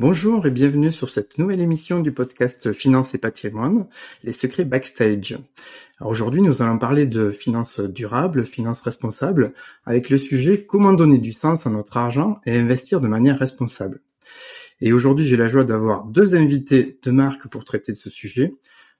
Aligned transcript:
Bonjour 0.00 0.46
et 0.46 0.50
bienvenue 0.50 0.90
sur 0.90 1.10
cette 1.10 1.36
nouvelle 1.36 1.60
émission 1.60 2.00
du 2.00 2.10
podcast 2.10 2.72
Finance 2.72 3.14
et 3.14 3.18
patrimoine, 3.18 3.86
les 4.24 4.32
secrets 4.32 4.64
backstage. 4.64 5.36
Aujourd'hui, 6.00 6.40
nous 6.40 6.62
allons 6.62 6.78
parler 6.78 7.04
de 7.04 7.30
finances 7.30 7.80
durables, 7.80 8.46
finances 8.46 8.80
responsables, 8.80 9.52
avec 9.84 10.08
le 10.08 10.16
sujet 10.16 10.64
comment 10.64 10.94
donner 10.94 11.18
du 11.18 11.34
sens 11.34 11.66
à 11.66 11.70
notre 11.70 11.98
argent 11.98 12.40
et 12.46 12.56
investir 12.56 13.02
de 13.02 13.08
manière 13.08 13.38
responsable? 13.38 14.00
Et 14.80 14.94
aujourd'hui, 14.94 15.26
j'ai 15.26 15.36
la 15.36 15.48
joie 15.48 15.64
d'avoir 15.64 16.06
deux 16.06 16.34
invités 16.34 16.98
de 17.02 17.10
marque 17.10 17.48
pour 17.48 17.66
traiter 17.66 17.92
de 17.92 17.98
ce 17.98 18.08
sujet. 18.08 18.54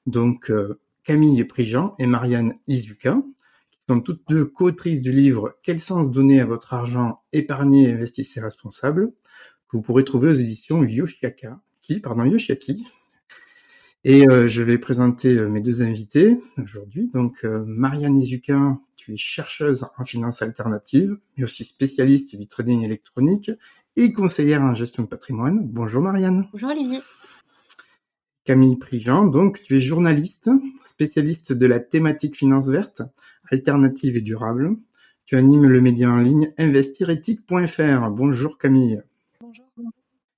Donc 0.04 0.50
euh, 0.50 0.80
Camille 1.02 1.42
Prigent 1.44 1.94
et 1.98 2.04
Marianne 2.04 2.56
Izuka, 2.68 3.22
qui 3.70 3.78
sont 3.88 4.02
toutes 4.02 4.24
deux 4.28 4.44
co-autrices 4.44 5.00
du 5.00 5.12
livre 5.12 5.56
Quel 5.62 5.80
sens 5.80 6.10
donner 6.10 6.42
à 6.42 6.44
votre 6.44 6.74
argent, 6.74 7.22
épargner 7.32 7.88
et 7.88 7.92
investissez 7.94 8.38
responsable? 8.38 9.14
Que 9.70 9.76
vous 9.76 9.82
pourrez 9.82 10.04
trouver 10.04 10.30
aux 10.30 10.34
éditions 10.34 10.82
Yoshiaka, 10.82 11.60
qui, 11.82 12.00
pardon, 12.00 12.24
Yoshiaki. 12.24 12.84
Et 14.02 14.26
euh, 14.28 14.48
je 14.48 14.62
vais 14.62 14.78
présenter 14.78 15.36
euh, 15.36 15.48
mes 15.48 15.60
deux 15.60 15.82
invités 15.82 16.38
aujourd'hui. 16.56 17.08
Donc, 17.12 17.44
euh, 17.44 17.62
Marianne 17.66 18.16
Izuka, 18.16 18.78
tu 18.96 19.14
es 19.14 19.16
chercheuse 19.16 19.86
en 19.98 20.04
finance 20.04 20.42
alternative, 20.42 21.18
mais 21.36 21.44
aussi 21.44 21.64
spécialiste 21.64 22.34
du 22.34 22.48
trading 22.48 22.82
électronique 22.82 23.50
et 23.96 24.12
conseillère 24.12 24.62
en 24.62 24.74
gestion 24.74 25.02
de 25.02 25.08
patrimoine. 25.08 25.60
Bonjour 25.64 26.02
Marianne. 26.02 26.48
Bonjour 26.52 26.70
Olivier. 26.70 27.00
Camille 28.44 28.78
Prigent, 28.78 29.26
donc 29.26 29.62
tu 29.62 29.76
es 29.76 29.80
journaliste, 29.80 30.48
spécialiste 30.84 31.52
de 31.52 31.66
la 31.66 31.78
thématique 31.78 32.36
finance 32.36 32.68
verte, 32.68 33.02
alternative 33.50 34.16
et 34.16 34.22
durable. 34.22 34.76
Tu 35.26 35.36
animes 35.36 35.66
le 35.66 35.80
média 35.80 36.10
en 36.10 36.18
ligne 36.18 36.52
investirethique.fr. 36.56 38.10
Bonjour 38.10 38.56
Camille. 38.56 39.02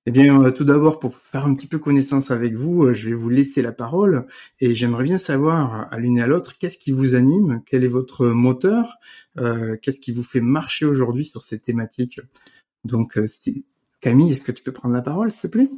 Eh 0.05 0.11
bien, 0.11 0.43
euh, 0.43 0.51
tout 0.51 0.65
d'abord, 0.65 0.99
pour 0.99 1.15
faire 1.15 1.45
un 1.45 1.55
petit 1.55 1.67
peu 1.67 1.79
connaissance 1.79 2.29
avec 2.29 2.55
vous, 2.55 2.83
euh, 2.83 2.93
je 2.93 3.07
vais 3.07 3.15
vous 3.15 3.29
laisser 3.29 3.61
la 3.61 3.71
parole 3.71 4.27
et 4.59 4.75
j'aimerais 4.75 5.05
bien 5.05 5.17
savoir 5.17 5.87
à 5.93 5.97
l'une 5.97 6.17
et 6.17 6.21
à 6.21 6.27
l'autre 6.27 6.57
qu'est-ce 6.57 6.77
qui 6.77 6.91
vous 6.91 7.15
anime, 7.15 7.61
quel 7.65 7.85
est 7.85 7.89
votre 7.89 8.25
moteur, 8.25 8.97
euh, 9.37 9.77
qu'est-ce 9.81 10.01
qui 10.01 10.11
vous 10.11 10.23
fait 10.23 10.41
marcher 10.41 10.85
aujourd'hui 10.85 11.23
sur 11.23 11.41
ces 11.41 11.57
thématiques? 11.57 12.19
Donc, 12.83 13.17
Camille, 14.01 14.33
est-ce 14.33 14.41
que 14.41 14.51
tu 14.51 14.61
peux 14.61 14.73
prendre 14.73 14.93
la 14.93 15.01
parole, 15.01 15.31
s'il 15.31 15.41
te 15.41 15.47
plaît? 15.47 15.69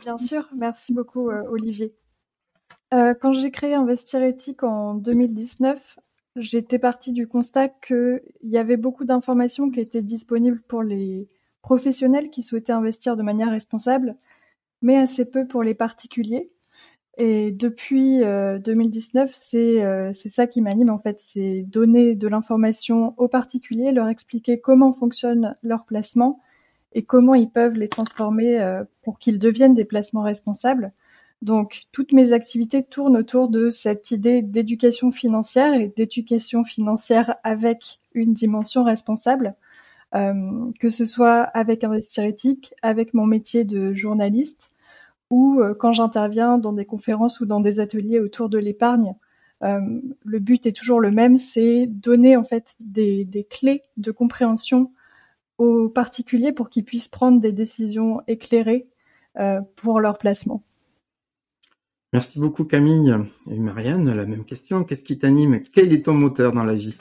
Bien 0.00 0.18
sûr, 0.18 0.48
merci 0.56 0.92
beaucoup, 0.92 1.30
Olivier. 1.30 1.94
quand 2.90 3.32
j'ai 3.34 3.52
créé 3.52 3.74
Investir 3.74 4.20
éthique 4.24 4.64
en 4.64 4.94
2019, 4.94 6.00
j'étais 6.34 6.80
partie 6.80 7.12
du 7.12 7.28
constat 7.28 7.68
qu'il 7.68 8.20
y 8.42 8.58
avait 8.58 8.76
beaucoup 8.76 9.04
d'informations 9.04 9.70
qui 9.70 9.78
étaient 9.78 10.02
disponibles 10.02 10.60
pour 10.66 10.82
les 10.82 11.28
professionnels 11.62 12.30
qui 12.30 12.42
souhaitaient 12.42 12.72
investir 12.72 13.16
de 13.16 13.22
manière 13.22 13.50
responsable, 13.50 14.16
mais 14.82 14.96
assez 14.96 15.24
peu 15.24 15.46
pour 15.46 15.62
les 15.62 15.74
particuliers. 15.74 16.50
Et 17.20 17.50
depuis 17.50 18.20
2019, 18.20 19.34
euh, 19.54 20.12
c'est 20.14 20.28
ça 20.28 20.46
qui 20.46 20.62
m'anime 20.62 20.90
en 20.90 20.98
fait, 20.98 21.18
c'est 21.18 21.64
donner 21.66 22.14
de 22.14 22.28
l'information 22.28 23.14
aux 23.16 23.26
particuliers, 23.26 23.90
leur 23.90 24.08
expliquer 24.08 24.60
comment 24.60 24.92
fonctionne 24.92 25.56
leur 25.62 25.84
placement 25.84 26.40
et 26.92 27.02
comment 27.02 27.34
ils 27.34 27.50
peuvent 27.50 27.74
les 27.74 27.88
transformer 27.88 28.60
euh, 28.60 28.84
pour 29.02 29.18
qu'ils 29.18 29.40
deviennent 29.40 29.74
des 29.74 29.84
placements 29.84 30.22
responsables. 30.22 30.92
Donc 31.42 31.86
toutes 31.90 32.12
mes 32.12 32.32
activités 32.32 32.84
tournent 32.84 33.16
autour 33.16 33.48
de 33.48 33.68
cette 33.68 34.12
idée 34.12 34.40
d'éducation 34.40 35.10
financière 35.10 35.74
et 35.74 35.92
d'éducation 35.96 36.62
financière 36.62 37.34
avec 37.42 37.98
une 38.14 38.32
dimension 38.32 38.84
responsable. 38.84 39.56
Euh, 40.14 40.72
que 40.80 40.88
ce 40.88 41.04
soit 41.04 41.42
avec 41.42 41.84
Investir 41.84 42.24
éthique, 42.24 42.72
avec 42.82 43.12
mon 43.12 43.26
métier 43.26 43.64
de 43.64 43.92
journaliste, 43.92 44.70
ou 45.30 45.60
euh, 45.60 45.74
quand 45.74 45.92
j'interviens 45.92 46.56
dans 46.56 46.72
des 46.72 46.86
conférences 46.86 47.40
ou 47.40 47.46
dans 47.46 47.60
des 47.60 47.78
ateliers 47.78 48.18
autour 48.18 48.48
de 48.48 48.58
l'épargne. 48.58 49.14
Euh, 49.64 49.80
le 50.24 50.38
but 50.38 50.64
est 50.66 50.72
toujours 50.72 51.00
le 51.00 51.10
même, 51.10 51.36
c'est 51.36 51.86
donner 51.86 52.36
en 52.36 52.44
fait 52.44 52.74
des, 52.80 53.46
clés 53.50 53.82
de 53.96 54.10
compréhension 54.10 54.92
aux 55.58 55.88
particuliers 55.88 56.52
pour 56.52 56.70
qu'ils 56.70 56.84
puissent 56.84 57.08
prendre 57.08 57.40
des 57.40 57.52
décisions 57.52 58.22
éclairées 58.28 58.86
pour 59.76 60.00
leur 60.00 60.18
placement. 60.18 60.64
Merci 62.12 62.40
beaucoup 62.40 62.64
Camille 62.64 63.14
et 63.48 63.58
Marianne. 63.58 64.12
La 64.12 64.26
même 64.26 64.44
question. 64.44 64.82
Qu'est-ce 64.82 65.02
qui 65.02 65.18
t'anime? 65.18 65.60
Quel 65.72 65.92
est 65.92 66.06
ton 66.06 66.14
moteur 66.14 66.52
dans 66.52 66.64
la 66.64 66.74
vie? 66.74 66.96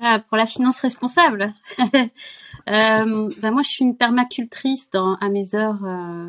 Ah, 0.00 0.20
pour 0.28 0.36
la 0.36 0.46
finance 0.46 0.80
responsable. 0.80 1.46
ben 2.66 3.30
moi, 3.42 3.62
je 3.62 3.68
suis 3.68 3.84
une 3.84 3.96
permacultrice 3.96 4.90
dans, 4.90 5.14
à 5.16 5.28
mes 5.28 5.54
heures, 5.54 5.82
euh, 5.84 6.28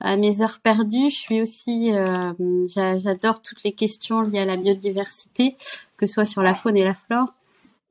à 0.00 0.16
mes 0.16 0.42
heures 0.42 0.58
perdues. 0.60 1.10
Je 1.10 1.16
suis 1.16 1.40
aussi, 1.40 1.92
euh, 1.92 2.32
j'adore 2.66 3.42
toutes 3.42 3.62
les 3.62 3.72
questions 3.72 4.22
liées 4.22 4.40
à 4.40 4.44
la 4.44 4.56
biodiversité, 4.56 5.56
que 5.96 6.06
ce 6.06 6.14
soit 6.14 6.26
sur 6.26 6.42
la 6.42 6.54
faune 6.54 6.76
et 6.76 6.84
la 6.84 6.94
flore. 6.94 7.32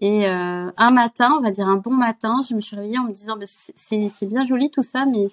Et 0.01 0.25
un 0.25 0.91
matin, 0.91 1.35
on 1.37 1.41
va 1.41 1.51
dire 1.51 1.67
un 1.67 1.75
bon 1.75 1.93
matin, 1.93 2.41
je 2.49 2.55
me 2.55 2.61
suis 2.61 2.77
réveillée 2.77 2.99
en 2.99 3.03
me 3.03 3.11
disant, 3.11 3.35
ben, 3.35 3.45
c'est 3.47 4.25
bien 4.25 4.45
joli 4.45 4.71
tout 4.71 4.83
ça, 4.83 5.05
mais 5.05 5.27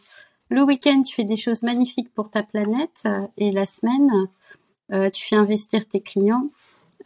le 0.49 0.63
week-end, 0.65 1.03
tu 1.03 1.15
fais 1.15 1.23
des 1.23 1.37
choses 1.37 1.63
magnifiques 1.63 2.13
pour 2.13 2.31
ta 2.31 2.43
planète, 2.43 3.05
et 3.37 3.53
la 3.53 3.65
semaine, 3.65 4.11
tu 5.13 5.25
fais 5.25 5.37
investir 5.37 5.87
tes 5.87 6.01
clients 6.01 6.43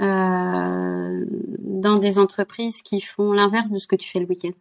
dans 0.01 1.99
des 1.99 2.19
entreprises 2.19 2.83
qui 2.83 3.01
font 3.01 3.33
l'inverse 3.33 3.71
de 3.71 3.79
ce 3.79 3.87
que 3.87 3.97
tu 3.97 4.09
fais 4.09 4.21
le 4.21 4.27
week-end. 4.27 4.53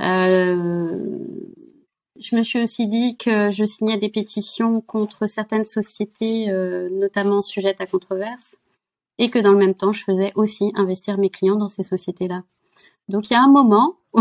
Euh, 0.00 1.18
je 2.16 2.36
me 2.36 2.42
suis 2.42 2.62
aussi 2.62 2.86
dit 2.86 3.16
que 3.16 3.50
je 3.50 3.64
signais 3.64 3.98
des 3.98 4.08
pétitions 4.08 4.80
contre 4.80 5.26
certaines 5.26 5.64
sociétés, 5.64 6.50
euh, 6.50 6.88
notamment 6.90 7.42
sujettes 7.42 7.80
à 7.80 7.86
controverse, 7.86 8.56
et 9.18 9.30
que 9.30 9.38
dans 9.38 9.52
le 9.52 9.58
même 9.58 9.74
temps, 9.74 9.92
je 9.92 10.04
faisais 10.04 10.32
aussi 10.34 10.72
investir 10.74 11.18
mes 11.18 11.30
clients 11.30 11.56
dans 11.56 11.68
ces 11.68 11.82
sociétés-là. 11.82 12.42
Donc 13.08 13.30
il 13.30 13.34
y 13.34 13.36
a 13.36 13.42
un 13.42 13.50
moment, 13.50 13.96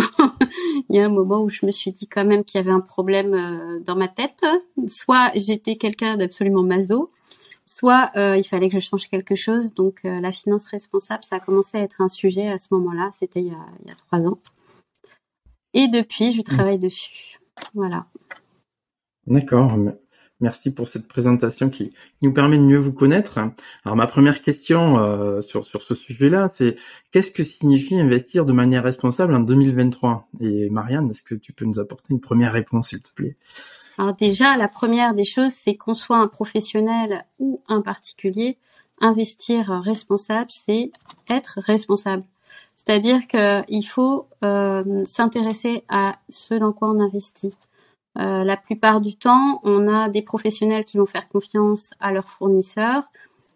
il 0.90 0.96
y 0.96 1.00
a 1.00 1.06
un 1.06 1.09
moment 1.09 1.41
où 1.41 1.50
je 1.50 1.66
me 1.66 1.72
suis 1.72 1.91
dit 1.91 2.08
quand 2.08 2.25
même 2.25 2.44
qu'il 2.44 2.59
y 2.59 2.64
avait 2.64 2.72
un 2.72 2.81
problème 2.81 3.34
euh, 3.34 3.80
dans 3.81 3.96
ma 3.96 4.08
tête. 4.08 4.44
Soit 4.88 5.31
j'étais 5.36 5.75
quelqu'un 5.75 6.18
d'absolument 6.18 6.64
maso, 6.64 7.12
soit 7.81 8.12
euh, 8.16 8.38
il 8.38 8.44
fallait 8.44 8.69
que 8.69 8.80
je 8.80 8.86
change 8.86 9.09
quelque 9.09 9.36
chose. 9.36 9.74
Donc 9.74 10.02
euh, 10.06 10.19
la 10.19 10.31
finance 10.31 10.66
responsable, 10.66 11.24
ça 11.24 11.38
a 11.38 11.40
commencé 11.40 11.80
à 11.80 11.81
être 11.81 12.00
un 12.00 12.09
sujet 12.09 12.47
à 12.47 12.59
ce 12.59 12.68
moment-là. 12.72 13.09
C'était 13.12 13.42
il, 13.42 13.47
y 13.47 13.92
a 13.92 13.96
trois 14.08 14.28
ans. 14.28 14.38
Et 15.74 15.88
depuis, 15.88 16.31
je 16.31 16.44
travaille 16.44 16.78
dessus. 16.78 17.40
Voilà. 17.74 18.06
D'accord. 19.25 19.75
Merci 20.41 20.74
pour 20.74 20.88
cette 20.88 21.08
présentation 21.08 21.72
qui 21.72 21.94
nous 22.22 22.34
permet 22.34 22.58
de 22.58 22.64
mieux 22.64 22.78
vous 22.78 22.94
connaître. 22.94 23.40
Alors 23.84 23.96
ma 23.96 24.06
première 24.06 24.44
question 24.44 25.00
euh, 25.00 25.41
sur 25.41 25.66
ce 25.66 25.96
sujet-là, 25.96 26.50
c'est 26.53 26.75
qu'est-ce 27.12 27.31
que 27.31 27.44
signifie 27.44 28.00
investir 28.00 28.46
de 28.46 28.53
manière 28.53 28.84
responsable 28.84 29.34
en 29.34 29.40
2023 29.40 30.30
Et 30.40 30.70
Marianne, 30.70 31.09
est-ce 31.09 31.24
que 31.24 31.36
tu 31.36 31.52
peux 31.52 31.66
nous 31.66 31.80
apporter 31.80 32.08
une 32.12 32.22
première 32.22 32.53
réponse, 32.53 32.90
s'il 32.90 33.02
te 33.02 33.12
plaît? 33.12 33.38
Alors 34.01 34.16
déjà, 34.16 34.57
la 34.57 34.67
première 34.67 35.13
des 35.13 35.25
choses, 35.25 35.53
c'est 35.53 35.75
qu'on 35.75 35.94
soit 35.94 36.17
un 36.17 36.28
professionnel 36.28 37.23
ou 37.37 37.61
un 37.67 37.81
particulier, 37.81 38.58
investir 38.99 39.67
responsable, 39.67 40.49
c'est 40.49 40.91
être 41.29 41.59
responsable. 41.61 42.23
C'est-à-dire 42.76 43.28
qu'il 43.28 43.87
faut 43.87 44.28
euh, 44.43 45.05
s'intéresser 45.05 45.84
à 45.87 46.16
ce 46.29 46.55
dans 46.55 46.73
quoi 46.73 46.90
on 46.90 46.99
investit. 46.99 47.53
Euh, 48.17 48.43
la 48.43 48.58
plupart 48.58 49.02
du 49.02 49.17
temps, 49.17 49.61
on 49.64 49.87
a 49.87 50.09
des 50.09 50.23
professionnels 50.23 50.84
qui 50.84 50.97
vont 50.97 51.05
faire 51.05 51.29
confiance 51.29 51.91
à 51.99 52.11
leurs 52.11 52.28
fournisseurs 52.28 53.03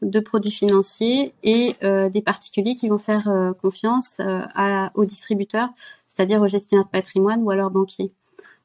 de 0.03 0.19
produits 0.19 0.51
financiers 0.51 1.33
et 1.41 1.75
euh, 1.83 2.11
des 2.11 2.21
particuliers 2.21 2.75
qui 2.75 2.87
vont 2.87 2.99
faire 2.99 3.27
confiance 3.63 4.21
aux 4.93 5.05
distributeurs, 5.05 5.69
c'est-à-dire 6.05 6.39
aux 6.39 6.47
gestionnaires 6.47 6.85
de 6.85 6.91
patrimoine 6.91 7.41
ou 7.41 7.49
à 7.49 7.55
leurs 7.55 7.71
banquiers. 7.71 8.13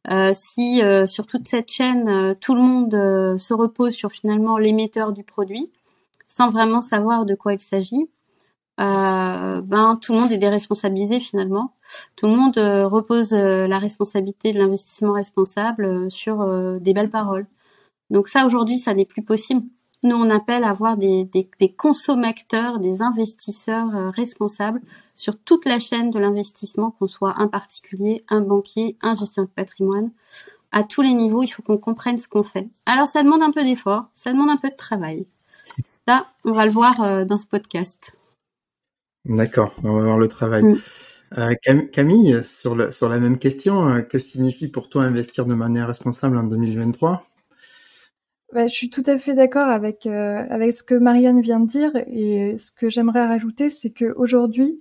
Euh, 0.08 0.32
si 0.35 0.82
euh, 0.82 1.06
sur 1.06 1.26
toute 1.26 1.47
cette 1.47 1.70
chaîne, 1.70 2.08
euh, 2.08 2.35
tout 2.35 2.55
le 2.55 2.62
monde 2.62 3.38
se 3.38 3.55
repose 3.55 3.94
sur 3.94 4.11
finalement 4.11 4.58
l'émetteur 4.58 5.12
du 5.12 5.25
produit, 5.25 5.70
sans 6.26 6.50
vraiment 6.50 6.82
savoir 6.82 7.26
de 7.26 7.35
quoi 7.35 7.52
il 7.55 7.61
s'agit, 7.61 8.08
ben 8.79 9.99
tout 10.00 10.14
le 10.14 10.20
monde 10.20 10.32
est 10.32 10.38
déresponsabilisé 10.38 11.20
finalement. 11.20 11.75
Tout 12.17 12.26
le 12.26 12.35
monde 12.35 12.56
repose 12.56 13.32
la 13.32 13.79
responsabilité 13.79 14.52
de 14.55 14.58
l'investissement 14.58 15.12
responsable 15.12 16.11
sur 16.11 16.46
des 16.81 16.94
belles 16.94 17.11
paroles. 17.11 17.46
Donc 18.11 18.29
ça, 18.29 18.46
aujourd'hui, 18.46 18.79
ça 18.79 18.94
n'est 18.94 19.05
plus 19.05 19.23
possible. 19.23 19.62
Nous, 20.02 20.17
on 20.17 20.31
appelle 20.31 20.64
à 20.64 20.70
avoir 20.70 20.97
des, 20.97 21.25
des, 21.25 21.49
des 21.58 21.73
consommateurs, 21.73 22.79
des 22.79 23.02
investisseurs 23.02 23.94
euh, 23.94 24.11
responsables 24.11 24.81
sur 25.14 25.38
toute 25.38 25.67
la 25.67 25.79
chaîne 25.79 26.11
de 26.11 26.19
l'investissement, 26.19 26.93
qu'on 26.93 27.06
soit 27.06 27.35
un 27.38 27.49
particulier, 27.49 28.25
un 28.29 28.41
banquier, 28.41 28.97
un 29.02 29.14
gestionnaire 29.14 29.49
de 29.49 29.55
patrimoine. 29.55 30.11
À 30.73 30.85
tous 30.85 31.02
les 31.02 31.12
niveaux, 31.12 31.43
il 31.43 31.49
faut 31.49 31.62
qu'on 31.62 31.76
comprenne 31.76 32.17
ce 32.17 32.29
qu'on 32.29 32.43
fait. 32.43 32.69
Alors, 32.87 33.08
ça 33.08 33.23
demande 33.23 33.43
un 33.43 33.50
peu 33.50 33.62
d'effort, 33.62 34.06
ça 34.14 34.32
demande 34.32 34.49
un 34.49 34.56
peu 34.56 34.70
de 34.70 34.76
travail. 34.76 35.26
Ça, 35.85 36.26
on 36.44 36.53
va 36.53 36.64
le 36.64 36.73
voir 36.73 37.03
euh, 37.03 37.25
dans 37.26 37.38
ce 37.38 37.46
podcast. 37.46 38.17
D'accord, 39.26 39.75
on 39.85 39.93
va 39.93 40.03
voir 40.03 40.19
le 40.19 40.29
travail. 40.29 40.62
Mm. 40.62 40.76
Euh, 41.38 41.55
Camille, 41.93 42.43
sur, 42.49 42.75
le, 42.75 42.91
sur 42.91 43.08
la 43.08 43.19
même 43.19 43.38
question, 43.38 44.03
que 44.03 44.19
signifie 44.19 44.69
pour 44.69 44.88
toi 44.88 45.05
investir 45.05 45.44
de 45.44 45.55
manière 45.55 45.88
responsable 45.88 46.38
en 46.38 46.44
2023 46.44 47.23
bah, 48.52 48.67
je 48.67 48.75
suis 48.75 48.91
tout 48.91 49.05
à 49.06 49.17
fait 49.19 49.35
d'accord 49.35 49.69
avec 49.69 50.06
euh, 50.06 50.44
avec 50.50 50.75
ce 50.75 50.82
que 50.82 50.94
Marianne 50.94 51.41
vient 51.41 51.61
de 51.61 51.69
dire 51.69 51.93
et 52.08 52.56
ce 52.58 52.73
que 52.73 52.88
j'aimerais 52.88 53.26
rajouter, 53.26 53.70
c'est 53.70 53.91
que 53.91 54.12
aujourd'hui, 54.17 54.81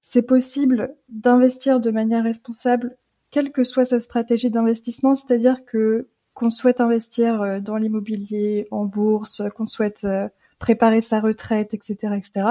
c'est 0.00 0.22
possible 0.22 0.94
d'investir 1.08 1.80
de 1.80 1.90
manière 1.90 2.24
responsable, 2.24 2.96
quelle 3.30 3.52
que 3.52 3.62
soit 3.64 3.84
sa 3.84 4.00
stratégie 4.00 4.50
d'investissement, 4.50 5.14
c'est-à-dire 5.14 5.64
que 5.64 6.08
qu'on 6.34 6.50
souhaite 6.50 6.80
investir 6.80 7.42
euh, 7.42 7.60
dans 7.60 7.76
l'immobilier, 7.76 8.66
en 8.72 8.84
bourse, 8.84 9.42
qu'on 9.54 9.66
souhaite 9.66 10.00
euh, 10.04 10.28
préparer 10.58 11.00
sa 11.00 11.20
retraite, 11.20 11.74
etc., 11.74 12.14
etc. 12.16 12.48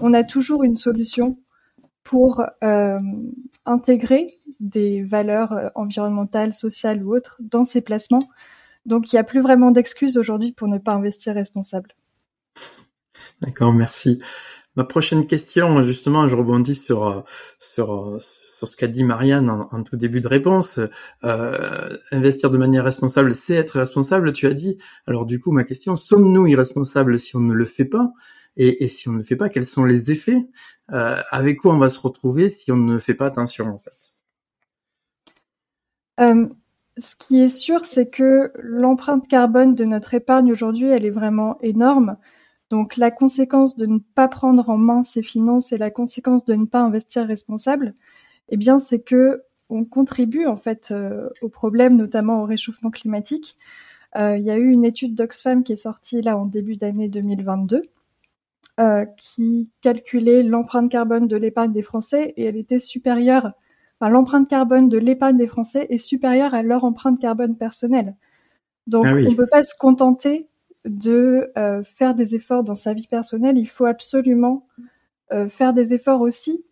On 0.00 0.14
a 0.14 0.22
toujours 0.22 0.62
une 0.62 0.76
solution 0.76 1.38
pour 2.04 2.42
intégrer 3.66 4.38
des 4.60 5.02
valeurs 5.02 5.70
environnementales, 5.74 6.54
sociales 6.54 7.04
ou 7.04 7.14
autres 7.14 7.36
dans 7.40 7.66
ces 7.66 7.82
placements 7.82 8.22
donc 8.88 9.12
il 9.12 9.16
n'y 9.16 9.20
a 9.20 9.24
plus 9.24 9.40
vraiment 9.40 9.70
d'excuses 9.70 10.16
aujourd'hui 10.16 10.52
pour 10.52 10.66
ne 10.66 10.78
pas 10.78 10.92
investir 10.92 11.34
responsable. 11.34 11.94
D'accord, 13.40 13.72
merci. 13.72 14.20
Ma 14.74 14.84
prochaine 14.84 15.26
question, 15.26 15.82
justement, 15.84 16.26
je 16.26 16.34
rebondis 16.34 16.74
sur 16.74 17.06
euh, 17.06 17.20
sur 17.60 17.92
euh, 17.94 18.18
sur 18.58 18.66
ce 18.66 18.76
qu'a 18.76 18.88
dit 18.88 19.04
Marianne 19.04 19.50
en, 19.50 19.82
tout 19.84 19.96
début 19.96 20.20
de 20.20 20.26
réponse. 20.26 20.80
Euh, 21.22 21.96
investir 22.10 22.50
de 22.50 22.58
manière 22.58 22.82
responsable, 22.82 23.36
c'est 23.36 23.54
être 23.54 23.78
responsable, 23.78 24.32
tu 24.32 24.48
as 24.48 24.54
dit. 24.54 24.78
Alors 25.06 25.26
du 25.26 25.38
coup, 25.38 25.52
ma 25.52 25.62
question, 25.62 25.94
sommes-nous 25.94 26.48
irresponsables 26.48 27.20
si 27.20 27.36
on 27.36 27.40
ne 27.40 27.54
le 27.54 27.64
fait 27.64 27.84
pas? 27.84 28.12
Et, 28.56 28.82
et, 28.82 28.88
si 28.88 29.08
on 29.08 29.12
ne 29.12 29.18
le 29.18 29.22
fait 29.22 29.36
pas, 29.36 29.48
quels 29.48 29.68
sont 29.68 29.84
les 29.84 30.10
effets? 30.10 30.48
Euh, 30.90 31.22
Avec 31.30 31.58
quoi 31.58 31.72
on 31.74 31.78
va 31.78 31.88
se 31.88 32.00
retrouver 32.00 32.48
si 32.48 32.72
on 32.72 32.76
ne 32.76 32.98
fait 32.98 33.14
pas 33.14 33.26
attention 33.26 33.68
en 33.68 33.78
fait? 33.78 34.12
Euh, 36.18 36.48
ce 36.98 37.16
qui 37.16 37.40
est 37.40 37.48
sûr, 37.48 37.86
c'est 37.86 38.08
que 38.08 38.52
l'empreinte 38.56 39.28
carbone 39.28 39.74
de 39.74 39.84
notre 39.84 40.14
épargne 40.14 40.52
aujourd'hui, 40.52 40.86
elle 40.86 41.04
est 41.04 41.10
vraiment 41.10 41.58
énorme. 41.60 42.16
Donc 42.70 42.96
la 42.96 43.10
conséquence 43.10 43.76
de 43.76 43.86
ne 43.86 43.98
pas 43.98 44.28
prendre 44.28 44.68
en 44.68 44.76
main 44.76 45.04
ses 45.04 45.22
finances 45.22 45.72
et 45.72 45.78
la 45.78 45.90
conséquence 45.90 46.44
de 46.44 46.54
ne 46.54 46.66
pas 46.66 46.80
investir 46.80 47.26
responsable, 47.26 47.94
eh 48.50 48.56
bien 48.56 48.78
c'est 48.78 49.00
que 49.00 49.42
on 49.70 49.84
contribue 49.84 50.46
en 50.46 50.56
fait 50.56 50.90
euh, 50.90 51.28
au 51.42 51.48
problème, 51.48 51.96
notamment 51.96 52.42
au 52.42 52.46
réchauffement 52.46 52.90
climatique. 52.90 53.56
Euh, 54.16 54.36
il 54.38 54.44
y 54.44 54.50
a 54.50 54.56
eu 54.56 54.70
une 54.70 54.84
étude 54.84 55.14
d'Oxfam 55.14 55.62
qui 55.62 55.72
est 55.74 55.76
sortie 55.76 56.22
là 56.22 56.38
en 56.38 56.46
début 56.46 56.76
d'année 56.76 57.08
2022 57.08 57.82
euh, 58.80 59.04
qui 59.16 59.68
calculait 59.82 60.42
l'empreinte 60.42 60.90
carbone 60.90 61.28
de 61.28 61.36
l'épargne 61.36 61.72
des 61.72 61.82
Français 61.82 62.32
et 62.36 62.44
elle 62.44 62.56
était 62.56 62.78
supérieure 62.78 63.52
l'empreinte 64.00 64.48
carbone 64.48 64.88
de 64.88 64.98
l'épargne 64.98 65.36
des 65.36 65.48
Français 65.48 65.86
est 65.90 65.98
supérieure 65.98 66.54
à 66.54 66.62
leur 66.62 66.84
empreinte 66.84 67.18
carbone 67.18 67.56
personnelle. 67.56 68.14
Donc, 68.86 69.04
ah 69.06 69.12
on 69.12 69.16
ne 69.16 69.34
peut 69.34 69.46
pas 69.46 69.64
se 69.64 69.74
contenter 69.76 70.48
de 70.84 71.50
euh, 71.58 71.82
faire 71.82 72.14
des 72.14 72.34
efforts 72.34 72.62
dans 72.62 72.76
sa 72.76 72.94
vie 72.94 73.06
personnelle. 73.06 73.58
Il 73.58 73.68
faut 73.68 73.86
absolument 73.86 74.66
euh, 75.32 75.48
faire 75.48 75.72
des 75.72 75.92
efforts 75.92 76.20
aussi 76.20 76.64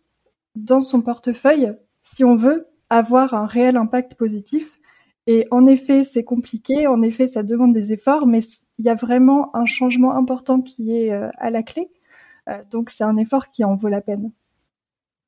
dans 0.55 0.81
son 0.81 1.01
portefeuille 1.01 1.73
si 2.03 2.23
on 2.23 2.35
veut 2.35 2.67
avoir 2.89 3.33
un 3.33 3.45
réel 3.45 3.77
impact 3.77 4.15
positif. 4.15 4.79
Et 5.27 5.45
en 5.51 5.67
effet, 5.67 6.03
c'est 6.03 6.23
compliqué. 6.23 6.87
En 6.87 7.01
effet, 7.01 7.27
ça 7.27 7.43
demande 7.43 7.73
des 7.73 7.91
efforts, 7.91 8.25
mais 8.25 8.39
il 8.79 8.85
y 8.85 8.89
a 8.89 8.95
vraiment 8.95 9.55
un 9.55 9.65
changement 9.65 10.15
important 10.15 10.61
qui 10.61 10.95
est 10.95 11.11
euh, 11.11 11.29
à 11.37 11.49
la 11.49 11.63
clé. 11.63 11.89
donc, 12.71 12.89
c'est 12.89 13.03
un 13.03 13.17
effort 13.17 13.49
qui 13.49 13.65
en 13.65 13.75
vaut 13.75 13.89
la 13.89 13.99
peine. 13.99 14.31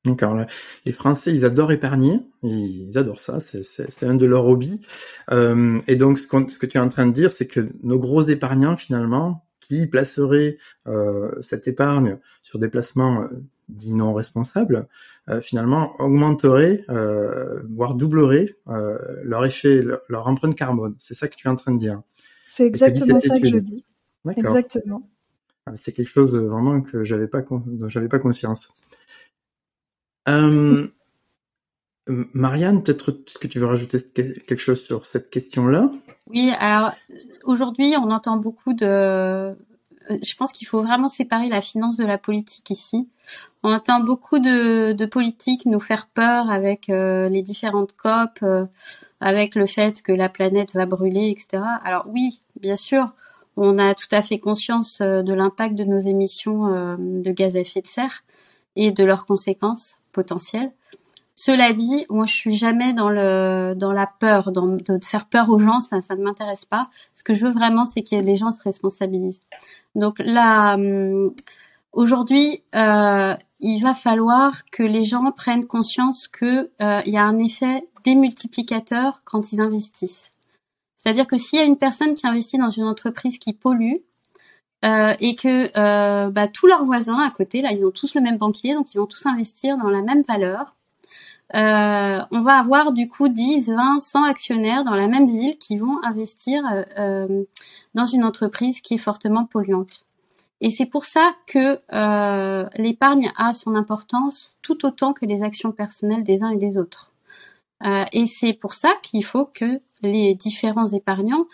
D'accord. 0.06 0.46
Les 0.86 0.92
Français, 0.92 1.30
ils 1.30 1.44
adorent 1.44 1.72
épargner, 1.72 2.20
ils 2.42 2.96
adorent 2.96 3.20
ça, 3.20 3.38
c'est 3.38 4.06
un 4.06 4.14
de 4.14 4.24
leurs 4.24 4.46
hobbies. 4.46 4.80
Euh, 5.30 5.78
et 5.86 5.96
donc, 5.96 6.18
ce, 6.18 6.26
que 6.26 6.66
tu 6.66 6.78
es 6.78 6.80
en 6.80 6.88
train 6.88 7.06
de 7.06 7.12
dire, 7.12 7.30
c'est 7.30 7.46
que 7.46 7.68
nos 7.82 7.98
gros 7.98 8.22
épargnants, 8.22 8.76
finalement, 8.76 9.44
qui 9.60 9.86
placeraient 9.86 10.56
euh, 10.86 11.30
cette 11.42 11.68
épargne 11.68 12.18
sur 12.40 12.58
des 12.58 12.68
placements 12.68 13.22
euh, 13.22 13.28
dits 13.68 13.92
non 13.92 14.14
responsables, 14.14 14.88
finalement, 15.42 15.94
augmenteraient, 16.00 16.84
voire 17.68 17.94
doubleraient 17.94 18.56
leur 19.22 19.44
effet, 19.44 19.80
leur, 20.08 20.26
empreinte 20.26 20.56
carbone. 20.56 20.96
C'est 20.98 21.14
ça 21.14 21.28
que 21.28 21.36
tu 21.36 21.46
es 21.46 21.50
en 21.50 21.54
train 21.54 21.72
de 21.72 21.78
dire. 21.78 22.02
C'est 22.46 22.66
exactement 22.66 23.20
ça 23.20 23.38
que 23.38 23.46
je 23.46 23.58
dis. 23.58 23.84
Exactement. 24.36 25.08
Ah, 25.66 25.72
c'est 25.76 25.92
quelque 25.92 26.08
chose 26.08 26.34
vraiment 26.34 26.80
que 26.80 27.04
j'avais 27.04 27.28
pas, 27.28 27.42
dont 27.42 27.88
j'avais 27.88 28.08
pas 28.08 28.18
conscience. 28.18 28.70
Euh, 30.28 30.88
Marianne, 32.06 32.82
peut-être 32.82 33.12
que 33.40 33.46
tu 33.46 33.58
veux 33.58 33.66
rajouter 33.66 33.98
quelque 34.12 34.58
chose 34.58 34.82
sur 34.82 35.06
cette 35.06 35.30
question-là? 35.30 35.90
Oui, 36.28 36.52
alors 36.58 36.92
aujourd'hui, 37.44 37.94
on 37.96 38.10
entend 38.10 38.36
beaucoup 38.36 38.72
de. 38.72 38.86
Euh, 38.86 39.54
je 40.22 40.34
pense 40.34 40.50
qu'il 40.52 40.66
faut 40.66 40.82
vraiment 40.82 41.08
séparer 41.08 41.48
la 41.48 41.60
finance 41.60 41.96
de 41.96 42.04
la 42.04 42.18
politique 42.18 42.70
ici. 42.70 43.08
On 43.62 43.72
entend 43.72 44.00
beaucoup 44.00 44.38
de, 44.38 44.92
de 44.92 45.06
politiques 45.06 45.66
nous 45.66 45.78
faire 45.78 46.08
peur 46.08 46.50
avec 46.50 46.88
euh, 46.88 47.28
les 47.28 47.42
différentes 47.42 47.92
COP, 47.92 48.44
avec 49.20 49.54
le 49.54 49.66
fait 49.66 50.02
que 50.02 50.12
la 50.12 50.28
planète 50.28 50.72
va 50.72 50.86
brûler, 50.86 51.28
etc. 51.30 51.62
Alors 51.84 52.06
oui, 52.08 52.40
bien 52.58 52.76
sûr, 52.76 53.12
on 53.56 53.78
a 53.78 53.94
tout 53.94 54.08
à 54.10 54.22
fait 54.22 54.38
conscience 54.38 55.00
de 55.00 55.32
l'impact 55.32 55.74
de 55.76 55.84
nos 55.84 56.00
émissions 56.00 56.96
de 56.98 57.30
gaz 57.30 57.54
à 57.56 57.60
effet 57.60 57.82
de 57.82 57.86
serre 57.86 58.24
et 58.74 58.90
de 58.90 59.04
leurs 59.04 59.26
conséquences 59.26 59.99
potentiel. 60.12 60.72
Cela 61.34 61.72
dit, 61.72 62.04
moi 62.10 62.26
je 62.26 62.34
suis 62.34 62.56
jamais 62.56 62.92
dans 62.92 63.08
le 63.08 63.74
dans 63.74 63.92
la 63.92 64.06
peur, 64.06 64.52
de 64.52 64.98
faire 65.02 65.26
peur 65.26 65.48
aux 65.48 65.58
gens, 65.58 65.80
ça 65.80 66.02
ça 66.02 66.14
ne 66.14 66.22
m'intéresse 66.22 66.66
pas. 66.66 66.90
Ce 67.14 67.24
que 67.24 67.32
je 67.34 67.46
veux 67.46 67.52
vraiment, 67.52 67.86
c'est 67.86 68.02
que 68.02 68.16
les 68.16 68.36
gens 68.36 68.52
se 68.52 68.62
responsabilisent. 68.62 69.40
Donc 69.94 70.18
là, 70.18 70.74
hum, 70.74 71.32
aujourd'hui, 71.92 72.62
euh, 72.74 73.34
il 73.60 73.80
va 73.80 73.94
falloir 73.94 74.64
que 74.70 74.82
les 74.82 75.04
gens 75.04 75.32
prennent 75.32 75.66
conscience 75.66 76.28
que 76.28 76.70
euh, 76.82 77.00
il 77.06 77.12
y 77.12 77.16
a 77.16 77.24
un 77.24 77.38
effet 77.38 77.86
démultiplicateur 78.04 79.22
quand 79.24 79.52
ils 79.52 79.60
investissent. 79.60 80.32
C'est-à-dire 80.96 81.26
que 81.26 81.38
s'il 81.38 81.58
y 81.58 81.62
a 81.62 81.64
une 81.64 81.78
personne 81.78 82.14
qui 82.14 82.26
investit 82.26 82.58
dans 82.58 82.70
une 82.70 82.84
entreprise 82.84 83.38
qui 83.38 83.54
pollue, 83.54 83.96
euh, 84.84 85.14
et 85.20 85.34
que 85.34 85.70
euh, 85.76 86.30
bah, 86.30 86.48
tous 86.48 86.66
leurs 86.66 86.84
voisins 86.84 87.18
à 87.18 87.30
côté, 87.30 87.60
là, 87.60 87.72
ils 87.72 87.84
ont 87.84 87.90
tous 87.90 88.14
le 88.14 88.20
même 88.20 88.38
banquier, 88.38 88.74
donc 88.74 88.94
ils 88.94 88.98
vont 88.98 89.06
tous 89.06 89.26
investir 89.26 89.76
dans 89.76 89.90
la 89.90 90.00
même 90.00 90.22
valeur. 90.22 90.74
Euh, 91.56 92.20
on 92.30 92.42
va 92.42 92.58
avoir 92.58 92.92
du 92.92 93.08
coup 93.08 93.28
10, 93.28 93.72
20, 93.72 94.00
100 94.00 94.22
actionnaires 94.24 94.84
dans 94.84 94.94
la 94.94 95.08
même 95.08 95.28
ville 95.28 95.58
qui 95.58 95.76
vont 95.76 95.98
investir 96.04 96.62
euh, 96.98 97.44
dans 97.94 98.06
une 98.06 98.24
entreprise 98.24 98.80
qui 98.80 98.94
est 98.94 98.98
fortement 98.98 99.44
polluante. 99.44 100.06
Et 100.62 100.70
c'est 100.70 100.86
pour 100.86 101.04
ça 101.04 101.34
que 101.46 101.80
l'épargne 102.80 103.32
a 103.36 103.52
son 103.52 103.74
importance 103.74 104.56
tout 104.62 104.86
autant 104.86 105.12
que 105.12 105.26
les 105.26 105.42
actions 105.42 105.72
personnelles 105.72 106.22
des 106.22 106.42
uns 106.42 106.50
et 106.50 106.58
des 106.58 106.76
autres. 106.76 107.12
et 108.12 108.26
c'est 108.26 108.52
pour 108.52 108.74
ça 108.74 108.92
qu'il 109.02 109.24
faut 109.24 109.46
que 109.46 109.80
les 110.02 110.34
différents 110.34 110.88
épargnants 110.88 111.46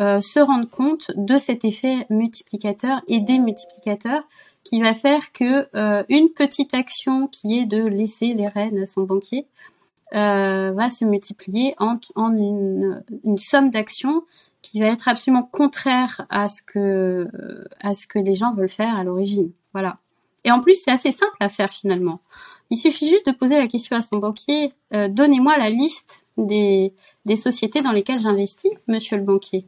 euh, 0.00 0.20
se 0.20 0.40
rendre 0.40 0.68
compte 0.68 1.12
de 1.14 1.36
cet 1.38 1.64
effet 1.64 2.04
multiplicateur 2.10 3.00
et 3.06 3.20
démultiplicateur 3.20 4.22
qui 4.64 4.82
va 4.82 4.92
faire 4.92 5.30
que 5.30 5.68
euh, 5.76 6.02
une 6.08 6.30
petite 6.30 6.74
action 6.74 7.28
qui 7.28 7.60
est 7.60 7.66
de 7.66 7.86
laisser 7.86 8.34
les 8.34 8.48
rênes 8.48 8.78
à 8.78 8.86
son 8.86 9.02
banquier 9.02 9.46
euh, 10.14 10.72
va 10.72 10.90
se 10.90 11.04
multiplier 11.04 11.76
en, 11.78 12.00
en 12.16 12.32
une, 12.34 13.04
une, 13.22 13.38
somme 13.38 13.70
d'actions 13.70 14.24
qui 14.62 14.80
va 14.80 14.86
être 14.86 15.06
absolument 15.06 15.44
contraire 15.44 16.26
à 16.28 16.48
ce 16.48 16.60
que 16.62 17.28
à 17.80 17.94
ce 17.94 18.08
que 18.08 18.18
les 18.18 18.34
gens 18.34 18.52
veulent 18.52 18.68
faire 18.68 18.96
à 18.96 19.04
l'origine. 19.04 19.52
Voilà. 19.74 19.98
Et 20.42 20.50
en 20.50 20.60
plus, 20.60 20.80
c'est 20.82 20.90
assez 20.90 21.12
simple 21.12 21.36
à 21.38 21.48
faire 21.48 21.70
finalement. 21.70 22.20
Il 22.70 22.78
suffit 22.78 23.08
juste 23.08 23.26
de 23.26 23.32
poser 23.32 23.58
la 23.58 23.68
question 23.68 23.96
à 23.96 24.02
son 24.02 24.16
banquier 24.16 24.72
donnez-moi 24.90 25.56
la 25.58 25.70
liste 25.70 26.26
des 26.36 26.94
des 27.26 27.36
sociétés 27.36 27.82
dans 27.82 27.92
lesquelles 27.92 28.20
j'investis, 28.20 28.72
monsieur 28.88 29.16
le 29.18 29.22
banquier. 29.22 29.66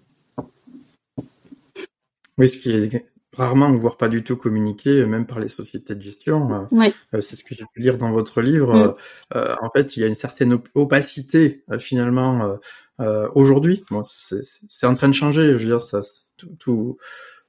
Oui, 2.38 2.48
ce 2.48 2.58
qui 2.58 2.70
est 2.70 3.06
rarement, 3.36 3.70
voire 3.72 3.96
pas 3.96 4.08
du 4.08 4.24
tout 4.24 4.36
communiqué, 4.36 5.04
même 5.04 5.26
par 5.26 5.40
les 5.40 5.48
sociétés 5.48 5.94
de 5.94 6.02
gestion. 6.02 6.52
Euh, 6.54 6.64
oui. 6.70 6.94
Euh, 7.14 7.20
c'est 7.20 7.36
ce 7.36 7.44
que 7.44 7.54
j'ai 7.54 7.64
pu 7.72 7.80
lire 7.80 7.98
dans 7.98 8.10
votre 8.10 8.40
livre. 8.40 8.74
Mm. 8.74 9.36
Euh, 9.36 9.56
en 9.60 9.70
fait, 9.70 9.96
il 9.96 10.00
y 10.00 10.04
a 10.04 10.06
une 10.06 10.14
certaine 10.14 10.58
opacité 10.74 11.64
finalement 11.78 12.58
euh, 13.00 13.28
aujourd'hui. 13.34 13.84
Bon, 13.90 14.02
c'est 14.04 14.86
en 14.86 14.94
train 14.94 15.08
de 15.08 15.14
changer. 15.14 15.52
Je 15.52 15.58
veux 15.58 15.64
dire, 15.64 15.80
ça, 15.80 16.00
tout, 16.36 16.54
tout, 16.58 16.96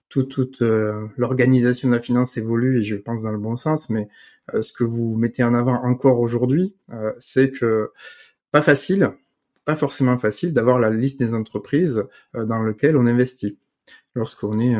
tout 0.10 0.24
toute 0.24 0.62
euh, 0.62 1.08
l'organisation 1.18 1.90
de 1.90 1.96
la 1.96 2.02
finance 2.02 2.38
évolue 2.38 2.82
et 2.82 2.84
je 2.84 2.96
pense 2.96 3.22
dans 3.22 3.32
le 3.32 3.38
bon 3.38 3.56
sens. 3.56 3.90
Mais 3.90 4.10
euh, 4.54 4.62
ce 4.62 4.74
que 4.74 4.84
vous 4.84 5.16
mettez 5.16 5.44
en 5.44 5.54
avant 5.54 5.84
encore 5.84 6.20
aujourd'hui, 6.20 6.76
c'est 7.20 7.52
que 7.52 7.92
pas 8.52 8.62
facile, 8.62 9.12
pas 9.64 9.76
forcément 9.76 10.18
facile 10.18 10.54
d'avoir 10.54 10.80
la 10.80 10.90
liste 10.90 11.20
des 11.20 11.34
entreprises 11.34 12.04
dans 12.34 12.64
lesquelles 12.64 12.98
on 12.98 13.06
investit 13.06 13.58
lorsqu'on 14.18 14.60
est 14.60 14.76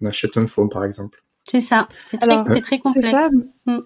on 0.00 0.06
achète 0.06 0.36
un 0.36 0.46
fonds 0.46 0.68
par 0.68 0.84
exemple. 0.84 1.22
C'est 1.44 1.60
ça, 1.60 1.88
c'est 2.06 2.18
très, 2.18 2.60
très, 2.60 2.78
complexe. 2.78 3.34
Mm. 3.66 3.78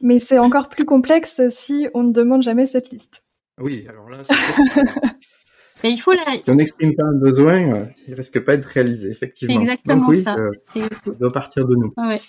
Mais 0.00 0.18
c'est 0.18 0.38
encore 0.38 0.68
plus 0.68 0.84
complexe 0.84 1.40
si 1.50 1.88
on 1.94 2.02
ne 2.02 2.12
demande 2.12 2.42
jamais 2.42 2.66
cette 2.66 2.90
liste. 2.90 3.22
Oui, 3.58 3.86
alors 3.88 4.08
là, 4.10 4.18
Mais 5.82 5.90
il 5.90 5.98
faut 5.98 6.12
la... 6.12 6.34
Si 6.34 6.42
on 6.48 6.54
n'exprime 6.54 6.94
pas 6.94 7.04
un 7.04 7.18
besoin, 7.18 7.72
euh, 7.72 7.84
il 8.08 8.14
risque 8.14 8.40
pas 8.40 8.56
d'être 8.56 8.66
réalisé, 8.66 9.10
effectivement. 9.10 9.60
Exactement 9.60 10.12
ça. 10.12 10.34
Euh, 10.36 10.50
ça 10.74 11.10
doit 11.12 11.32
partir 11.32 11.66
de 11.66 11.74
nous. 11.74 11.92
Ouais. 11.96 12.20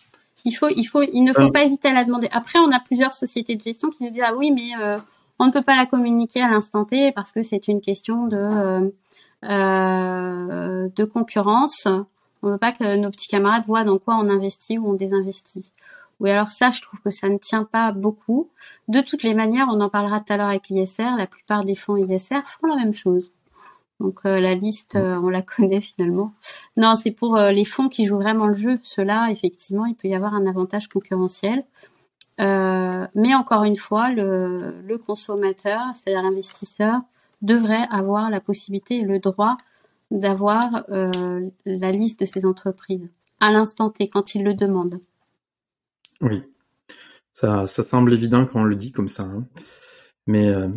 Il 0.45 0.51
faut, 0.51 0.69
il 0.69 0.83
faut, 0.83 1.01
il 1.01 1.23
ne 1.23 1.33
faut 1.33 1.41
euh. 1.41 1.51
pas 1.51 1.63
hésiter 1.63 1.87
à 1.87 1.93
la 1.93 2.03
demander. 2.03 2.27
Après, 2.31 2.59
on 2.59 2.71
a 2.71 2.79
plusieurs 2.79 3.13
sociétés 3.13 3.55
de 3.55 3.61
gestion 3.61 3.89
qui 3.89 4.03
nous 4.03 4.11
disent 4.11 4.23
ah 4.25 4.35
oui, 4.35 4.51
mais 4.51 4.69
on 5.39 5.47
ne 5.47 5.51
peut 5.51 5.61
pas 5.61 5.75
la 5.75 5.85
communiquer 5.85 6.41
à 6.41 6.49
l'instant 6.49 6.85
T 6.85 7.11
parce 7.13 7.31
que 7.31 7.43
c'est 7.43 7.67
une 7.67 7.81
question 7.81 8.27
de 8.27 8.91
de 9.43 11.03
concurrence. 11.05 11.87
On 12.43 12.51
veut 12.51 12.57
pas 12.57 12.71
que 12.71 12.95
nos 12.95 13.09
petits 13.09 13.27
camarades 13.27 13.65
voient 13.65 13.83
dans 13.83 13.97
quoi 13.97 14.15
on 14.15 14.29
investit 14.29 14.77
ou 14.77 14.89
on 14.89 14.93
désinvestit. 14.93 15.71
Oui, 16.19 16.31
alors 16.31 16.49
ça, 16.49 16.71
je 16.71 16.81
trouve 16.81 16.99
que 17.01 17.11
ça 17.11 17.29
ne 17.29 17.37
tient 17.37 17.63
pas 17.63 17.91
beaucoup. 17.91 18.49
De 18.87 19.01
toutes 19.01 19.23
les 19.23 19.33
manières, 19.33 19.67
on 19.69 19.79
en 19.81 19.89
parlera 19.89 20.19
tout 20.19 20.33
à 20.33 20.37
l'heure 20.37 20.47
avec 20.47 20.69
l'ISR, 20.69 21.15
la 21.15 21.27
plupart 21.27 21.63
des 21.63 21.75
fonds 21.75 21.95
ISR 21.97 22.41
font 22.45 22.67
la 22.67 22.75
même 22.75 22.93
chose. 22.93 23.31
Donc 23.99 24.21
euh, 24.25 24.39
la 24.39 24.55
liste, 24.55 24.95
euh, 24.95 25.19
on 25.21 25.29
la 25.29 25.41
connaît 25.43 25.81
finalement. 25.81 26.33
Non, 26.75 26.95
c'est 26.95 27.11
pour 27.11 27.37
euh, 27.37 27.51
les 27.51 27.65
fonds 27.65 27.89
qui 27.89 28.05
jouent 28.05 28.19
vraiment 28.19 28.47
le 28.47 28.53
jeu. 28.53 28.79
Ceux-là, 28.83 29.29
effectivement, 29.29 29.85
il 29.85 29.95
peut 29.95 30.07
y 30.07 30.15
avoir 30.15 30.33
un 30.33 30.45
avantage 30.47 30.87
concurrentiel. 30.87 31.63
mais 32.39 33.35
encore 33.35 33.63
une 33.63 33.77
fois, 33.77 34.09
le, 34.09 34.81
le 34.81 34.97
consommateur, 34.97 35.81
c'est-à-dire 35.95 36.23
l'investisseur, 36.23 37.01
devrait 37.41 37.87
avoir 37.91 38.29
la 38.29 38.39
possibilité 38.39 38.97
et 38.97 39.03
le 39.03 39.19
droit 39.19 39.57
d'avoir 40.09 40.85
la 40.89 41.91
liste 41.91 42.21
de 42.21 42.25
ces 42.25 42.45
entreprises 42.45 43.09
à 43.39 43.51
l'instant 43.51 43.89
T 43.89 44.09
quand 44.09 44.35
il 44.35 44.43
le 44.43 44.53
demande. 44.53 44.99
Oui, 46.21 46.43
ça, 47.33 47.67
ça 47.67 47.83
semble 47.83 48.13
évident 48.13 48.45
quand 48.45 48.61
on 48.61 48.63
le 48.63 48.75
dit 48.75 48.91
comme 48.91 49.09
ça. 49.09 49.23
Hein. 49.23 49.45
Mais 50.25 50.47
euh, 50.47 50.67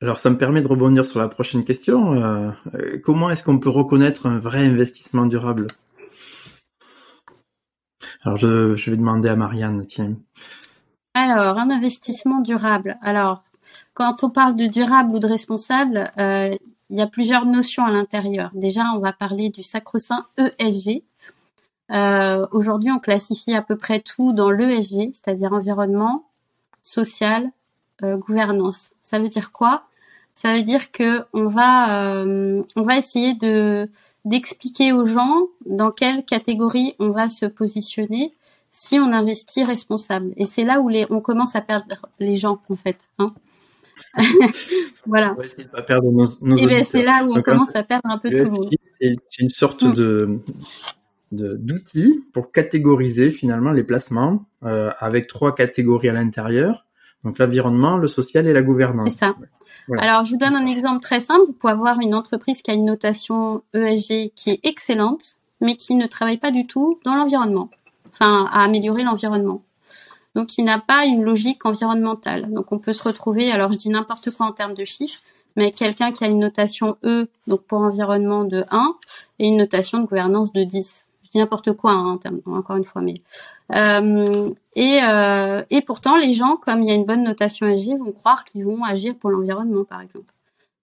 alors, 0.00 0.18
ça 0.18 0.30
me 0.30 0.38
permet 0.38 0.62
de 0.62 0.68
rebondir 0.68 1.04
sur 1.04 1.20
la 1.20 1.28
prochaine 1.28 1.64
question. 1.64 2.14
Euh, 2.14 2.50
euh, 2.74 2.98
comment 3.04 3.30
est-ce 3.30 3.44
qu'on 3.44 3.58
peut 3.58 3.68
reconnaître 3.68 4.26
un 4.26 4.38
vrai 4.38 4.66
investissement 4.66 5.26
durable? 5.26 5.66
Alors, 8.22 8.38
je, 8.38 8.74
je 8.74 8.90
vais 8.90 8.96
demander 8.96 9.28
à 9.28 9.36
Marianne, 9.36 9.84
tiens. 9.86 10.16
Alors, 11.12 11.58
un 11.58 11.70
investissement 11.70 12.40
durable. 12.40 12.96
Alors, 13.02 13.44
quand 14.00 14.24
on 14.24 14.30
parle 14.30 14.56
de 14.56 14.66
durable 14.66 15.14
ou 15.14 15.18
de 15.18 15.26
responsable, 15.26 16.10
il 16.16 16.96
y 16.96 17.02
a 17.02 17.06
plusieurs 17.06 17.44
notions 17.44 17.84
à 17.84 17.90
l'intérieur. 17.90 18.50
Déjà, 18.54 18.84
on 18.94 18.98
va 18.98 19.12
parler 19.12 19.50
du 19.50 19.62
sacro-saint 19.62 20.26
ESG, 20.58 21.02
euh, 21.90 22.46
aujourd'hui, 22.52 22.90
on 22.90 22.98
classifie 22.98 23.54
à 23.54 23.62
peu 23.62 23.76
près 23.76 24.00
tout 24.00 24.32
dans 24.32 24.50
l'ESG, 24.50 25.10
c'est-à-dire 25.12 25.52
environnement, 25.52 26.24
social, 26.82 27.50
euh, 28.02 28.16
gouvernance. 28.16 28.92
Ça 29.02 29.18
veut 29.18 29.28
dire 29.28 29.52
quoi? 29.52 29.84
Ça 30.34 30.54
veut 30.54 30.62
dire 30.62 30.92
que 30.92 31.24
on 31.32 31.46
va 31.48 32.04
euh, 32.04 32.62
on 32.76 32.82
va 32.82 32.96
essayer 32.96 33.34
de 33.34 33.90
d'expliquer 34.24 34.92
aux 34.92 35.04
gens 35.04 35.46
dans 35.66 35.90
quelle 35.90 36.24
catégorie 36.24 36.94
on 36.98 37.10
va 37.10 37.28
se 37.28 37.46
positionner 37.46 38.34
si 38.70 39.00
on 39.00 39.12
investit 39.12 39.64
responsable. 39.64 40.32
Et 40.36 40.44
c'est 40.44 40.62
là 40.64 40.80
où 40.80 40.90
on 41.10 41.20
commence 41.20 41.56
à 41.56 41.60
perdre 41.60 42.06
les 42.20 42.36
gens 42.36 42.60
en 42.68 42.76
fait. 42.76 42.98
Hein 43.18 43.34
voilà. 45.06 45.32
On 45.32 45.40
va 45.40 45.44
essayer 45.44 45.64
de 45.64 45.68
pas 45.68 45.82
perdre 45.82 46.10
nos, 46.10 46.28
nos 46.40 46.56
Et 46.56 46.66
ben 46.66 46.84
c'est 46.84 47.02
là 47.02 47.24
où 47.24 47.36
on 47.36 47.42
commence 47.42 47.74
à 47.74 47.82
perdre 47.82 48.08
un 48.08 48.18
peu 48.18 48.30
tout 48.30 48.44
le 48.44 48.50
monde. 48.50 48.70
C'est 49.00 49.42
une 49.42 49.48
sorte 49.48 49.82
mm. 49.82 49.94
de 49.94 50.40
d'outils 51.32 52.24
pour 52.32 52.50
catégoriser 52.50 53.30
finalement 53.30 53.70
les 53.70 53.84
placements 53.84 54.44
euh, 54.64 54.90
avec 54.98 55.28
trois 55.28 55.54
catégories 55.54 56.08
à 56.08 56.12
l'intérieur. 56.12 56.86
Donc 57.24 57.38
l'environnement, 57.38 57.98
le 57.98 58.08
social 58.08 58.46
et 58.46 58.52
la 58.52 58.62
gouvernance. 58.62 59.10
C'est 59.10 59.18
ça. 59.18 59.36
Alors 59.98 60.24
je 60.24 60.32
vous 60.32 60.38
donne 60.38 60.56
un 60.56 60.66
exemple 60.66 61.00
très 61.00 61.20
simple. 61.20 61.42
Vous 61.46 61.52
pouvez 61.52 61.72
avoir 61.72 62.00
une 62.00 62.14
entreprise 62.14 62.62
qui 62.62 62.70
a 62.70 62.74
une 62.74 62.86
notation 62.86 63.62
ESG 63.74 64.32
qui 64.34 64.50
est 64.50 64.60
excellente, 64.64 65.36
mais 65.60 65.76
qui 65.76 65.94
ne 65.94 66.06
travaille 66.06 66.38
pas 66.38 66.50
du 66.50 66.66
tout 66.66 66.98
dans 67.04 67.14
l'environnement, 67.14 67.70
enfin 68.10 68.48
à 68.50 68.64
améliorer 68.64 69.02
l'environnement. 69.02 69.62
Donc 70.34 70.48
qui 70.48 70.62
n'a 70.62 70.78
pas 70.78 71.04
une 71.04 71.22
logique 71.22 71.66
environnementale. 71.66 72.52
Donc 72.52 72.72
on 72.72 72.78
peut 72.78 72.92
se 72.92 73.02
retrouver, 73.02 73.50
alors 73.50 73.72
je 73.72 73.78
dis 73.78 73.88
n'importe 73.88 74.30
quoi 74.30 74.46
en 74.46 74.52
termes 74.52 74.74
de 74.74 74.84
chiffres, 74.84 75.20
mais 75.56 75.72
quelqu'un 75.72 76.12
qui 76.12 76.24
a 76.24 76.28
une 76.28 76.38
notation 76.38 76.96
E, 77.04 77.28
donc 77.46 77.62
pour 77.62 77.80
environnement 77.80 78.44
de 78.44 78.64
1, 78.70 78.96
et 79.40 79.48
une 79.48 79.56
notation 79.56 79.98
de 79.98 80.06
gouvernance 80.06 80.52
de 80.52 80.62
10 80.62 81.06
je 81.30 81.38
dis 81.38 81.38
n'importe 81.38 81.72
quoi 81.74 81.92
hein, 81.92 82.18
encore 82.46 82.76
une 82.76 82.84
fois, 82.84 83.02
mais 83.02 83.14
euh, 83.74 84.42
et 84.74 85.00
euh, 85.02 85.62
et 85.70 85.80
pourtant 85.80 86.16
les 86.16 86.34
gens, 86.34 86.56
comme 86.56 86.82
il 86.82 86.88
y 86.88 86.92
a 86.92 86.94
une 86.94 87.04
bonne 87.04 87.22
notation 87.22 87.68
ESG, 87.68 87.98
vont 87.98 88.12
croire 88.12 88.44
qu'ils 88.44 88.64
vont 88.64 88.82
agir 88.82 89.14
pour 89.14 89.30
l'environnement, 89.30 89.84
par 89.84 90.00
exemple. 90.00 90.32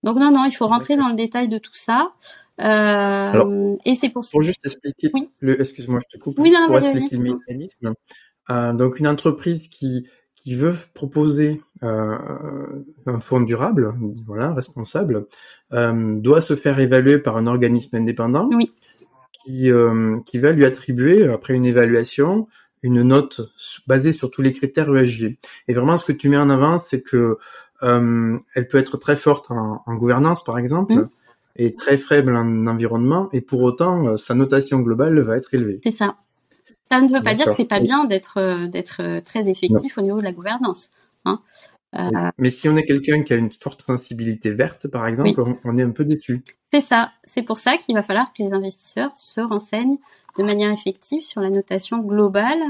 Donc 0.03 0.17
non, 0.17 0.31
non, 0.31 0.45
il 0.45 0.53
faut 0.53 0.67
rentrer 0.67 0.95
dans 0.95 1.09
le 1.09 1.15
détail 1.15 1.49
de 1.49 1.57
tout 1.57 1.73
ça. 1.73 2.13
Euh, 2.61 3.71
et 3.85 3.95
c'est 3.95 4.09
pour 4.09 4.23
pour 4.31 4.41
juste 4.41 4.65
expliquer 4.65 5.11
le, 5.41 5.59
excuse-moi, 5.59 5.99
je 6.09 6.17
te 6.17 6.23
coupe. 6.23 6.39
Oui, 6.39 6.53
pour 6.65 6.77
expliquer 6.77 7.17
le 7.17 7.23
mécanisme. 7.23 7.93
Euh, 8.49 8.73
donc 8.73 8.99
une 8.99 9.07
entreprise 9.07 9.67
qui 9.67 10.07
qui 10.35 10.55
veut 10.55 10.73
proposer 10.93 11.61
euh, 11.83 12.17
un 13.05 13.19
fonds 13.19 13.41
durable, 13.41 13.93
voilà, 14.25 14.53
responsable, 14.53 15.25
euh, 15.73 16.15
doit 16.15 16.39
se 16.39 16.55
faire 16.55 16.79
évaluer 16.79 17.17
par 17.17 17.35
un 17.35 17.47
organisme 17.47 17.97
indépendant. 17.97 18.47
Oui 18.53 18.71
qui, 19.47 19.71
euh, 19.71 20.19
qui 20.25 20.39
va 20.39 20.51
lui 20.51 20.65
attribuer, 20.65 21.27
après 21.27 21.53
une 21.53 21.65
évaluation, 21.65 22.47
une 22.83 23.01
note 23.01 23.41
basée 23.87 24.11
sur 24.11 24.29
tous 24.29 24.41
les 24.41 24.53
critères 24.53 24.93
ESG. 24.93 25.37
Et 25.67 25.73
vraiment, 25.73 25.97
ce 25.97 26.05
que 26.05 26.11
tu 26.11 26.29
mets 26.29 26.37
en 26.37 26.49
avant, 26.49 26.77
c'est 26.79 27.01
que 27.01 27.37
euh, 27.83 28.37
elle 28.55 28.67
peut 28.67 28.77
être 28.77 28.97
très 28.97 29.15
forte 29.15 29.49
en, 29.51 29.83
en 29.85 29.95
gouvernance, 29.95 30.43
par 30.43 30.57
exemple, 30.57 30.93
mmh. 30.93 31.09
et 31.57 31.75
très 31.75 31.97
faible 31.97 32.35
en 32.35 32.67
environnement, 32.67 33.29
et 33.31 33.41
pour 33.41 33.61
autant, 33.61 34.07
euh, 34.07 34.17
sa 34.17 34.35
notation 34.35 34.79
globale 34.79 35.19
va 35.19 35.37
être 35.37 35.53
élevée. 35.53 35.79
C'est 35.83 35.91
ça. 35.91 36.17
Ça 36.89 37.01
ne 37.01 37.07
veut 37.09 37.21
pas 37.21 37.33
dire 37.33 37.45
que 37.45 37.51
c'est 37.51 37.65
pas 37.65 37.79
bien 37.79 38.05
d'être 38.05 38.37
euh, 38.37 38.67
d'être 38.67 39.19
très 39.21 39.49
effectif 39.49 39.97
au 39.97 40.01
niveau 40.01 40.19
de 40.19 40.23
la 40.23 40.31
gouvernance. 40.31 40.91
Hein. 41.25 41.41
Euh, 41.95 42.09
mais 42.37 42.49
si 42.49 42.67
on 42.67 42.75
est 42.75 42.83
quelqu'un 42.83 43.23
qui 43.23 43.33
a 43.33 43.37
une 43.37 43.51
forte 43.51 43.83
sensibilité 43.83 44.51
verte, 44.51 44.87
par 44.87 45.07
exemple, 45.07 45.57
on, 45.63 45.77
est 45.77 45.83
un 45.83 45.91
peu 45.91 46.03
déçu. 46.03 46.43
C'est 46.71 46.81
ça. 46.81 47.11
C'est 47.23 47.43
pour 47.43 47.57
ça 47.57 47.77
qu'il 47.77 47.95
va 47.95 48.03
falloir 48.03 48.33
que 48.33 48.43
les 48.43 48.53
investisseurs 48.53 49.15
se 49.15 49.39
renseignent 49.41 49.97
de 50.37 50.43
manière 50.43 50.71
effective 50.71 51.21
sur 51.21 51.41
la 51.41 51.49
notation 51.49 51.99
globale. 51.99 52.61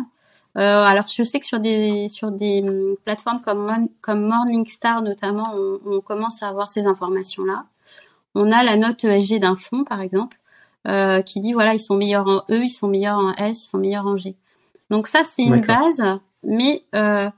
Euh, 0.58 0.84
alors, 0.84 1.08
je 1.08 1.24
sais 1.24 1.40
que 1.40 1.46
sur 1.46 1.60
des 1.60 2.10
sur 2.10 2.32
des 2.32 2.64
hum, 2.64 2.96
plateformes 3.04 3.42
comme 3.42 3.88
comme 4.02 4.22
Morningstar 4.22 5.02
notamment, 5.02 5.52
on, 5.56 5.80
on, 5.86 6.02
commence 6.02 6.44
à 6.44 6.48
avoir 6.48 6.70
ces 6.70 6.86
informations-là. 6.86 7.66
On 8.36 8.52
a 8.52 8.64
la 8.64 8.78
note 8.78 9.04
ESG 9.04 9.40
d'un 9.40 9.56
fonds, 9.56 9.84
par 9.84 10.02
exemple, 10.02 10.38
euh, 10.88 11.22
qui 11.22 11.42
dit 11.42 11.54
voilà, 11.54 11.74
ils 11.74 11.80
sont 11.80 11.96
meilleurs 11.96 12.28
en 12.28 12.44
E, 12.50 12.64
ils 12.64 12.70
sont 12.70 12.88
meilleurs 12.88 13.18
en 13.18 13.34
S, 13.34 13.64
ils 13.64 13.68
sont 13.70 13.78
meilleurs 13.78 14.08
en 14.08 14.18
G. 14.18 14.36
Donc 14.90 15.08
ça, 15.08 15.24
c'est 15.24 15.44
une 15.44 15.62
base, 15.62 16.02
mais 16.44 16.84
euh, 16.96 17.30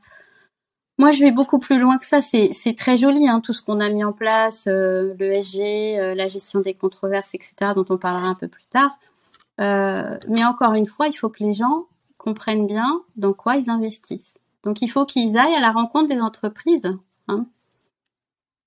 moi, 0.97 1.11
je 1.11 1.23
vais 1.23 1.31
beaucoup 1.31 1.59
plus 1.59 1.79
loin 1.79 1.97
que 1.97 2.05
ça. 2.05 2.21
C'est, 2.21 2.75
très 2.77 2.97
joli, 2.97 3.27
hein, 3.27 3.41
tout 3.41 3.53
ce 3.53 3.61
qu'on 3.61 3.79
a 3.79 3.89
mis 3.89 4.03
en 4.03 4.13
place, 4.13 4.65
euh, 4.67 5.13
le 5.19 5.31
SG, 5.31 5.99
euh, 5.99 6.15
la 6.15 6.27
gestion 6.27 6.59
des 6.59 6.73
controverses, 6.73 7.33
etc., 7.33 7.71
dont 7.75 7.85
on 7.89 7.97
parlera 7.97 8.27
un 8.27 8.35
peu 8.35 8.47
plus 8.47 8.65
tard. 8.69 8.97
Mais 9.57 10.45
encore 10.45 10.73
une 10.73 10.87
fois, 10.87 11.07
il 11.07 11.13
faut 11.13 11.29
que 11.29 11.43
les 11.43 11.53
gens 11.53 11.85
comprennent 12.17 12.67
bien 12.67 13.01
dans 13.15 13.33
quoi 13.33 13.55
ils 13.55 13.69
investissent. 13.69 14.37
Donc, 14.63 14.81
il 14.81 14.89
faut 14.89 15.05
qu'ils 15.05 15.37
aillent 15.37 15.55
à 15.55 15.61
la 15.61 15.71
rencontre 15.71 16.09
des 16.09 16.21
entreprises. 16.21 16.97
Hein. 17.27 17.45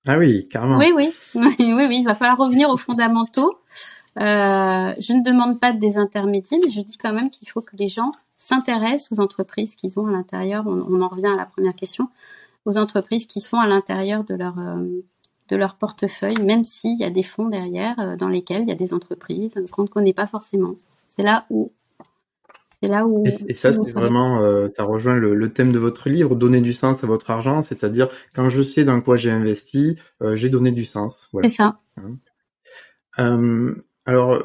Ah 0.07 0.17
oui, 0.17 0.47
carrément. 0.49 0.77
Oui, 0.77 0.91
oui, 0.95 1.13
oui, 1.35 1.55
oui, 1.59 1.97
Il 1.99 2.03
va 2.03 2.15
falloir 2.15 2.37
revenir 2.37 2.69
aux 2.69 2.77
fondamentaux. 2.77 3.59
Je 4.17 5.13
ne 5.13 5.23
demande 5.23 5.59
pas 5.59 5.73
de 5.73 5.79
désintermédiaire, 5.79 6.59
mais 6.63 6.71
je 6.71 6.81
dis 6.81 6.97
quand 6.97 7.13
même 7.13 7.29
qu'il 7.29 7.49
faut 7.49 7.61
que 7.61 7.75
les 7.75 7.87
gens 7.87 8.11
s'intéressent 8.37 9.11
aux 9.11 9.21
entreprises 9.21 9.75
qu'ils 9.75 9.99
ont 9.99 10.07
à 10.07 10.11
l'intérieur. 10.11 10.65
On, 10.67 11.01
en 11.01 11.07
revient 11.07 11.27
à 11.27 11.35
la 11.35 11.45
première 11.45 11.75
question, 11.75 12.09
aux 12.65 12.77
entreprises 12.77 13.25
qui 13.25 13.41
sont 13.41 13.57
à 13.57 13.67
l'intérieur 13.67 14.23
de 14.23 14.35
leur 14.35 14.59
euh, 14.59 15.03
de 15.49 15.55
leur 15.55 15.75
portefeuille, 15.75 16.41
même 16.41 16.63
s'il 16.63 16.97
y 16.99 17.03
a 17.03 17.09
des 17.09 17.23
fonds 17.23 17.49
derrière 17.49 17.99
euh, 17.99 18.15
dans 18.15 18.29
lesquels 18.29 18.63
il 18.63 18.69
y 18.69 18.71
a 18.71 18.75
des 18.75 18.93
entreprises 18.93 19.53
qu'on 19.71 19.83
ne 19.83 19.87
connaît 19.87 20.13
pas 20.13 20.27
forcément. 20.27 20.75
C'est 21.07 21.23
là 21.23 21.45
où 21.49 21.71
C'est 22.79 22.87
là 22.87 23.05
où. 23.05 23.23
Et, 23.25 23.53
ça, 23.53 23.73
c'est 23.73 23.91
vraiment, 23.91 24.41
euh, 24.41 24.69
ça 24.75 24.83
rejoint 24.83 25.15
le, 25.15 25.53
thème 25.53 25.71
de 25.71 25.79
votre 25.79 26.09
livre, 26.09 26.35
donner 26.35 26.61
du 26.61 26.73
sens 26.73 27.03
à 27.03 27.07
votre 27.07 27.29
argent, 27.29 27.61
c'est-à-dire 27.61 28.09
quand 28.33 28.49
je 28.49 28.63
sais 28.63 28.83
dans 28.83 28.99
quoi 29.01 29.15
j'ai 29.15 29.31
investi, 29.31 29.97
euh, 30.21 30.35
j'ai 30.35 30.49
donné 30.49 30.71
du 30.71 30.85
sens. 30.85 31.27
Voilà. 31.31 31.49
C'est 31.49 31.55
ça. 31.55 31.79
Hein. 34.05 34.13
Euh, 34.13 34.15
alors, 34.15 34.41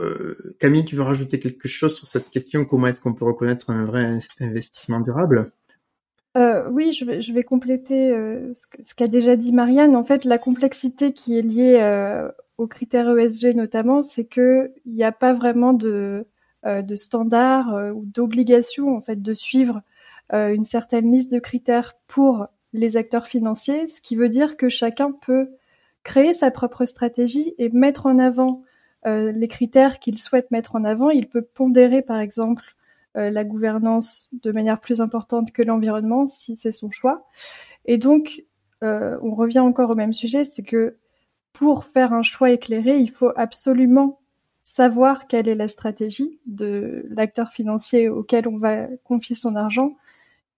Camille, 0.59 0.85
tu 0.85 0.97
veux 0.97 1.03
rajouter 1.03 1.39
quelque 1.39 1.69
chose 1.69 1.97
sur 1.97 2.07
cette 2.07 2.31
question? 2.31 2.65
Comment 2.65 2.89
est-ce 2.89 3.01
qu'on 3.01 3.15
peut 3.15 3.25
reconnaître 3.25 3.71
un 3.71 3.85
vrai 3.85 4.19
investissement 4.41 5.01
durable? 5.01 5.53
Oui, 6.71 6.93
je 6.93 7.33
vais, 7.33 7.43
compléter 7.43 8.11
ce 8.55 8.95
qu'a 8.95 9.09
déjà 9.09 9.35
dit 9.35 9.53
Marianne. 9.53 9.97
En 9.97 10.05
fait, 10.05 10.25
la 10.25 10.39
complexité 10.39 11.13
qui 11.13 11.37
est 11.37 11.43
liée 11.43 11.81
aux 12.59 12.67
critères 12.67 13.17
ESG 13.17 13.55
notamment, 13.57 14.03
c'est 14.03 14.27
qu'il 14.27 14.71
n'y 14.87 15.03
a 15.03 15.11
pas 15.13 15.33
vraiment 15.33 15.73
de, 15.73 16.27
euh, 16.67 16.83
de 16.83 16.97
standards 16.97 17.73
euh, 17.73 17.93
ou 17.93 18.05
d'obligations 18.05 18.97
en 18.97 19.01
fait 19.01 19.23
de 19.23 19.33
suivre 19.33 19.81
euh, 20.33 20.53
une 20.53 20.65
certaine 20.65 21.13
liste 21.13 21.31
de 21.31 21.39
critères 21.39 21.95
pour 22.09 22.49
les 22.73 22.97
acteurs 22.97 23.29
financiers, 23.29 23.87
ce 23.87 24.01
qui 24.01 24.17
veut 24.17 24.29
dire 24.29 24.57
que 24.57 24.69
chacun 24.69 25.13
peut 25.13 25.51
créer 26.03 26.33
sa 26.33 26.51
propre 26.51 26.85
stratégie 26.85 27.55
et 27.59 27.69
mettre 27.69 28.07
en 28.07 28.19
avant 28.19 28.65
les 29.05 29.49
critères 29.49 29.99
qu'il 29.99 30.19
souhaite 30.19 30.51
mettre 30.51 30.77
en 30.77 30.85
avant. 30.85 31.11
Il 31.11 31.29
peut 31.29 31.43
pondérer 31.43 32.03
par 32.03 32.19
exemple 32.19 32.77
la 33.15 33.45
gouvernance 33.45 34.29
de 34.33 34.53
manière 34.53 34.81
plus 34.81 35.01
importante 35.01 35.53
que 35.53 35.63
l'environnement 35.63 36.27
si 36.27 36.57
c'est 36.57 36.73
son 36.73 36.91
choix. 36.91 37.27
Et 37.87 37.97
donc, 37.97 38.45
on 38.83 39.35
revient 39.35 39.61
encore 39.61 39.91
au 39.91 39.95
même 39.95 40.13
sujet, 40.13 40.45
c'est 40.45 40.63
que 40.63 40.97
pour 41.53 41.85
faire 41.85 42.13
un 42.13 42.23
choix 42.23 42.51
éclairé, 42.51 42.99
il 42.99 43.11
faut 43.11 43.33
absolument 43.35 44.21
savoir 44.69 45.27
quelle 45.27 45.49
est 45.49 45.55
la 45.55 45.67
stratégie 45.67 46.39
de 46.47 47.07
l'acteur 47.09 47.51
financier 47.51 48.09
auquel 48.09 48.47
on 48.47 48.59
va 48.59 48.87
confier 49.03 49.35
son 49.35 49.57
argent, 49.57 49.97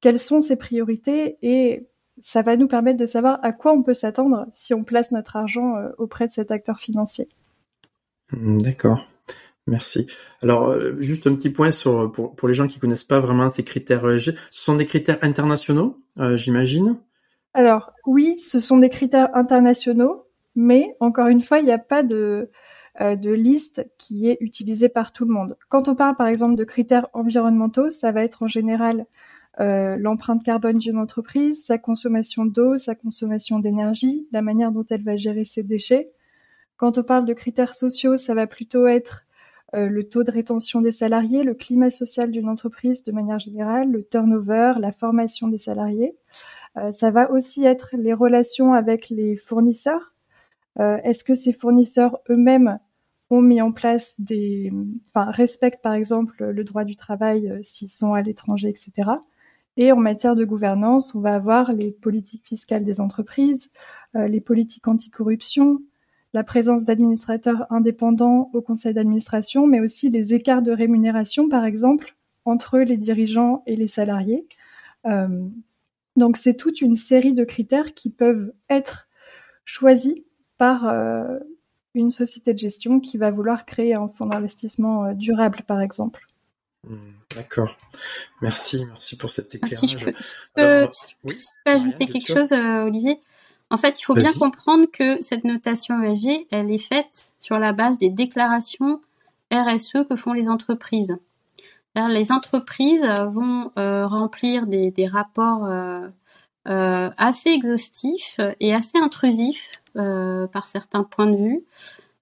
quelles 0.01 0.19
sont 0.19 0.41
ses 0.41 0.57
priorités 0.57 1.39
et 1.43 1.87
ça 2.19 2.43
va 2.43 2.57
nous 2.57 2.69
permettre 2.69 2.99
de 2.99 3.07
savoir 3.07 3.39
à 3.43 3.53
quoi 3.53 3.73
on 3.73 3.83
peut 3.83 3.95
s'attendre 3.95 4.47
si 4.53 4.75
on 4.75 4.85
place 4.85 5.11
notre 5.13 5.37
argent 5.37 5.77
euh, 5.77 5.91
auprès 5.97 6.27
de 6.27 6.33
cet 6.33 6.51
acteur 6.51 6.81
financier. 6.81 7.29
Hmm, 8.33 8.59
d'accord. 8.59 9.07
Merci. 9.67 10.07
Alors, 10.43 10.69
euh, 10.69 10.97
juste 11.01 11.27
un 11.27 11.35
petit 11.35 11.51
point 11.51 11.71
sur 11.71 12.11
pour, 12.11 12.49
les 12.49 12.55
gens 12.55 12.67
qui 12.67 12.81
connaissent 12.81 13.05
pas 13.05 13.21
vraiment 13.21 13.51
ces 13.51 13.63
critères 13.63 14.09
ESG, 14.09 14.35
ce 14.51 14.63
sont 14.63 14.75
des 14.75 14.87
critères 14.87 15.19
internationaux, 15.23 16.03
euh, 16.19 16.37
j'imagine? 16.37 16.97
Alors 17.55 17.93
oui, 18.07 18.39
ce 18.39 18.59
sont 18.61 18.79
des 18.79 18.89
critères 18.89 19.29
internationaux, 19.35 20.27
mais 20.57 20.97
encore 21.01 21.29
une 21.29 21.43
fois, 21.43 21.59
il 21.59 21.67
n'y 21.67 21.73
a 21.73 21.79
pas 21.79 22.03
de 22.03 22.51
euh, 23.01 23.15
liste 23.15 23.87
qui 23.99 24.29
est 24.29 24.39
utilisée 24.41 24.89
par 24.89 25.13
tout 25.13 25.25
le 25.25 25.33
monde. 25.33 25.57
Quand 25.69 25.89
on 25.89 25.95
parle 25.95 26.17
par 26.17 26.27
exemple 26.27 26.57
de 26.57 26.65
critères 26.65 27.07
environnementaux, 27.13 27.91
ça 27.91 28.13
va 28.13 28.23
être 28.25 28.43
en 28.43 28.49
général 28.49 29.07
euh, 29.59 29.97
l'empreinte 29.97 30.45
carbone 30.45 30.79
d'une 30.79 30.99
entreprise, 30.99 31.65
sa 31.65 31.79
consommation 31.79 32.45
d'eau, 32.45 32.77
sa 32.79 32.95
consommation 32.95 33.59
d'énergie, 33.59 34.29
la 34.33 34.43
manière 34.43 34.73
dont 34.73 34.85
elle 34.91 35.03
va 35.03 35.17
gérer 35.17 35.45
ses 35.45 35.63
déchets. 35.63 36.11
Quand 36.81 36.99
on 36.99 37.03
parle 37.03 37.27
de 37.27 37.35
critères 37.35 37.75
sociaux, 37.75 38.17
ça 38.17 38.35
va 38.35 38.47
plutôt 38.47 38.87
être 38.87 39.23
euh, 39.75 39.89
le 39.89 40.09
taux 40.09 40.25
de 40.25 40.31
rétention 40.33 40.81
des 40.81 40.93
salariés, 40.93 41.45
le 41.45 41.55
climat 41.55 41.91
social 41.91 42.31
d'une 42.31 42.49
entreprise 42.49 43.05
de 43.05 43.13
manière 43.13 43.39
générale, 43.39 43.93
le 43.93 44.03
turnover, 44.03 44.73
la 44.81 44.91
formation 44.91 45.47
des 45.47 45.59
salariés. 45.59 46.17
ça 46.93 47.11
va 47.11 47.31
aussi 47.31 47.65
être 47.65 47.91
les 47.93 48.15
relations 48.15 48.73
avec 48.73 49.11
les 49.11 49.37
fournisseurs, 49.37 50.13
euh, 50.79 50.99
est-ce 51.03 51.25
que 51.25 51.35
ces 51.35 51.53
fournisseurs 51.53 52.19
eux-mêmes 52.31 52.79
ont 53.31 53.43
mis 53.43 53.61
en 53.61 53.73
place 53.73 54.15
des, 54.19 54.73
enfin, 55.15 55.31
respectent 55.31 55.83
par 55.83 55.95
exemple 55.95 56.45
le 56.45 56.65
droit 56.65 56.85
du 56.85 56.97
travail 56.97 57.49
euh, 57.49 57.61
s'ils 57.63 57.89
sont 57.91 58.15
à 58.15 58.23
l'étranger, 58.23 58.69
etc. 58.69 59.11
Et 59.77 59.93
en 59.93 59.97
matière 59.97 60.37
de 60.37 60.45
gouvernance, 60.45 61.15
on 61.15 61.21
va 61.21 61.35
avoir 61.35 61.73
les 61.73 61.93
politiques 61.93 62.47
fiscales 62.47 62.85
des 62.85 63.01
entreprises, 63.01 63.71
euh, 64.17 64.27
les 64.27 64.41
politiques 64.41 64.89
anticorruption, 64.89 65.81
la 66.33 66.45
présence 66.45 66.85
d'administrateurs 66.85 67.67
indépendants 67.71 68.51
au 68.53 68.61
conseil 68.61 68.95
d'administration, 68.95 69.67
mais 69.67 69.81
aussi 69.81 70.11
les 70.11 70.35
écarts 70.35 70.63
de 70.63 70.73
rémunération, 70.73 71.49
par 71.49 71.65
exemple, 71.65 72.17
entre 72.45 72.79
les 72.79 72.97
dirigeants 72.97 73.63
et 73.67 73.77
les 73.77 73.89
salariés. 73.89 74.47
donc 76.17 76.37
c'est 76.37 76.55
toute 76.55 76.81
une 76.81 76.97
série 76.97 77.33
de 77.33 77.45
critères 77.45 77.95
qui 77.95 78.11
peuvent 78.11 78.53
être 78.69 79.09
choisis 79.65 80.15
par 80.59 80.87
euh, 80.89 81.39
une 81.95 82.11
société 82.11 82.53
de 82.53 82.59
gestion 82.59 83.01
qui 83.01 83.19
va 83.19 83.31
vouloir 83.31 83.65
créer 83.65 83.95
un 83.95 84.09
fonds 84.09 84.27
d'investissement 84.27 85.07
euh, 85.07 85.15
durable, 85.15 85.63
par 85.67 85.81
exemple. 85.81 86.27
Hmm, 86.87 87.13
d'accord. 87.35 87.77
Merci, 88.43 88.85
merci 88.89 89.17
pour 89.17 89.31
cet 89.31 89.55
éclairage. 89.55 89.89
si 89.89 89.99
je 89.99 90.05
peux, 90.05 90.13
ajouter 91.67 92.07
quelque 92.07 92.27
chose, 92.27 92.53
euh, 92.53 92.85
Olivier? 92.85 93.21
En 93.71 93.77
fait, 93.77 94.01
il 94.01 94.05
faut 94.05 94.15
bien 94.15 94.33
comprendre 94.33 94.87
que 94.93 95.23
cette 95.23 95.45
notation 95.45 96.03
ESG, 96.03 96.47
elle 96.51 96.71
est 96.71 96.79
faite 96.79 97.33
sur 97.39 97.59
la 97.59 97.73
base 97.73 97.99
des 97.99 98.11
déclarations 98.11 99.01
RSE 99.53 100.07
que 100.09 100.17
font 100.17 100.33
les 100.33 100.49
entreprises. 100.49 101.17
Les 101.95 102.33
entreprises 102.33 103.05
vont 103.05 103.71
remplir 103.77 104.67
des, 104.67 104.91
des 104.91 105.07
rapports 105.07 105.69
assez 106.65 107.51
exhaustifs 107.51 108.41
et 108.59 108.75
assez 108.75 108.99
intrusifs 108.99 109.81
euh, 109.97 110.47
par 110.47 110.69
certains 110.69 111.03
points 111.03 111.27
de 111.27 111.37
vue, 111.37 111.65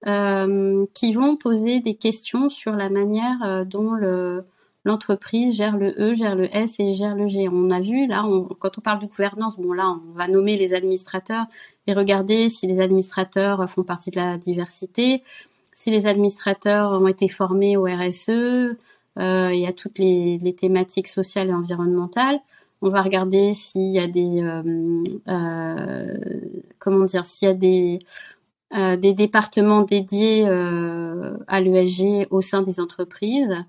euh, 0.07 0.87
qui 0.95 1.13
vont 1.13 1.35
poser 1.35 1.81
des 1.81 1.93
questions 1.93 2.49
sur 2.49 2.71
la 2.71 2.89
manière 2.89 3.43
euh, 3.43 3.63
dont 3.63 3.91
le, 3.91 4.43
l'entreprise 4.85 5.55
gère 5.55 5.77
le 5.77 5.93
E, 5.99 6.13
gère 6.13 6.35
le 6.35 6.53
S 6.55 6.75
et 6.79 6.93
gère 6.93 7.15
le 7.15 7.27
G. 7.27 7.49
On 7.51 7.69
a 7.69 7.79
vu 7.79 8.07
là, 8.07 8.23
quand 8.59 8.77
on 8.77 8.81
parle 8.81 9.01
de 9.01 9.07
gouvernance, 9.07 9.57
bon 9.57 9.73
là, 9.73 9.89
on 9.89 10.17
va 10.17 10.27
nommer 10.27 10.57
les 10.57 10.73
administrateurs 10.73 11.45
et 11.87 11.93
regarder 11.93 12.49
si 12.49 12.67
les 12.67 12.79
administrateurs 12.79 13.69
font 13.69 13.83
partie 13.83 14.11
de 14.11 14.17
la 14.17 14.37
diversité, 14.37 15.23
si 15.73 15.91
les 15.91 16.07
administrateurs 16.07 16.91
ont 16.91 17.07
été 17.07 17.29
formés 17.29 17.77
au 17.77 17.83
RSE, 17.83 18.29
euh, 18.29 19.53
y 19.53 19.65
a 19.65 19.73
toutes 19.73 19.99
les, 19.99 20.37
les, 20.37 20.53
thématiques 20.53 21.07
sociales 21.07 21.49
et 21.49 21.53
environnementales. 21.53 22.39
On 22.81 22.89
va 22.89 23.01
regarder 23.01 23.53
s'il 23.53 23.87
y 23.87 23.99
a 23.99 24.07
des 24.07 24.41
euh, 24.41 25.03
euh, 25.27 26.17
comment 26.79 27.05
dire 27.05 27.25
s'il 27.25 27.47
y 27.49 27.51
a 27.51 27.53
des 27.53 27.99
euh, 28.73 28.95
des 28.95 29.13
départements 29.13 29.81
dédiés 29.81 30.47
à 30.47 31.59
l'ESG 31.59 32.27
au 32.29 32.41
sein 32.41 32.61
des 32.61 32.79
entreprises. 32.79 33.65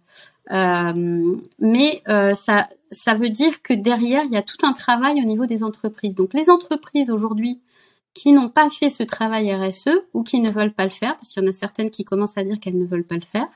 Mais 0.51 2.03
ça, 2.35 2.69
ça 2.91 3.15
veut 3.15 3.31
dire 3.31 3.63
que 3.63 3.73
derrière, 3.73 4.25
il 4.25 4.33
y 4.33 4.37
a 4.37 4.43
tout 4.43 4.65
un 4.67 4.73
travail 4.73 5.21
au 5.21 5.25
niveau 5.25 5.47
des 5.47 5.63
entreprises. 5.63 6.15
Donc 6.15 6.35
les 6.35 6.51
entreprises 6.51 7.11
aujourd'hui 7.11 7.61
qui 8.15 8.33
n'ont 8.33 8.49
pas 8.49 8.69
fait 8.71 8.91
ce 8.91 9.03
travail 9.03 9.55
RSE 9.55 9.89
ou 10.15 10.23
qui 10.23 10.41
ne 10.41 10.51
veulent 10.51 10.73
pas 10.73 10.85
le 10.85 10.91
faire, 10.91 11.17
parce 11.17 11.29
qu'il 11.29 11.43
y 11.43 11.47
en 11.47 11.49
a 11.49 11.53
certaines 11.53 11.91
qui 11.91 12.05
commencent 12.05 12.37
à 12.37 12.45
dire 12.45 12.59
qu'elles 12.59 12.79
ne 12.79 12.87
veulent 12.87 13.05
pas 13.05 13.17
le 13.17 13.21
faire, 13.23 13.49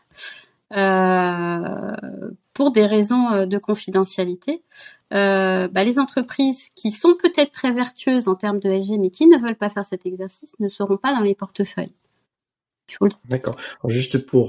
euh, 0.76 2.30
pour 2.52 2.70
des 2.70 2.86
raisons 2.86 3.30
euh, 3.32 3.46
de 3.46 3.58
confidentialité, 3.58 4.62
euh, 5.12 5.68
bah, 5.68 5.84
les 5.84 5.98
entreprises 5.98 6.70
qui 6.74 6.90
sont 6.90 7.14
peut-être 7.14 7.52
très 7.52 7.72
vertueuses 7.72 8.28
en 8.28 8.34
termes 8.34 8.60
de 8.60 8.68
SG, 8.70 8.98
mais 8.98 9.10
qui 9.10 9.26
ne 9.26 9.38
veulent 9.38 9.56
pas 9.56 9.70
faire 9.70 9.86
cet 9.86 10.06
exercice, 10.06 10.54
ne 10.60 10.68
seront 10.68 10.96
pas 10.96 11.12
dans 11.12 11.20
les 11.20 11.34
portefeuilles. 11.34 11.94
D'accord. 13.28 13.56
Juste 13.86 14.18
pour 14.18 14.48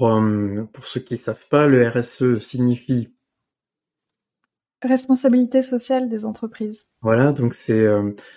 pour 0.73 0.85
ceux 0.87 0.99
qui 0.99 1.15
ne 1.15 1.19
savent 1.19 1.47
pas, 1.49 1.67
le 1.67 1.87
RSE 1.87 2.39
signifie 2.39 3.09
responsabilité 4.81 5.61
sociale 5.61 6.09
des 6.09 6.25
entreprises. 6.25 6.85
Voilà, 7.01 7.31
donc 7.31 7.53
c'est 7.55 7.87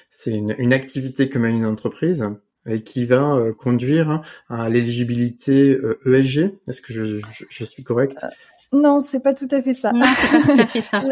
c'est 0.08 0.32
une, 0.32 0.54
une, 0.58 0.72
activité 0.72 1.28
que 1.28 1.38
mène 1.38 1.56
une 1.56 1.66
entreprise 1.66 2.24
et 2.68 2.82
qui 2.82 3.04
va 3.04 3.34
euh, 3.34 3.52
conduire 3.52 4.22
à 4.48 4.68
l'éligibilité 4.68 5.78
ESG. 6.06 6.38
Euh, 6.38 6.46
e 6.46 6.58
Est-ce 6.68 6.82
que 6.82 6.92
je, 6.92 7.20
je, 7.48 7.64
suis 7.64 7.82
correct? 7.82 8.16
Euh, 8.22 8.28
Non, 8.72 9.00
c'est 9.00 9.20
pas 9.20 9.34
tout 9.34 9.48
à 9.50 9.62
fait 9.62 9.74
ça. 9.74 9.92
Non, 9.92 10.06
c'est 10.16 10.38
pas 10.38 10.54
tout 10.54 10.60
à 10.60 10.66
fait 10.66 10.80
ça. 10.80 11.02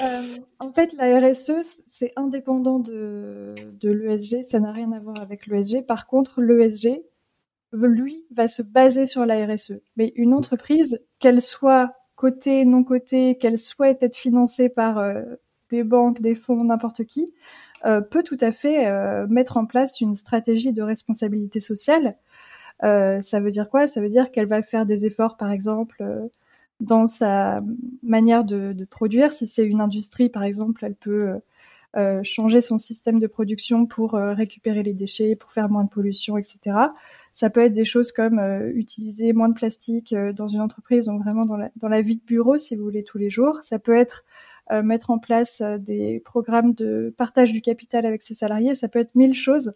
en 0.60 0.72
fait, 0.72 0.92
la 0.94 1.20
RSE, 1.20 1.52
c'est 1.86 2.12
indépendant 2.16 2.78
de, 2.78 3.54
de 3.80 3.90
l'ESG, 3.90 4.42
ça 4.42 4.60
n'a 4.60 4.72
rien 4.72 4.92
à 4.92 5.00
voir 5.00 5.20
avec 5.20 5.46
l'ESG. 5.46 5.84
Par 5.86 6.06
contre, 6.06 6.40
l'ESG, 6.40 7.02
lui, 7.72 8.24
va 8.30 8.48
se 8.48 8.62
baser 8.62 9.06
sur 9.06 9.26
la 9.26 9.46
RSE. 9.46 9.74
Mais 9.96 10.12
une 10.16 10.34
entreprise, 10.34 11.00
qu'elle 11.18 11.42
soit 11.42 11.92
cotée, 12.16 12.64
non 12.64 12.84
cotée, 12.84 13.36
qu'elle 13.38 13.58
souhaite 13.58 14.02
être 14.02 14.16
financée 14.16 14.68
par 14.68 15.02
des 15.70 15.82
banques, 15.82 16.20
des 16.20 16.34
fonds, 16.34 16.64
n'importe 16.64 17.04
qui, 17.04 17.32
euh, 17.84 18.00
peut 18.00 18.22
tout 18.22 18.38
à 18.40 18.52
fait 18.52 18.86
euh, 18.86 19.26
mettre 19.28 19.56
en 19.56 19.66
place 19.66 20.00
une 20.00 20.16
stratégie 20.16 20.72
de 20.72 20.82
responsabilité 20.82 21.58
sociale. 21.58 22.16
Euh, 22.84 23.20
ça 23.20 23.40
veut 23.40 23.50
dire 23.50 23.68
quoi? 23.68 23.88
Ça 23.88 24.00
veut 24.00 24.08
dire 24.08 24.30
qu'elle 24.30 24.46
va 24.46 24.62
faire 24.62 24.86
des 24.86 25.04
efforts, 25.06 25.36
par 25.36 25.50
exemple, 25.50 26.04
dans 26.80 27.06
sa 27.06 27.62
manière 28.02 28.44
de 28.44 28.84
produire. 28.84 29.32
Si 29.32 29.48
c'est 29.48 29.66
une 29.66 29.80
industrie, 29.80 30.28
par 30.28 30.44
exemple, 30.44 30.84
elle 30.84 30.94
peut 30.94 31.40
changer 32.22 32.60
son 32.60 32.78
système 32.78 33.20
de 33.20 33.26
production 33.26 33.86
pour 33.86 34.12
récupérer 34.12 34.82
les 34.82 34.94
déchets, 34.94 35.36
pour 35.36 35.52
faire 35.52 35.68
moins 35.68 35.84
de 35.84 35.90
pollution, 35.90 36.38
etc. 36.38 36.76
Ça 37.32 37.50
peut 37.50 37.60
être 37.60 37.74
des 37.74 37.84
choses 37.84 38.12
comme 38.12 38.40
utiliser 38.74 39.32
moins 39.32 39.48
de 39.48 39.54
plastique 39.54 40.14
dans 40.34 40.48
une 40.48 40.60
entreprise, 40.60 41.06
donc 41.06 41.22
vraiment 41.22 41.44
dans 41.44 41.56
la, 41.56 41.70
dans 41.76 41.88
la 41.88 42.00
vie 42.00 42.16
de 42.16 42.24
bureau, 42.24 42.58
si 42.58 42.76
vous 42.76 42.84
voulez, 42.84 43.04
tous 43.04 43.18
les 43.18 43.30
jours. 43.30 43.58
Ça 43.62 43.78
peut 43.78 43.96
être 43.96 44.24
mettre 44.82 45.10
en 45.10 45.18
place 45.18 45.60
des 45.80 46.20
programmes 46.24 46.72
de 46.72 47.14
partage 47.18 47.52
du 47.52 47.60
capital 47.60 48.06
avec 48.06 48.22
ses 48.22 48.34
salariés. 48.34 48.74
Ça 48.74 48.88
peut 48.88 49.00
être 49.00 49.14
mille 49.14 49.34
choses. 49.34 49.74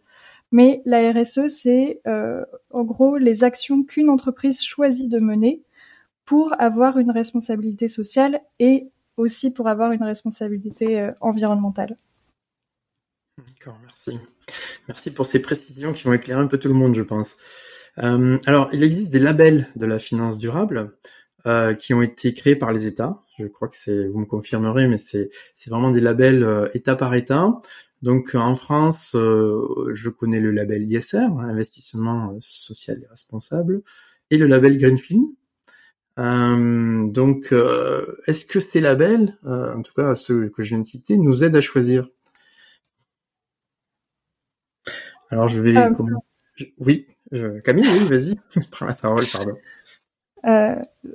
Mais 0.52 0.82
la 0.84 1.12
RSE, 1.12 1.48
c'est 1.48 2.00
euh, 2.06 2.44
en 2.70 2.84
gros 2.84 3.16
les 3.16 3.44
actions 3.44 3.82
qu'une 3.82 4.08
entreprise 4.08 4.62
choisit 4.62 5.08
de 5.08 5.18
mener 5.18 5.62
pour 6.24 6.60
avoir 6.60 6.98
une 6.98 7.10
responsabilité 7.10 7.88
sociale 7.88 8.40
et 8.58 8.88
aussi 9.16 9.50
pour 9.50 9.68
avoir 9.68 9.92
une 9.92 10.02
responsabilité 10.02 11.00
euh, 11.00 11.12
environnementale. 11.20 11.96
D'accord, 13.38 13.78
merci. 13.82 14.18
Merci 14.88 15.10
pour 15.10 15.26
ces 15.26 15.40
précisions 15.40 15.92
qui 15.92 16.04
vont 16.04 16.14
éclairer 16.14 16.40
un 16.40 16.46
peu 16.46 16.58
tout 16.58 16.68
le 16.68 16.74
monde, 16.74 16.94
je 16.94 17.02
pense. 17.02 17.36
Euh, 17.98 18.38
alors, 18.46 18.70
il 18.72 18.82
existe 18.82 19.10
des 19.10 19.18
labels 19.18 19.68
de 19.76 19.84
la 19.86 19.98
finance 19.98 20.38
durable 20.38 20.96
euh, 21.46 21.74
qui 21.74 21.92
ont 21.92 22.02
été 22.02 22.32
créés 22.32 22.56
par 22.56 22.72
les 22.72 22.86
États. 22.86 23.20
Je 23.38 23.46
crois 23.46 23.68
que 23.68 23.76
c'est, 23.76 24.06
vous 24.06 24.20
me 24.20 24.26
confirmerez, 24.26 24.88
mais 24.88 24.96
c'est 24.98 25.30
vraiment 25.68 25.90
des 25.90 26.00
labels 26.00 26.44
euh, 26.44 26.68
État 26.74 26.96
par 26.96 27.14
État. 27.14 27.60
Donc 28.02 28.34
en 28.34 28.54
France, 28.54 29.12
euh, 29.14 29.92
je 29.94 30.08
connais 30.10 30.40
le 30.40 30.50
label 30.50 30.90
ISR, 30.90 31.26
investissement 31.40 32.36
social 32.40 33.02
et 33.02 33.06
responsable, 33.08 33.82
et 34.30 34.38
le 34.38 34.46
label 34.46 34.78
Greenfield. 34.78 35.24
Euh, 36.18 37.06
donc, 37.08 37.52
euh, 37.52 38.16
est-ce 38.26 38.46
que 38.46 38.60
ces 38.60 38.80
labels, 38.80 39.38
en 39.44 39.82
tout 39.82 39.92
cas 39.94 40.14
ceux 40.14 40.48
que 40.48 40.62
je 40.62 40.70
viens 40.70 40.80
de 40.80 40.86
citer, 40.86 41.16
nous 41.18 41.44
aident 41.44 41.56
à 41.56 41.60
choisir? 41.60 42.08
Alors 45.30 45.48
je 45.48 45.60
vais... 45.60 45.74
Oui, 46.78 47.06
Camille, 47.64 47.86
oui, 47.86 48.04
vas-y, 48.08 48.34
prends 48.70 48.86
la 48.86 48.94
parole, 48.94 49.24
pardon. 49.32 49.56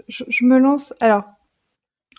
Je, 0.08 0.24
je, 0.28 0.46
me 0.46 0.60
lance. 0.60 0.94
Alors, 1.00 1.24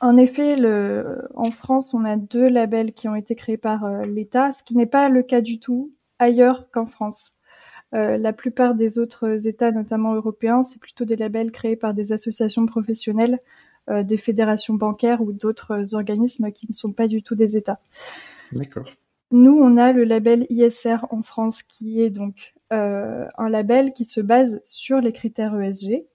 en 0.02 0.16
effet, 0.16 0.57
le, 0.57 1.28
en 1.37 1.52
France, 1.52 1.94
on 1.94 2.05
a 2.05 2.16
deux 2.16 2.48
labels 2.48 2.92
qui 2.92 3.07
ont 3.07 3.14
été 3.14 3.37
créés 3.37 3.57
par 3.57 3.85
euh, 3.85 4.05
l'État, 4.05 4.50
ce 4.50 4.64
qui 4.64 4.76
n'est 4.76 4.85
pas 4.85 5.09
le 5.09 5.22
cas 5.22 5.40
du 5.40 5.61
tout 5.61 5.94
ailleurs 6.18 6.68
qu'en 6.72 6.87
France. 6.87 7.35
Euh, 7.94 8.18
la 8.18 8.33
plupart 8.33 8.74
des 8.74 8.98
autres 8.98 9.46
États, 9.46 9.70
notamment 9.70 10.14
européens, 10.14 10.64
c'est 10.64 10.81
plutôt 10.81 11.05
des 11.05 11.14
labels 11.14 11.52
créés 11.52 11.76
par 11.76 11.94
des 11.94 12.12
associations 12.12 12.66
professionnelles, 12.66 13.38
euh, 13.90 14.02
des 14.02 14.16
fédérations 14.16 14.74
bancaires 14.74 15.22
ou 15.22 15.33
d'autres 15.33 15.94
organismes 15.94 16.50
qui 16.50 16.66
ne 16.68 16.74
sont 16.74 16.92
pas 16.92 17.07
du 17.07 17.22
tout 17.22 17.37
des 17.37 17.57
États. 17.57 17.78
D'accord. 18.50 18.90
Nous, 19.33 19.59
on 19.59 19.77
a 19.77 19.92
le 19.92 20.05
label 20.05 20.47
ISR 20.51 20.99
en 21.11 21.23
France, 21.23 21.62
qui 21.62 22.03
est 22.03 22.11
donc 22.11 22.55
un 22.71 23.51
label 23.51 23.92
qui 23.92 24.07
se 24.07 24.23
base 24.23 24.61
sur 24.64 24.99
les 25.01 25.12
critères 25.12 25.61
ESG. 25.61 26.07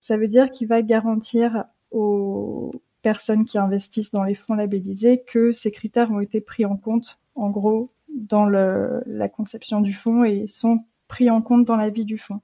Ça 0.00 0.18
veut 0.18 0.28
dire 0.28 0.50
qu'il 0.50 0.68
va 0.68 0.82
garantir 0.82 1.64
aux, 1.90 2.72
personnes 3.04 3.44
qui 3.44 3.58
investissent 3.58 4.10
dans 4.10 4.24
les 4.24 4.34
fonds 4.34 4.54
labellisés 4.54 5.22
que 5.24 5.52
ces 5.52 5.70
critères 5.70 6.10
ont 6.10 6.20
été 6.20 6.40
pris 6.40 6.64
en 6.64 6.76
compte, 6.76 7.20
en 7.34 7.50
gros, 7.50 7.90
dans 8.08 8.46
la 8.46 9.28
conception 9.28 9.80
du 9.82 9.92
fonds 9.92 10.24
et 10.24 10.46
sont 10.48 10.84
pris 11.06 11.30
en 11.30 11.42
compte 11.42 11.66
dans 11.66 11.76
la 11.76 11.90
vie 11.90 12.06
du 12.06 12.18
fonds. 12.18 12.40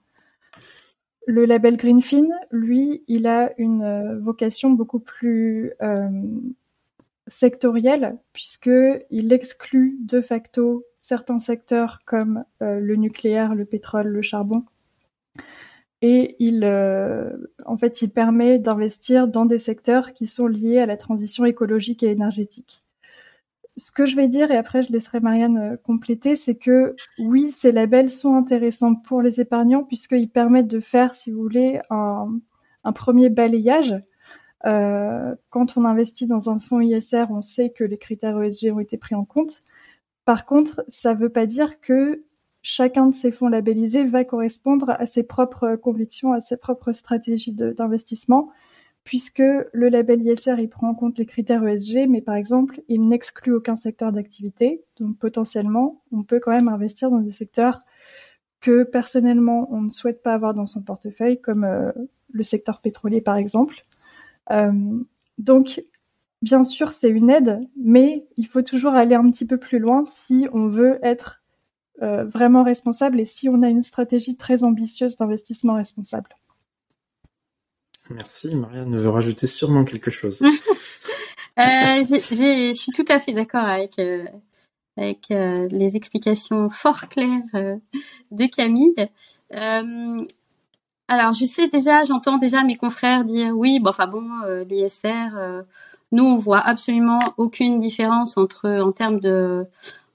Le 1.26 1.46
label 1.46 1.76
Greenfin, 1.76 2.28
lui, 2.50 3.04
il 3.08 3.26
a 3.26 3.52
une 3.58 3.82
euh, 3.82 4.18
vocation 4.18 4.70
beaucoup 4.70 4.98
plus 5.00 5.72
euh, 5.80 6.08
sectorielle 7.30 8.18
puisqu'il 8.32 9.32
exclut 9.32 9.96
de 10.00 10.20
facto 10.20 10.84
certains 11.00 11.38
secteurs 11.38 12.00
comme 12.04 12.44
euh, 12.60 12.80
le 12.80 12.96
nucléaire, 12.96 13.54
le 13.54 13.64
pétrole, 13.64 14.08
le 14.08 14.22
charbon 14.22 14.64
et 16.02 16.36
il, 16.38 16.64
euh, 16.64 17.30
en 17.66 17.76
fait, 17.76 18.00
il 18.02 18.10
permet 18.10 18.58
d'investir 18.58 19.28
dans 19.28 19.44
des 19.44 19.58
secteurs 19.58 20.12
qui 20.14 20.26
sont 20.26 20.46
liés 20.46 20.78
à 20.78 20.86
la 20.86 20.96
transition 20.96 21.44
écologique 21.44 22.02
et 22.02 22.10
énergétique. 22.10 22.82
Ce 23.76 23.92
que 23.92 24.06
je 24.06 24.16
vais 24.16 24.28
dire, 24.28 24.50
et 24.50 24.56
après 24.56 24.82
je 24.82 24.92
laisserai 24.92 25.20
Marianne 25.20 25.58
euh, 25.58 25.76
compléter, 25.76 26.36
c'est 26.36 26.56
que 26.56 26.96
oui, 27.18 27.50
ces 27.50 27.72
labels 27.72 28.10
sont 28.10 28.34
intéressants 28.34 28.94
pour 28.94 29.22
les 29.22 29.40
épargnants 29.40 29.84
puisqu'ils 29.84 30.30
permettent 30.30 30.68
de 30.68 30.80
faire, 30.80 31.14
si 31.14 31.30
vous 31.30 31.42
voulez, 31.42 31.80
un 31.90 32.92
premier 32.94 33.28
balayage. 33.28 33.94
Euh, 34.66 35.34
quand 35.50 35.76
on 35.76 35.84
investit 35.84 36.26
dans 36.26 36.50
un 36.50 36.60
fonds 36.60 36.80
ISR, 36.80 37.26
on 37.30 37.42
sait 37.42 37.70
que 37.70 37.84
les 37.84 37.98
critères 37.98 38.40
ESG 38.40 38.72
ont 38.72 38.80
été 38.80 38.96
pris 38.98 39.14
en 39.14 39.24
compte. 39.24 39.62
Par 40.24 40.46
contre, 40.46 40.84
ça 40.88 41.14
ne 41.14 41.18
veut 41.20 41.30
pas 41.30 41.46
dire 41.46 41.80
que 41.80 42.24
chacun 42.62 43.06
de 43.06 43.14
ces 43.14 43.32
fonds 43.32 43.48
labellisés 43.48 44.04
va 44.04 44.24
correspondre 44.24 44.90
à 44.90 45.06
ses 45.06 45.22
propres 45.22 45.76
convictions, 45.76 46.32
à 46.32 46.40
ses 46.40 46.56
propres 46.56 46.92
stratégies 46.92 47.52
d'investissement, 47.52 48.50
puisque 49.04 49.38
le 49.38 49.88
label 49.88 50.22
ISR, 50.22 50.56
il 50.58 50.68
prend 50.68 50.90
en 50.90 50.94
compte 50.94 51.18
les 51.18 51.26
critères 51.26 51.66
ESG, 51.66 52.06
mais 52.08 52.20
par 52.20 52.34
exemple, 52.34 52.82
il 52.88 53.08
n'exclut 53.08 53.54
aucun 53.54 53.76
secteur 53.76 54.12
d'activité. 54.12 54.84
Donc 54.98 55.16
potentiellement, 55.18 56.02
on 56.12 56.22
peut 56.22 56.38
quand 56.38 56.52
même 56.52 56.68
investir 56.68 57.10
dans 57.10 57.20
des 57.20 57.32
secteurs 57.32 57.80
que 58.60 58.82
personnellement, 58.82 59.68
on 59.72 59.80
ne 59.80 59.90
souhaite 59.90 60.22
pas 60.22 60.34
avoir 60.34 60.52
dans 60.52 60.66
son 60.66 60.82
portefeuille, 60.82 61.40
comme 61.40 61.64
euh, 61.64 61.92
le 62.30 62.42
secteur 62.42 62.80
pétrolier 62.80 63.22
par 63.22 63.36
exemple. 63.36 63.86
Euh, 64.50 64.72
donc, 65.38 65.82
bien 66.42 66.64
sûr, 66.64 66.92
c'est 66.92 67.08
une 67.08 67.30
aide, 67.30 67.60
mais 67.76 68.26
il 68.36 68.46
faut 68.46 68.62
toujours 68.62 68.92
aller 68.92 69.14
un 69.14 69.30
petit 69.30 69.46
peu 69.46 69.58
plus 69.58 69.78
loin 69.78 70.04
si 70.04 70.46
on 70.52 70.68
veut 70.68 70.98
être 71.02 71.42
euh, 72.02 72.24
vraiment 72.24 72.62
responsable 72.62 73.20
et 73.20 73.24
si 73.24 73.48
on 73.48 73.62
a 73.62 73.68
une 73.68 73.82
stratégie 73.82 74.36
très 74.36 74.64
ambitieuse 74.64 75.16
d'investissement 75.16 75.74
responsable. 75.74 76.30
Merci. 78.10 78.54
Marianne 78.54 78.96
veut 78.96 79.08
rajouter 79.08 79.46
sûrement 79.46 79.84
quelque 79.84 80.10
chose. 80.10 80.40
euh, 81.58 82.02
je 82.02 82.72
suis 82.74 82.92
tout 82.92 83.04
à 83.08 83.20
fait 83.20 83.32
d'accord 83.32 83.64
avec, 83.64 83.98
euh, 83.98 84.24
avec 84.96 85.30
euh, 85.30 85.68
les 85.70 85.96
explications 85.96 86.68
fort 86.70 87.08
claires 87.08 87.78
de 88.32 88.46
Camille. 88.46 88.94
Alors, 91.10 91.34
je 91.34 91.44
sais 91.44 91.68
déjà, 91.68 92.04
j'entends 92.04 92.38
déjà 92.38 92.62
mes 92.62 92.76
confrères 92.76 93.24
dire 93.24 93.56
oui, 93.56 93.80
bon, 93.80 93.90
enfin 93.90 94.06
bon, 94.06 94.24
l'ISR, 94.68 95.64
nous, 96.12 96.24
on 96.24 96.36
voit 96.36 96.60
absolument 96.60 97.20
aucune 97.36 97.78
différence 97.80 98.36
entre, 98.36 98.68
en 98.80 98.92
termes 98.92 99.20
de, 99.20 99.66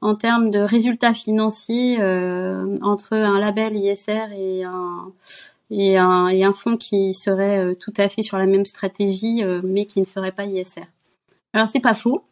en 0.01 0.15
termes 0.15 0.51
de 0.51 0.59
résultats 0.59 1.13
financiers 1.13 1.97
euh, 1.99 2.77
entre 2.81 3.13
un 3.13 3.39
label 3.39 3.75
ISR 3.75 4.27
et 4.33 4.63
un 4.63 5.11
et 5.71 5.97
un, 5.97 6.27
et 6.27 6.43
un 6.43 6.53
fonds 6.53 6.77
qui 6.77 7.15
serait 7.15 7.57
euh, 7.57 7.73
tout 7.73 7.93
à 7.97 8.07
fait 8.07 8.21
sur 8.21 8.37
la 8.37 8.45
même 8.45 8.65
stratégie 8.65 9.43
euh, 9.43 9.61
mais 9.63 9.87
qui 9.87 9.99
ne 9.99 10.05
serait 10.05 10.31
pas 10.31 10.45
ISR. 10.45 10.83
Alors 11.53 11.67
c'est 11.67 11.79
pas 11.79 11.95
faux. 11.95 12.23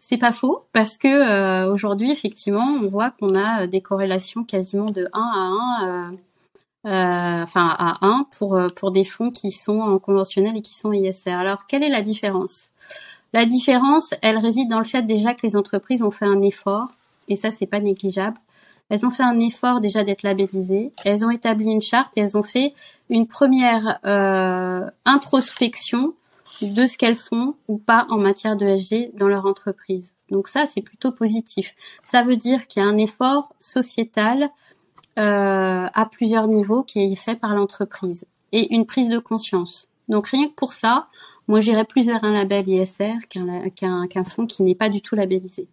C'est 0.00 0.16
pas 0.16 0.32
faux 0.32 0.64
parce 0.72 0.96
que 0.96 1.70
aujourd'hui 1.70 2.10
effectivement 2.10 2.78
on 2.82 2.88
voit 2.88 3.10
qu'on 3.10 3.34
a 3.34 3.66
des 3.66 3.80
corrélations 3.80 4.44
quasiment 4.44 4.90
de 4.90 5.08
1 5.12 5.20
à 5.20 6.08
1 6.08 6.12
enfin 6.84 7.74
à 7.78 7.98
1 8.02 8.26
pour 8.38 8.60
pour 8.76 8.90
des 8.90 9.04
fonds 9.04 9.30
qui 9.30 9.50
sont 9.50 9.80
en 9.80 9.98
conventionnel 9.98 10.56
et 10.56 10.62
qui 10.62 10.74
sont 10.74 10.92
ISR. 10.92 11.30
Alors 11.30 11.66
quelle 11.66 11.82
est 11.82 11.88
la 11.88 12.02
différence? 12.02 12.70
La 13.32 13.46
différence, 13.46 14.14
elle 14.22 14.38
réside 14.38 14.68
dans 14.68 14.78
le 14.78 14.84
fait 14.84 15.02
déjà 15.02 15.34
que 15.34 15.44
les 15.44 15.56
entreprises 15.56 16.02
ont 16.02 16.12
fait 16.12 16.24
un 16.24 16.40
effort, 16.40 16.88
et 17.26 17.34
ça 17.34 17.50
c'est 17.50 17.66
pas 17.66 17.80
négligeable. 17.80 18.38
Elles 18.90 19.04
ont 19.04 19.10
fait 19.10 19.22
un 19.22 19.40
effort 19.40 19.80
déjà 19.80 20.04
d'être 20.04 20.22
labellisées. 20.22 20.92
Elles 21.04 21.24
ont 21.24 21.30
établi 21.30 21.70
une 21.70 21.82
charte 21.82 22.16
et 22.16 22.20
elles 22.20 22.36
ont 22.36 22.42
fait 22.42 22.74
une 23.08 23.26
première 23.26 23.98
euh, 24.04 24.88
introspection 25.04 26.14
de 26.62 26.86
ce 26.86 26.96
qu'elles 26.96 27.16
font 27.16 27.54
ou 27.66 27.78
pas 27.78 28.06
en 28.10 28.18
matière 28.18 28.56
de 28.56 28.66
SG 28.66 29.10
dans 29.14 29.26
leur 29.26 29.46
entreprise. 29.46 30.12
Donc 30.30 30.48
ça, 30.48 30.66
c'est 30.66 30.82
plutôt 30.82 31.12
positif. 31.12 31.74
Ça 32.04 32.22
veut 32.22 32.36
dire 32.36 32.66
qu'il 32.66 32.82
y 32.82 32.86
a 32.86 32.88
un 32.88 32.98
effort 32.98 33.54
sociétal 33.58 34.42
euh, 34.42 34.46
à 35.16 36.08
plusieurs 36.10 36.48
niveaux 36.48 36.82
qui 36.82 37.00
est 37.00 37.16
fait 37.16 37.36
par 37.36 37.54
l'entreprise 37.54 38.26
et 38.52 38.74
une 38.74 38.86
prise 38.86 39.08
de 39.08 39.18
conscience. 39.18 39.88
Donc 40.08 40.28
rien 40.28 40.48
que 40.48 40.54
pour 40.54 40.72
ça, 40.72 41.06
moi, 41.46 41.60
j'irais 41.60 41.84
plus 41.84 42.06
vers 42.06 42.24
un 42.24 42.32
label 42.32 42.66
ISR 42.66 43.14
qu'un 43.28 43.68
qu'un 44.06 44.24
fonds 44.24 44.46
qui 44.46 44.62
n'est 44.62 44.74
pas 44.74 44.88
du 44.88 45.02
tout 45.02 45.14
labellisé. 45.14 45.68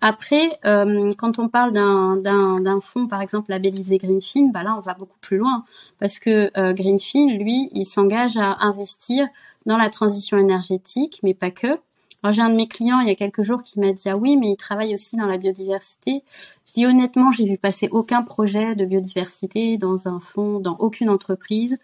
Après, 0.00 0.58
euh, 0.66 1.12
quand 1.16 1.38
on 1.38 1.48
parle 1.48 1.72
d'un 1.72 2.16
d'un 2.16 2.80
fonds, 2.80 3.06
par 3.06 3.22
exemple 3.22 3.50
labellisé 3.50 3.98
Greenfin, 3.98 4.50
bah 4.52 4.62
là, 4.64 4.74
on 4.76 4.80
va 4.80 4.94
beaucoup 4.94 5.18
plus 5.20 5.36
loin 5.38 5.64
parce 6.00 6.18
que 6.18 6.50
euh, 6.58 6.72
Greenfin, 6.72 7.28
lui, 7.30 7.70
il 7.72 7.86
s'engage 7.86 8.36
à 8.36 8.56
investir 8.60 9.28
dans 9.66 9.78
la 9.78 9.88
transition 9.88 10.36
énergétique, 10.36 11.20
mais 11.22 11.32
pas 11.32 11.50
que. 11.50 11.78
J'ai 12.32 12.42
un 12.42 12.50
de 12.50 12.56
mes 12.56 12.68
clients 12.68 13.00
il 13.00 13.08
y 13.08 13.10
a 13.10 13.14
quelques 13.14 13.42
jours 13.42 13.62
qui 13.62 13.80
m'a 13.80 13.92
dit 13.92 14.08
ah 14.08 14.16
oui 14.16 14.36
mais 14.36 14.50
il 14.50 14.56
travaille 14.56 14.94
aussi 14.94 15.16
dans 15.16 15.26
la 15.26 15.38
biodiversité. 15.38 16.22
Je 16.66 16.72
dis 16.72 16.86
honnêtement 16.86 17.32
j'ai 17.32 17.44
vu 17.44 17.58
passer 17.58 17.88
aucun 17.90 18.22
projet 18.22 18.74
de 18.74 18.84
biodiversité 18.84 19.76
dans 19.78 20.08
un 20.08 20.20
fonds, 20.20 20.60
dans 20.60 20.76
aucune 20.78 21.10
entreprise 21.10 21.78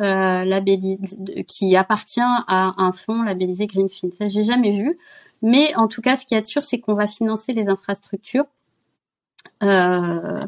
euh, 0.00 1.42
qui 1.46 1.76
appartient 1.76 2.20
à 2.20 2.74
un 2.76 2.92
fonds 2.92 3.22
labellisé 3.22 3.66
Greenfield. 3.66 4.14
Ça, 4.14 4.28
j'ai 4.28 4.44
jamais 4.44 4.70
vu. 4.70 4.98
Mais 5.42 5.74
en 5.76 5.88
tout 5.88 6.02
cas, 6.02 6.16
ce 6.16 6.26
qui 6.26 6.34
est 6.34 6.46
sûr, 6.46 6.62
c'est 6.62 6.78
qu'on 6.78 6.94
va 6.94 7.06
financer 7.06 7.52
les 7.52 7.68
infrastructures 7.68 8.46
euh, 9.64 10.46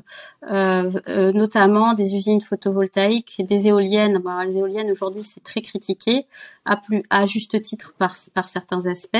euh, 0.51 0.91
euh, 1.09 1.33
notamment 1.33 1.95
des 1.95 2.15
usines 2.15 2.41
photovoltaïques, 2.41 3.43
des 3.45 3.67
éoliennes. 3.67 4.23
les 4.47 4.59
éoliennes 4.59 4.91
aujourd'hui 4.91 5.25
c'est 5.25 5.43
très 5.43 5.63
critiqué, 5.63 6.27
à 6.65 6.77
plus 6.77 7.03
à 7.11 7.27
juste 7.27 7.61
titre 7.61 7.93
par 7.99 8.15
par 8.35 8.49
certains 8.49 8.87
aspects, 8.87 9.19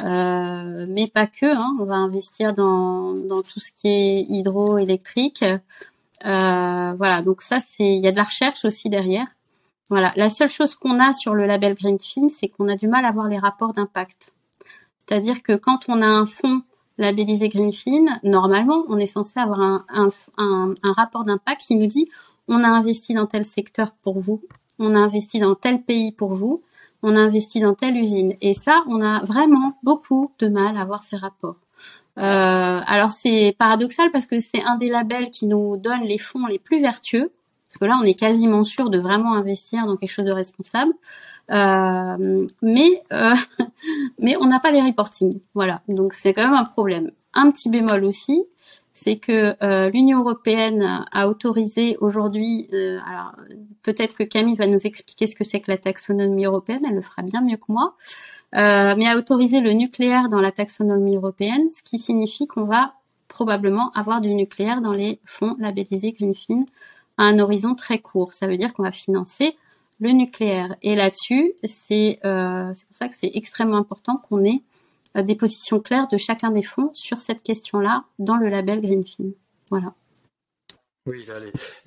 mais 0.00 1.06
pas 1.14 1.26
que. 1.26 1.46
Hein. 1.46 1.76
On 1.80 1.84
va 1.84 1.94
investir 1.94 2.54
dans 2.54 3.42
tout 3.42 3.60
ce 3.60 3.70
qui 3.72 3.88
est 3.88 4.22
hydroélectrique. 4.28 5.44
Voilà, 6.24 7.22
donc 7.22 7.42
ça 7.42 7.60
c'est 7.60 7.88
il 7.88 8.00
y 8.00 8.08
a 8.08 8.12
de 8.12 8.16
la 8.16 8.24
recherche 8.24 8.64
aussi 8.64 8.90
derrière. 8.90 9.26
Voilà, 9.90 10.12
la 10.16 10.28
seule 10.28 10.48
chose 10.48 10.76
qu'on 10.76 11.00
a 11.00 11.14
sur 11.14 11.34
le 11.34 11.46
label 11.46 11.74
Greenfin, 11.74 12.28
c'est 12.28 12.48
qu'on 12.48 12.68
a 12.68 12.76
du 12.76 12.86
mal 12.86 13.04
à 13.04 13.12
voir 13.12 13.26
les 13.28 13.38
rapports 13.38 13.72
d'impact. 13.74 14.32
C'est-à-dire 14.98 15.42
que 15.42 15.56
quand 15.56 15.88
on 15.88 16.00
a 16.02 16.06
un 16.06 16.26
fonds 16.26 16.62
labellisé 17.00 17.48
Greenfin, 17.48 18.20
normalement, 18.22 18.84
on 18.88 18.98
est 18.98 19.06
censé 19.06 19.40
avoir 19.40 19.84
un, 19.88 20.74
rapport 20.84 21.24
d'impact 21.24 21.62
qui 21.62 21.76
nous 21.76 21.86
dit 21.86 22.08
on 22.46 22.62
a 22.62 22.68
investi 22.68 23.14
dans 23.14 23.26
tel 23.26 23.44
secteur 23.44 23.92
pour 24.02 24.20
vous, 24.20 24.42
on 24.78 24.94
a 24.94 24.98
investi 24.98 25.40
dans 25.40 25.54
tel 25.54 25.82
pays 25.82 26.12
pour 26.12 26.34
vous, 26.34 26.62
on 27.02 27.16
a 27.16 27.20
investi 27.20 27.60
dans 27.60 27.74
telle 27.74 27.96
usine. 27.96 28.34
Et 28.40 28.54
ça, 28.54 28.84
on 28.88 29.00
a 29.00 29.20
vraiment 29.24 29.78
beaucoup 29.82 30.32
de 30.38 30.48
mal 30.48 30.76
à 30.76 30.82
avoir 30.82 31.02
ces 31.02 31.16
rapports. 31.16 31.56
Euh, 32.18 32.80
alors 32.86 33.10
c'est 33.10 33.54
paradoxal 33.56 34.10
parce 34.10 34.26
que 34.26 34.40
c'est 34.40 34.62
un 34.64 34.76
des 34.76 34.90
labels 34.90 35.30
qui 35.30 35.46
nous 35.46 35.76
donne 35.76 36.02
les 36.02 36.18
fonds 36.18 36.46
les 36.46 36.58
plus 36.58 36.80
vertueux, 36.80 37.32
parce 37.68 37.78
que 37.78 37.84
là 37.84 37.98
on 38.02 38.04
est 38.04 38.18
quasiment 38.18 38.64
sûr 38.64 38.90
de 38.90 38.98
vraiment 38.98 39.34
investir 39.34 39.86
dans 39.86 39.96
quelque 39.96 40.10
chose 40.10 40.24
de 40.26 40.32
responsable. 40.32 40.92
Euh, 41.50 42.46
mais 42.62 43.02
euh, 43.12 43.34
mais 44.18 44.36
on 44.40 44.46
n'a 44.46 44.60
pas 44.60 44.70
les 44.70 44.82
reporting. 44.82 45.40
Voilà, 45.54 45.82
donc 45.88 46.12
c'est 46.12 46.32
quand 46.32 46.44
même 46.44 46.58
un 46.58 46.64
problème. 46.64 47.10
Un 47.34 47.50
petit 47.50 47.68
bémol 47.68 48.04
aussi, 48.04 48.44
c'est 48.92 49.16
que 49.16 49.56
euh, 49.62 49.90
l'Union 49.90 50.20
européenne 50.20 51.06
a 51.12 51.28
autorisé 51.28 51.96
aujourd'hui, 52.00 52.68
alors 52.72 53.32
peut-être 53.82 54.16
que 54.16 54.24
Camille 54.24 54.56
va 54.56 54.66
nous 54.66 54.84
expliquer 54.84 55.26
ce 55.26 55.34
que 55.34 55.44
c'est 55.44 55.60
que 55.60 55.70
la 55.70 55.78
taxonomie 55.78 56.44
européenne, 56.44 56.82
elle 56.88 56.96
le 56.96 57.02
fera 57.02 57.22
bien 57.22 57.40
mieux 57.40 57.56
que 57.56 57.70
moi, 57.70 57.94
mais 58.52 59.06
a 59.06 59.16
autorisé 59.16 59.60
le 59.60 59.72
nucléaire 59.72 60.28
dans 60.28 60.40
la 60.40 60.50
taxonomie 60.50 61.16
européenne, 61.16 61.70
ce 61.70 61.82
qui 61.82 61.98
signifie 61.98 62.48
qu'on 62.48 62.64
va 62.64 62.94
probablement 63.28 63.92
avoir 63.92 64.20
du 64.20 64.34
nucléaire 64.34 64.80
dans 64.80 64.90
les 64.90 65.20
fonds 65.24 65.54
labellisés 65.60 66.10
Greenfin 66.10 66.64
à 67.16 67.24
un 67.24 67.38
horizon 67.38 67.76
très 67.76 68.00
court. 68.00 68.32
Ça 68.32 68.48
veut 68.48 68.56
dire 68.56 68.74
qu'on 68.74 68.82
va 68.82 68.90
financer 68.90 69.56
le 70.00 70.10
nucléaire. 70.10 70.76
Et 70.82 70.94
là-dessus, 70.94 71.52
c'est 71.64 72.18
euh, 72.24 72.66
pour 72.66 72.96
ça 72.96 73.08
que 73.08 73.14
c'est 73.14 73.30
extrêmement 73.34 73.76
important 73.76 74.16
qu'on 74.16 74.44
ait 74.44 74.62
euh, 75.16 75.22
des 75.22 75.34
positions 75.34 75.80
claires 75.80 76.08
de 76.08 76.16
chacun 76.16 76.50
des 76.50 76.62
fonds 76.62 76.90
sur 76.94 77.18
cette 77.18 77.42
question-là 77.42 78.04
dans 78.18 78.36
le 78.36 78.48
label 78.48 78.80
Greenfin. 78.80 79.30
Voilà. 79.70 79.94
Oui, 81.06 81.24
là, 81.26 81.34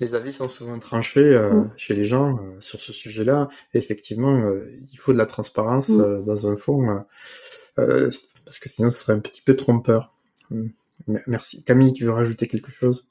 les, 0.00 0.14
avis 0.14 0.32
sont 0.32 0.48
souvent 0.48 0.78
tranchés 0.78 1.20
euh, 1.20 1.52
mm. 1.52 1.72
chez 1.76 1.94
les 1.94 2.04
gens 2.04 2.36
euh, 2.36 2.60
sur 2.60 2.80
ce 2.80 2.92
sujet-là. 2.92 3.48
Effectivement, 3.72 4.50
il 4.92 4.98
faut 4.98 5.12
de 5.12 5.18
la 5.18 5.26
transparence 5.26 5.88
mm. 5.88 6.24
dans 6.24 6.48
un 6.48 6.56
fonds 6.56 7.04
parce 7.76 8.58
que 8.58 8.68
sinon 8.68 8.90
ce 8.90 8.98
serait 8.98 9.14
un 9.14 9.20
petit 9.20 9.40
peu 9.40 9.56
trompeur. 9.56 10.14
Mm. 10.50 10.68
Merci. 11.26 11.62
Camille, 11.64 11.92
tu 11.92 12.04
veux 12.04 12.12
rajouter 12.12 12.46
quelque 12.46 12.72
chose? 12.72 13.06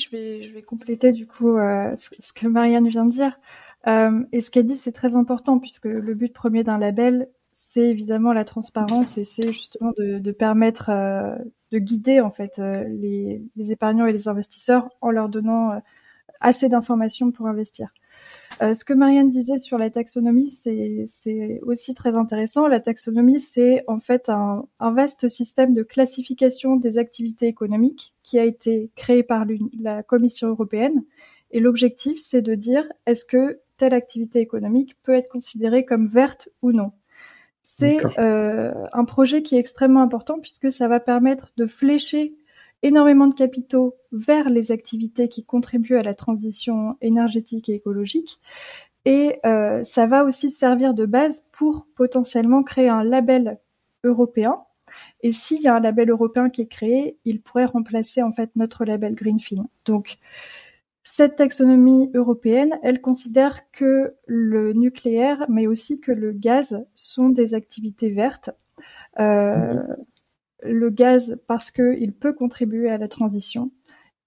Je 0.00 0.52
vais, 0.52 0.62
compléter 0.62 1.12
du 1.12 1.26
coup 1.26 1.56
euh, 1.56 1.94
ce, 1.96 2.32
que 2.32 2.46
Marianne 2.46 2.88
vient 2.88 3.04
de 3.04 3.12
dire. 3.12 3.38
Euh, 3.86 4.24
et 4.32 4.40
ce 4.40 4.50
qu'elle 4.50 4.66
dit, 4.66 4.76
c'est 4.76 4.92
très 4.92 5.16
important 5.16 5.58
puisque 5.58 5.86
le 5.86 6.14
but 6.14 6.32
premier 6.32 6.64
d'un 6.64 6.78
label, 6.78 7.28
c'est 7.52 7.88
évidemment 7.88 8.32
la 8.32 8.44
transparence 8.44 9.16
et 9.18 9.24
c'est 9.24 9.48
justement 9.48 9.92
de, 9.96 10.32
permettre 10.32 10.90
euh, 10.90 11.36
de 11.72 11.78
guider 11.78 12.20
en 12.20 12.30
fait 12.30 12.58
les, 12.58 13.42
épargnants 13.56 14.06
et 14.06 14.12
les 14.12 14.28
investisseurs 14.28 14.88
en 15.00 15.10
leur 15.10 15.28
donnant 15.28 15.80
assez 16.40 16.68
d'informations 16.68 17.30
pour 17.30 17.46
investir. 17.46 17.92
Euh, 18.62 18.74
ce 18.74 18.84
que 18.84 18.92
Marianne 18.92 19.30
disait 19.30 19.58
sur 19.58 19.78
la 19.78 19.88
taxonomie, 19.88 20.50
c'est 20.50 21.60
aussi 21.62 21.94
très 21.94 22.14
intéressant. 22.14 22.66
La 22.66 22.80
taxonomie, 22.80 23.40
c'est 23.40 23.84
en 23.86 24.00
fait 24.00 24.28
un, 24.28 24.66
un, 24.80 24.92
vaste 24.92 25.28
système 25.28 25.72
de 25.72 25.82
classification 25.82 26.76
des 26.76 26.98
activités 26.98 27.46
économiques 27.46 28.12
qui 28.22 28.38
a 28.38 28.44
été 28.44 28.90
créé 28.96 29.22
par 29.22 29.46
la 29.80 30.02
Commission 30.02 30.48
européenne. 30.48 31.04
Et 31.52 31.60
l'objectif, 31.60 32.20
c'est 32.22 32.42
de 32.42 32.54
dire 32.54 32.84
est-ce 33.06 33.24
que 33.24 33.60
telle 33.78 33.94
activité 33.94 34.40
économique 34.40 34.96
peut 35.02 35.14
être 35.14 35.28
considérée 35.28 35.84
comme 35.86 36.06
verte 36.06 36.50
ou 36.60 36.72
non? 36.72 36.92
C'est 37.62 37.98
euh, 38.18 38.72
un 38.92 39.04
projet 39.04 39.42
qui 39.42 39.56
est 39.56 39.58
extrêmement 39.58 40.02
important 40.02 40.38
puisque 40.38 40.72
ça 40.72 40.88
va 40.88 41.00
permettre 41.00 41.52
de 41.56 41.66
flécher 41.66 42.34
énormément 42.82 43.26
de 43.26 43.34
capitaux 43.34 43.96
vers 44.12 44.48
les 44.48 44.72
activités 44.72 45.28
qui 45.28 45.44
contribuent 45.44 45.96
à 45.96 46.02
la 46.02 46.14
transition 46.14 46.96
énergétique 47.00 47.68
et 47.68 47.74
écologique. 47.74 48.40
Et 49.04 49.38
euh, 49.46 49.82
ça 49.84 50.06
va 50.06 50.24
aussi 50.24 50.50
servir 50.50 50.94
de 50.94 51.06
base 51.06 51.42
pour 51.52 51.86
potentiellement 51.96 52.62
créer 52.62 52.88
un 52.88 53.04
label 53.04 53.58
européen. 54.04 54.58
Et 55.22 55.32
s'il 55.32 55.60
y 55.60 55.68
a 55.68 55.76
un 55.76 55.80
label 55.80 56.10
européen 56.10 56.50
qui 56.50 56.62
est 56.62 56.66
créé, 56.66 57.16
il 57.24 57.40
pourrait 57.40 57.64
remplacer 57.64 58.22
en 58.22 58.32
fait 58.32 58.50
notre 58.56 58.84
label 58.84 59.14
Greenfin. 59.14 59.66
Donc 59.84 60.18
cette 61.02 61.36
taxonomie 61.36 62.10
européenne, 62.14 62.78
elle 62.82 63.00
considère 63.00 63.70
que 63.72 64.14
le 64.26 64.72
nucléaire, 64.72 65.46
mais 65.48 65.66
aussi 65.66 66.00
que 66.00 66.12
le 66.12 66.32
gaz 66.32 66.84
sont 66.94 67.30
des 67.30 67.54
activités 67.54 68.10
vertes. 68.10 68.50
Euh, 69.18 69.74
mhm 69.74 69.96
le 70.62 70.90
gaz 70.90 71.38
parce 71.46 71.70
qu'il 71.70 72.12
peut 72.12 72.32
contribuer 72.32 72.90
à 72.90 72.98
la 72.98 73.08
transition 73.08 73.70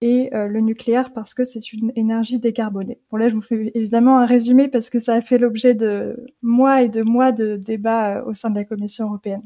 et 0.03 0.35
euh, 0.35 0.47
le 0.49 0.59
nucléaire 0.59 1.13
parce 1.13 1.33
que 1.33 1.45
c'est 1.45 1.71
une 1.71 1.93
énergie 1.95 2.37
décarbonée. 2.37 2.99
Bon 3.09 3.15
là, 3.15 3.29
je 3.29 3.35
vous 3.35 3.41
fais 3.41 3.71
évidemment 3.73 4.19
un 4.19 4.25
résumé 4.25 4.67
parce 4.67 4.89
que 4.89 4.99
ça 4.99 5.13
a 5.13 5.21
fait 5.21 5.37
l'objet 5.37 5.75
de 5.75 6.25
mois 6.41 6.81
et 6.81 6.89
de 6.89 7.03
mois 7.03 7.31
de 7.31 7.55
débats 7.55 8.17
euh, 8.17 8.25
au 8.25 8.33
sein 8.33 8.49
de 8.49 8.55
la 8.55 8.65
Commission 8.65 9.05
européenne. 9.05 9.43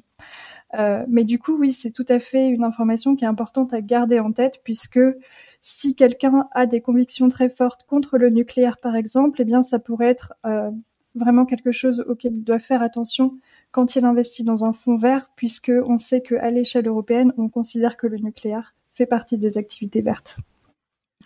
Euh, 0.73 1.05
mais 1.07 1.25
du 1.25 1.37
coup, 1.37 1.55
oui, 1.59 1.71
c'est 1.71 1.91
tout 1.91 2.07
à 2.09 2.17
fait 2.17 2.49
une 2.49 2.63
information 2.63 3.15
qui 3.15 3.23
est 3.23 3.27
importante 3.27 3.71
à 3.71 3.81
garder 3.81 4.19
en 4.19 4.31
tête 4.31 4.61
puisque 4.63 4.99
si 5.61 5.93
quelqu'un 5.93 6.47
a 6.53 6.65
des 6.65 6.81
convictions 6.81 7.29
très 7.29 7.49
fortes 7.49 7.83
contre 7.87 8.17
le 8.17 8.31
nucléaire, 8.31 8.79
par 8.81 8.95
exemple, 8.95 9.39
eh 9.39 9.45
bien, 9.45 9.61
ça 9.61 9.77
pourrait 9.77 10.07
être 10.07 10.33
vraiment 11.13 11.45
quelque 11.45 11.71
chose 11.71 12.03
auquel 12.07 12.33
il 12.33 12.43
doit 12.43 12.59
faire 12.59 12.81
attention 12.81 13.37
quand 13.71 13.95
il 13.95 14.05
investit 14.05 14.43
dans 14.43 14.65
un 14.65 14.73
fonds 14.73 14.97
vert, 14.97 15.29
puisque 15.35 15.71
on 15.85 15.99
sait 15.99 16.21
qu'à 16.21 16.49
l'échelle 16.49 16.87
européenne, 16.87 17.33
on 17.37 17.49
considère 17.49 17.97
que 17.97 18.07
le 18.07 18.17
nucléaire 18.17 18.75
fait 18.93 19.05
partie 19.05 19.37
des 19.37 19.57
activités 19.57 20.01
vertes. 20.01 20.37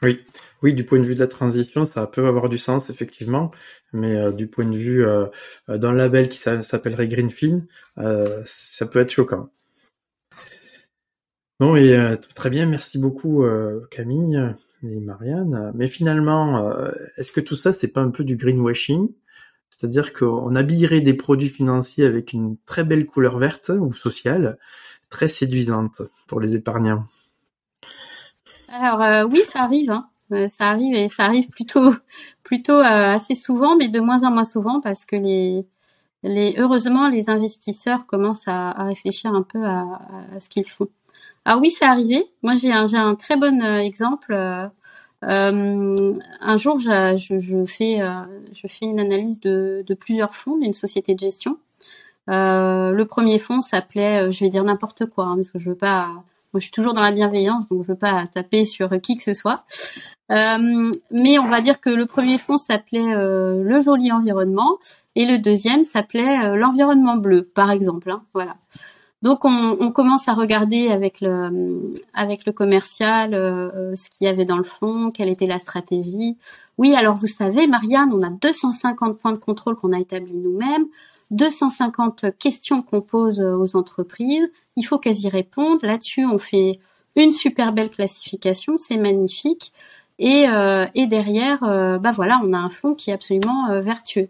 Oui, 0.01 0.19
oui, 0.63 0.73
du 0.73 0.83
point 0.83 0.99
de 0.99 1.03
vue 1.03 1.13
de 1.13 1.19
la 1.19 1.27
transition, 1.27 1.85
ça 1.85 2.07
peut 2.07 2.25
avoir 2.25 2.49
du 2.49 2.57
sens 2.57 2.89
effectivement, 2.89 3.51
mais 3.93 4.15
euh, 4.15 4.31
du 4.31 4.47
point 4.47 4.65
de 4.65 4.75
vue 4.75 5.05
euh, 5.05 5.27
d'un 5.67 5.93
label 5.93 6.27
qui 6.27 6.37
s'appellerait 6.37 7.07
Greenfin, 7.07 7.61
euh, 7.99 8.41
ça 8.45 8.87
peut 8.87 8.99
être 8.99 9.11
choquant. 9.11 9.49
Bon, 11.59 11.75
et 11.75 11.95
euh, 11.95 12.15
très 12.15 12.49
bien, 12.49 12.65
merci 12.65 12.97
beaucoup 12.97 13.45
Camille 13.91 14.41
et 14.81 14.99
Marianne. 14.99 15.71
Mais 15.75 15.87
finalement, 15.87 16.73
est-ce 17.17 17.31
que 17.31 17.41
tout 17.41 17.55
ça, 17.55 17.71
c'est 17.71 17.89
pas 17.89 18.01
un 18.01 18.09
peu 18.09 18.23
du 18.23 18.35
greenwashing? 18.35 19.09
C'est-à-dire 19.71 20.13
qu'on 20.13 20.53
habillerait 20.53 21.01
des 21.01 21.15
produits 21.15 21.49
financiers 21.49 22.05
avec 22.05 22.33
une 22.33 22.57
très 22.65 22.83
belle 22.83 23.07
couleur 23.07 23.39
verte 23.39 23.69
ou 23.69 23.93
sociale, 23.93 24.59
très 25.09 25.27
séduisante 25.27 26.01
pour 26.27 26.39
les 26.39 26.55
épargnants. 26.55 27.05
Alors 28.69 29.01
euh, 29.01 29.23
oui, 29.23 29.41
ça 29.45 29.63
arrive. 29.63 29.89
Hein. 29.89 30.07
Euh, 30.33 30.47
ça 30.47 30.69
arrive 30.69 30.95
et 30.95 31.09
ça 31.09 31.25
arrive 31.25 31.49
plutôt, 31.49 31.93
plutôt 32.43 32.79
euh, 32.79 33.13
assez 33.13 33.35
souvent, 33.35 33.75
mais 33.75 33.87
de 33.87 33.99
moins 33.99 34.23
en 34.23 34.31
moins 34.31 34.45
souvent 34.45 34.81
parce 34.81 35.05
que 35.05 35.15
les, 35.15 35.65
les 36.23 36.55
heureusement 36.57 37.09
les 37.09 37.29
investisseurs 37.29 38.05
commencent 38.05 38.47
à, 38.47 38.71
réfléchir 38.83 39.33
un 39.33 39.41
peu 39.41 39.65
à, 39.65 39.99
ce 40.39 40.47
qu'ils 40.49 40.67
font. 40.67 40.89
Alors 41.43 41.59
oui, 41.59 41.71
c'est 41.71 41.85
arrivé. 41.85 42.23
Moi, 42.43 42.53
j'ai 42.53 42.71
un, 42.71 42.85
j'ai 42.85 42.97
un 42.97 43.15
très 43.15 43.35
bon 43.35 43.63
exemple. 43.63 44.33
Euh, 45.23 46.19
un 46.39 46.57
jour, 46.57 46.79
je, 46.79 46.89
euh, 46.91 47.17
je 47.17 48.67
fais 48.67 48.85
une 48.85 48.99
analyse 48.99 49.39
de, 49.39 49.93
plusieurs 49.99 50.35
fonds 50.35 50.57
d'une 50.57 50.73
société 50.73 51.13
de 51.13 51.19
gestion. 51.19 51.57
Euh, 52.29 52.91
le 52.91 53.05
premier 53.05 53.39
fonds 53.39 53.61
s'appelait, 53.61 54.31
je 54.31 54.43
vais 54.43 54.49
dire 54.49 54.63
n'importe 54.63 55.05
quoi, 55.05 55.25
hein, 55.25 55.35
parce 55.35 55.51
que 55.51 55.59
je 55.59 55.69
veux 55.69 55.77
pas. 55.77 56.07
Moi, 56.53 56.59
je 56.59 56.65
suis 56.65 56.71
toujours 56.71 56.93
dans 56.93 57.01
la 57.01 57.13
bienveillance, 57.13 57.69
donc 57.69 57.83
je 57.83 57.87
veux 57.87 57.97
pas 57.97 58.27
taper 58.27 58.65
sur 58.65 58.89
qui 58.99 59.15
que 59.15 59.23
ce 59.23 59.33
soit. 59.33 59.63
Euh, 60.31 60.91
mais 61.09 61.39
on 61.39 61.45
va 61.45 61.61
dire 61.61 61.79
que 61.79 61.89
le 61.89 62.05
premier 62.05 62.37
fonds 62.37 62.57
s'appelait 62.57 63.13
le 63.15 63.81
joli 63.81 64.11
environnement 64.11 64.77
et 65.15 65.25
le 65.25 65.39
deuxième 65.39 65.85
s'appelait 65.85 66.57
l'environnement 66.57 67.15
bleu, 67.15 67.43
par 67.43 67.71
exemple. 67.71 68.11
Hein, 68.11 68.23
voilà. 68.33 68.55
Donc 69.21 69.45
on, 69.45 69.91
commence 69.91 70.27
à 70.27 70.33
regarder 70.33 70.89
avec 70.89 71.21
le 71.21 71.93
avec 72.13 72.45
le 72.45 72.51
commercial 72.51 73.35
euh, 73.35 73.95
ce 73.95 74.09
qu'il 74.09 74.25
y 74.25 74.27
avait 74.27 74.45
dans 74.45 74.57
le 74.57 74.63
fond, 74.63 75.11
quelle 75.11 75.29
était 75.29 75.45
la 75.45 75.59
stratégie. 75.59 76.37
Oui, 76.79 76.95
alors 76.95 77.15
vous 77.15 77.27
savez, 77.27 77.67
Marianne, 77.67 78.11
on 78.13 78.23
a 78.23 78.29
250 78.29 79.19
points 79.19 79.33
de 79.33 79.37
contrôle 79.37 79.75
qu'on 79.75 79.93
a 79.93 79.99
établis 79.99 80.33
nous-mêmes. 80.33 80.87
250 81.29 82.37
questions 82.39 82.81
qu'on 82.81 83.01
pose 83.01 83.39
aux 83.39 83.75
entreprises. 83.77 84.49
Il 84.75 84.83
faut 84.83 84.97
qu'elles 84.97 85.19
y 85.19 85.29
répondent. 85.29 85.81
Là-dessus, 85.83 86.25
on 86.25 86.37
fait 86.37 86.79
une 87.15 87.31
super 87.31 87.73
belle 87.73 87.89
classification, 87.89 88.77
c'est 88.77 88.97
magnifique. 88.97 89.71
Et, 90.19 90.47
euh, 90.47 90.85
et 90.93 91.07
derrière, 91.07 91.63
euh, 91.63 91.97
bah 91.97 92.11
voilà, 92.11 92.39
on 92.43 92.53
a 92.53 92.57
un 92.57 92.69
fonds 92.69 92.93
qui 92.93 93.09
est 93.09 93.13
absolument 93.13 93.69
euh, 93.69 93.81
vertueux. 93.81 94.29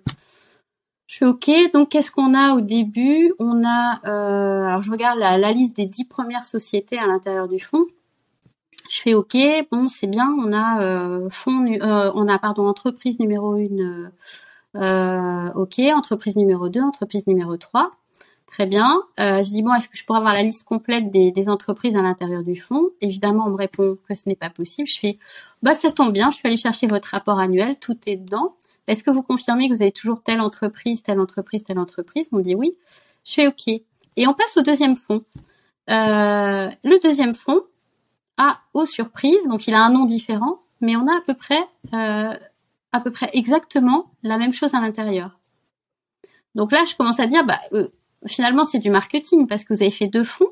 Je 1.12 1.17
fais 1.17 1.26
OK. 1.26 1.52
Donc, 1.74 1.89
qu'est-ce 1.89 2.10
qu'on 2.10 2.34
a 2.34 2.54
au 2.54 2.62
début? 2.62 3.34
On 3.38 3.65
a, 3.65 4.00
alors 4.06 4.82
je 4.82 4.89
regarde 4.89 5.19
la, 5.19 5.52
liste 5.52 5.76
des 5.76 5.86
dix 5.86 6.06
premières 6.06 6.45
sociétés 6.45 6.97
à 6.97 7.06
l'intérieur 7.06 7.50
du 7.50 7.60
fonds. 7.60 7.86
Je 8.89 9.02
fais 9.02 9.13
OK. 9.13 9.36
Bon, 9.74 9.89
c'est 9.89 10.08
bien. 10.08 10.34
On 10.39 10.54
a 10.54 11.30
fonds, 11.30 11.65
on 11.82 12.28
a 12.30 12.39
pardon 12.39 12.65
entreprise 12.65 13.19
numéro 13.19 13.58
une. 13.58 14.10
OK. 14.74 15.80
Entreprise 15.80 16.38
numéro 16.38 16.69
2, 16.69 16.80
entreprise 16.80 17.28
numéro 17.28 17.58
3. 17.58 17.91
Très 18.45 18.65
bien. 18.65 19.02
Euh, 19.19 19.43
je 19.43 19.50
dis 19.50 19.63
bon, 19.63 19.74
est-ce 19.74 19.89
que 19.89 19.97
je 19.97 20.06
pourrais 20.06 20.19
avoir 20.19 20.34
la 20.34 20.43
liste 20.43 20.65
complète 20.65 21.10
des, 21.10 21.32
des 21.32 21.50
entreprises 21.50 21.97
à 21.97 22.02
l'intérieur 22.02 22.43
du 22.43 22.56
fonds? 22.56 22.89
Évidemment, 23.02 23.47
on 23.47 23.50
me 23.50 23.58
répond 23.58 23.97
que 24.08 24.15
ce 24.15 24.24
n'est 24.28 24.36
pas 24.38 24.50
possible. 24.50 24.88
Je 24.88 24.97
fais 24.97 25.19
bah 25.62 25.74
ça 25.74 25.91
tombe 25.91 26.13
bien, 26.13 26.32
je 26.32 26.38
suis 26.38 26.47
allée 26.47 26.58
chercher 26.58 26.88
votre 26.88 27.10
rapport 27.10 27.39
annuel, 27.39 27.78
tout 27.80 27.97
est 28.06 28.15
dedans. 28.15 28.56
Est-ce 28.88 29.04
que 29.04 29.12
vous 29.12 29.24
confirmez 29.24 29.70
que 29.70 29.76
vous 29.76 29.82
avez 29.82 29.91
toujours 29.91 30.22
telle 30.24 30.41
entreprise, 30.41 31.04
telle 31.04 31.20
entreprise, 31.20 31.63
telle 31.63 31.80
entreprise? 31.80 32.28
On 32.32 32.39
dit 32.39 32.56
oui. 32.56 32.76
Je 33.24 33.34
fais 33.34 33.48
OK. 33.48 33.67
Et 33.67 34.28
on 34.28 34.34
passe 34.34 34.58
au 34.58 34.62
deuxième 34.62 34.96
fonds. 34.96 35.24
Euh, 35.89 36.70
le 36.84 37.02
deuxième 37.02 37.34
fonds 37.34 37.62
a 38.38 38.60
aux 38.74 38.86
surprises, 38.86 39.48
donc 39.48 39.67
il 39.67 39.74
a 39.74 39.84
un 39.84 39.91
nom 39.91 40.06
différent, 40.06 40.62
mais 40.80 40.96
on 40.96 41.08
a 41.08 41.17
à 41.17 41.22
peu 41.26 41.34
près 41.34 41.62
euh, 41.94 42.34
à 42.94 43.00
peu 43.00 43.12
près 43.12 43.30
exactement 43.34 44.12
la 44.24 44.38
même 44.38 44.54
chose 44.54 44.74
à 44.74 44.82
l'intérieur. 44.82 45.39
Donc 46.56 46.72
là, 46.72 46.84
je 46.89 46.96
commence 46.96 47.20
à 47.20 47.28
dire, 47.28 47.46
bah, 47.46 47.60
euh, 47.74 47.88
finalement 48.26 48.65
c'est 48.65 48.80
du 48.80 48.89
marketing 48.89 49.48
parce 49.48 49.63
que 49.63 49.74
vous 49.74 49.82
avez 49.82 49.91
fait 49.91 50.08
deux 50.08 50.24
fonds, 50.24 50.52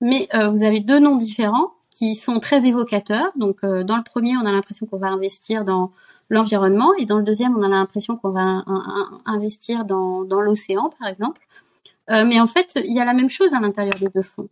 mais 0.00 0.28
vous 0.32 0.62
avez 0.62 0.80
deux 0.80 0.98
noms 0.98 1.16
différents 1.16 1.72
qui 1.90 2.16
sont 2.16 2.40
très 2.40 2.66
évocateurs. 2.66 3.30
Donc 3.36 3.64
dans 3.64 3.96
le 3.96 4.02
premier, 4.02 4.36
on 4.36 4.44
a 4.46 4.52
l'impression 4.52 4.86
qu'on 4.86 4.98
va 4.98 5.08
investir 5.08 5.64
dans 5.64 5.92
l'environnement 6.32 6.92
et 6.98 7.04
dans 7.04 7.18
le 7.18 7.22
deuxième, 7.22 7.56
on 7.56 7.62
a 7.62 7.68
l'impression 7.68 8.16
qu'on 8.16 8.30
va 8.30 8.64
investir 9.26 9.84
dans, 9.84 10.22
l'océan, 10.22 10.90
par 10.98 11.08
exemple. 11.08 11.42
Euh, 12.10 12.24
mais 12.26 12.40
en 12.40 12.46
fait, 12.46 12.72
il 12.84 12.92
y 12.92 13.00
a 13.00 13.04
la 13.04 13.14
même 13.14 13.28
chose 13.28 13.52
à 13.52 13.60
l'intérieur 13.60 13.98
des 13.98 14.08
deux 14.08 14.22
fonds. 14.22 14.48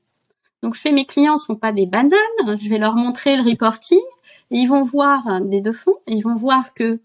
Donc 0.62 0.74
je 0.74 0.80
fais 0.80 0.92
mes 0.92 1.06
clients 1.06 1.38
sont 1.38 1.56
pas 1.56 1.72
des 1.72 1.86
bananes, 1.86 2.12
je 2.60 2.68
vais 2.68 2.76
leur 2.76 2.94
montrer 2.94 3.34
le 3.36 3.42
reporting 3.42 3.98
et 4.50 4.58
ils 4.58 4.66
vont 4.66 4.82
voir 4.82 5.40
des 5.40 5.62
deux 5.62 5.72
fonds 5.72 5.96
et 6.06 6.14
ils 6.14 6.22
vont 6.22 6.34
voir 6.34 6.74
que 6.74 7.00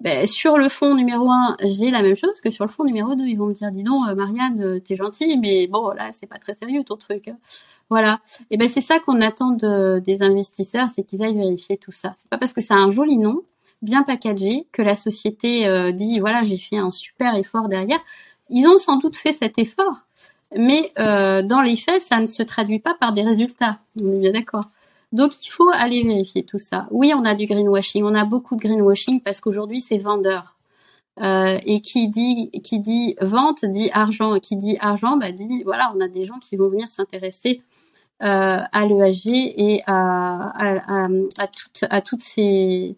ben, 0.00 0.26
sur 0.28 0.58
le 0.58 0.68
fond 0.68 0.94
numéro 0.94 1.28
1, 1.28 1.56
j'ai 1.64 1.90
la 1.90 2.02
même 2.02 2.14
chose 2.14 2.40
que 2.40 2.50
sur 2.50 2.64
le 2.64 2.70
fond 2.70 2.84
numéro 2.84 3.16
2. 3.16 3.24
Ils 3.24 3.36
vont 3.36 3.46
me 3.46 3.52
dire, 3.52 3.72
dis 3.72 3.82
donc, 3.82 4.06
euh, 4.08 4.14
Marianne, 4.14 4.62
euh, 4.62 4.78
t'es 4.78 4.94
gentille, 4.94 5.38
mais 5.38 5.66
bon, 5.66 5.90
là, 5.90 6.10
c'est 6.12 6.28
pas 6.28 6.38
très 6.38 6.54
sérieux 6.54 6.84
ton 6.84 6.96
truc. 6.96 7.28
Hein. 7.28 7.38
Voilà. 7.88 8.20
Et 8.50 8.56
ben 8.56 8.68
c'est 8.68 8.80
ça 8.80 9.00
qu'on 9.00 9.20
attend 9.20 9.50
de, 9.50 9.98
des 9.98 10.22
investisseurs, 10.22 10.88
c'est 10.94 11.02
qu'ils 11.02 11.22
aillent 11.24 11.34
vérifier 11.34 11.76
tout 11.78 11.92
ça. 11.92 12.14
C'est 12.16 12.30
pas 12.30 12.38
parce 12.38 12.52
que 12.52 12.60
ça 12.60 12.74
a 12.74 12.78
un 12.78 12.92
joli 12.92 13.18
nom, 13.18 13.42
bien 13.82 14.02
packagé, 14.02 14.66
que 14.72 14.82
la 14.82 14.94
société 14.94 15.66
euh, 15.66 15.92
dit, 15.92 16.18
voilà, 16.20 16.44
j'ai 16.44 16.58
fait 16.58 16.76
un 16.76 16.90
super 16.90 17.34
effort 17.36 17.68
derrière. 17.68 18.00
Ils 18.48 18.66
ont 18.66 18.78
sans 18.78 18.96
doute 18.96 19.16
fait 19.16 19.32
cet 19.32 19.58
effort, 19.58 20.02
mais 20.56 20.92
euh, 20.98 21.42
dans 21.42 21.60
les 21.60 21.76
faits, 21.76 22.02
ça 22.02 22.20
ne 22.20 22.26
se 22.26 22.42
traduit 22.42 22.80
pas 22.80 22.94
par 22.94 23.12
des 23.12 23.22
résultats. 23.22 23.78
On 24.02 24.12
est 24.12 24.18
bien 24.18 24.32
d'accord. 24.32 24.64
Donc 25.12 25.32
il 25.44 25.50
faut 25.50 25.68
aller 25.72 26.02
vérifier 26.02 26.44
tout 26.44 26.58
ça. 26.58 26.86
Oui, 26.90 27.12
on 27.16 27.24
a 27.24 27.34
du 27.34 27.46
greenwashing, 27.46 28.04
on 28.04 28.14
a 28.14 28.24
beaucoup 28.24 28.54
de 28.56 28.60
greenwashing 28.60 29.20
parce 29.20 29.40
qu'aujourd'hui 29.40 29.80
c'est 29.80 29.98
vendeur. 29.98 30.56
Euh, 31.20 31.58
et 31.66 31.80
qui 31.80 32.08
dit 32.08 32.50
qui 32.62 32.78
dit 32.78 33.16
vente 33.20 33.64
dit 33.64 33.90
argent, 33.92 34.36
et 34.36 34.40
qui 34.40 34.56
dit 34.56 34.78
argent 34.80 35.16
bah 35.16 35.32
dit 35.32 35.64
voilà 35.64 35.92
on 35.96 36.00
a 36.00 36.06
des 36.06 36.24
gens 36.24 36.38
qui 36.38 36.56
vont 36.56 36.68
venir 36.68 36.90
s'intéresser 36.90 37.60
à 38.20 38.86
l'ESG 38.86 39.28
et 39.28 39.82
à, 39.86 40.52
à, 40.54 41.04
à, 41.04 41.08
à 41.90 42.00
toutes 42.02 42.22
ces 42.22 42.94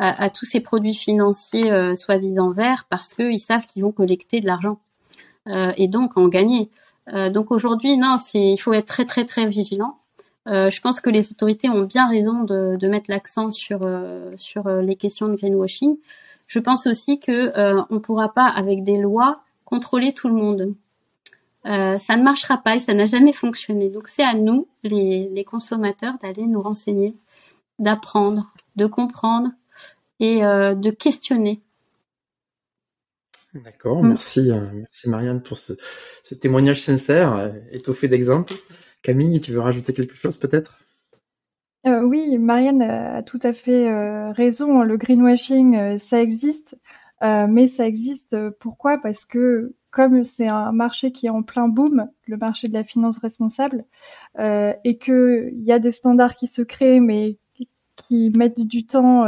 à, 0.00 0.30
tous 0.30 0.46
ces 0.46 0.60
produits 0.60 0.94
financiers 0.94 1.70
euh, 1.72 1.96
soi-disant 1.96 2.52
verts 2.52 2.86
parce 2.88 3.14
qu'ils 3.14 3.40
savent 3.40 3.66
qu'ils 3.66 3.82
vont 3.82 3.92
collecter 3.92 4.40
de 4.40 4.46
l'argent 4.46 4.78
euh, 5.48 5.72
et 5.76 5.88
donc 5.88 6.16
en 6.16 6.28
gagner. 6.28 6.70
Euh, 7.12 7.30
donc 7.30 7.50
aujourd'hui 7.50 7.96
non 7.96 8.16
c'est 8.18 8.52
il 8.52 8.58
faut 8.58 8.72
être 8.72 8.86
très 8.86 9.04
très 9.04 9.24
très 9.24 9.46
vigilant. 9.46 9.98
Euh, 10.46 10.70
je 10.70 10.80
pense 10.80 11.00
que 11.00 11.10
les 11.10 11.30
autorités 11.30 11.68
ont 11.68 11.82
bien 11.82 12.08
raison 12.08 12.44
de, 12.44 12.76
de 12.76 12.88
mettre 12.88 13.10
l'accent 13.10 13.50
sur 13.50 13.80
euh, 13.82 14.32
sur 14.36 14.66
euh, 14.66 14.80
les 14.80 14.96
questions 14.96 15.28
de 15.28 15.34
greenwashing. 15.34 15.98
Je 16.46 16.58
pense 16.58 16.86
aussi 16.86 17.20
que 17.20 17.52
on 17.90 18.00
pourra 18.00 18.32
pas 18.32 18.46
avec 18.46 18.82
des 18.82 18.98
lois 18.98 19.42
contrôler 19.66 20.14
tout 20.14 20.28
le 20.28 20.34
monde. 20.34 20.70
ça 21.64 22.16
ne 22.16 22.22
marchera 22.22 22.56
pas 22.56 22.76
et 22.76 22.80
ça 22.80 22.94
n'a 22.94 23.04
jamais 23.04 23.34
fonctionné. 23.34 23.90
Donc 23.90 24.08
c'est 24.08 24.22
à 24.22 24.32
nous, 24.32 24.66
les, 24.82 25.28
les 25.28 25.44
consommateurs, 25.44 26.14
d'aller 26.22 26.46
nous 26.46 26.62
renseigner, 26.62 27.14
d'apprendre, 27.78 28.50
de 28.76 28.86
comprendre 28.86 29.50
et 30.20 30.40
de 30.40 30.90
questionner. 30.90 31.62
D'accord, 33.54 34.02
merci, 34.02 34.50
merci 34.74 35.08
Marianne 35.08 35.42
pour 35.42 35.56
ce, 35.56 35.72
ce 36.22 36.34
témoignage 36.34 36.82
sincère, 36.82 37.52
étoffé 37.70 38.08
d'exemples. 38.08 38.54
Camille, 39.02 39.40
tu 39.40 39.52
veux 39.52 39.60
rajouter 39.60 39.92
quelque 39.94 40.16
chose 40.16 40.36
peut-être? 40.36 40.78
Euh, 41.86 42.02
Oui, 42.02 42.36
Marianne 42.38 42.82
a 42.82 43.22
tout 43.22 43.40
à 43.42 43.52
fait 43.52 43.88
euh, 43.88 44.32
raison. 44.32 44.82
Le 44.82 44.96
greenwashing, 44.96 45.76
euh, 45.76 45.98
ça 45.98 46.20
existe, 46.20 46.76
mais 47.22 47.66
ça 47.66 47.86
existe 47.86 48.36
pourquoi? 48.60 48.98
Parce 48.98 49.24
que 49.24 49.74
comme 49.90 50.24
c'est 50.24 50.46
un 50.46 50.72
marché 50.72 51.10
qui 51.10 51.26
est 51.26 51.30
en 51.30 51.42
plein 51.42 51.68
boom, 51.68 52.08
le 52.26 52.36
marché 52.36 52.68
de 52.68 52.74
la 52.74 52.84
finance 52.84 53.18
responsable, 53.18 53.84
et 54.38 54.98
qu'il 54.98 55.62
y 55.64 55.72
a 55.72 55.78
des 55.80 55.90
standards 55.90 56.34
qui 56.36 56.46
se 56.46 56.62
créent, 56.62 57.00
mais 57.00 57.38
qui 57.96 58.30
mettent 58.36 58.60
du 58.60 58.86
temps 58.86 59.24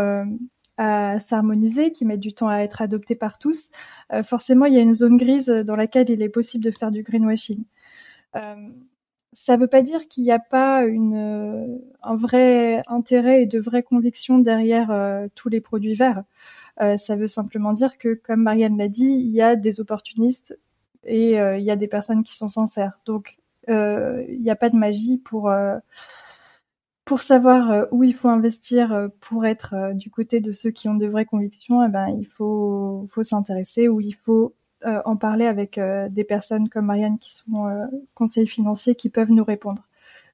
à 0.80 1.20
s'harmoniser, 1.20 1.92
qui 1.92 2.04
mettent 2.04 2.20
du 2.20 2.32
temps 2.32 2.48
à 2.48 2.58
être 2.58 2.82
adoptés 2.82 3.14
par 3.14 3.38
tous, 3.38 3.68
forcément, 4.24 4.66
il 4.66 4.74
y 4.74 4.78
a 4.78 4.82
une 4.82 4.94
zone 4.94 5.16
grise 5.16 5.46
dans 5.46 5.76
laquelle 5.76 6.08
il 6.10 6.22
est 6.22 6.28
possible 6.28 6.64
de 6.64 6.70
faire 6.70 6.90
du 6.90 7.02
greenwashing 7.02 7.64
ça 9.32 9.56
ne 9.56 9.60
veut 9.60 9.68
pas 9.68 9.82
dire 9.82 10.08
qu'il 10.08 10.24
n'y 10.24 10.32
a 10.32 10.38
pas 10.38 10.84
euh, 10.84 11.78
un 12.02 12.16
vrai 12.16 12.82
intérêt 12.88 13.42
et 13.42 13.46
de 13.46 13.60
vraies 13.60 13.82
convictions 13.82 14.38
derrière 14.38 14.90
euh, 14.90 15.28
tous 15.34 15.48
les 15.48 15.60
produits 15.60 15.94
verts. 15.94 16.24
Euh, 16.80 16.96
ça 16.96 17.16
veut 17.16 17.28
simplement 17.28 17.72
dire 17.72 17.98
que, 17.98 18.14
comme 18.14 18.42
Marianne 18.42 18.78
l'a 18.78 18.88
dit, 18.88 19.04
il 19.04 19.30
y 19.30 19.42
a 19.42 19.56
des 19.56 19.80
opportunistes 19.80 20.58
et 21.04 21.36
il 21.36 21.62
y 21.62 21.70
a 21.70 21.76
des 21.76 21.88
personnes 21.88 22.22
qui 22.22 22.36
sont 22.36 22.48
sincères. 22.48 23.00
Donc, 23.06 23.38
il 23.68 24.38
n'y 24.40 24.50
a 24.50 24.56
pas 24.56 24.68
de 24.68 24.76
magie 24.76 25.16
pour 25.16 25.50
pour 27.10 27.22
savoir 27.22 27.88
où 27.90 28.04
il 28.04 28.14
faut 28.14 28.28
investir 28.28 29.08
pour 29.18 29.44
être 29.44 29.74
du 29.94 30.10
côté 30.10 30.38
de 30.38 30.52
ceux 30.52 30.70
qui 30.70 30.88
ont 30.88 30.94
de 30.94 31.08
vraies 31.08 31.24
convictions. 31.24 31.84
Eh 31.84 31.88
ben, 31.88 32.06
il 32.16 32.24
faut 32.24 33.08
s'intéresser 33.24 33.88
ou 33.88 34.00
il 34.00 34.14
faut 34.14 34.54
euh, 34.86 35.02
en 35.04 35.16
parler 35.16 35.44
avec 35.46 35.76
euh, 35.76 36.08
des 36.08 36.22
personnes 36.24 36.68
comme 36.70 36.86
Marianne 36.86 37.18
qui 37.18 37.34
sont 37.34 37.66
euh, 37.66 37.84
conseillers 38.14 38.46
financiers 38.46 38.94
qui 38.94 39.10
peuvent 39.10 39.32
nous 39.32 39.42
répondre. 39.42 39.88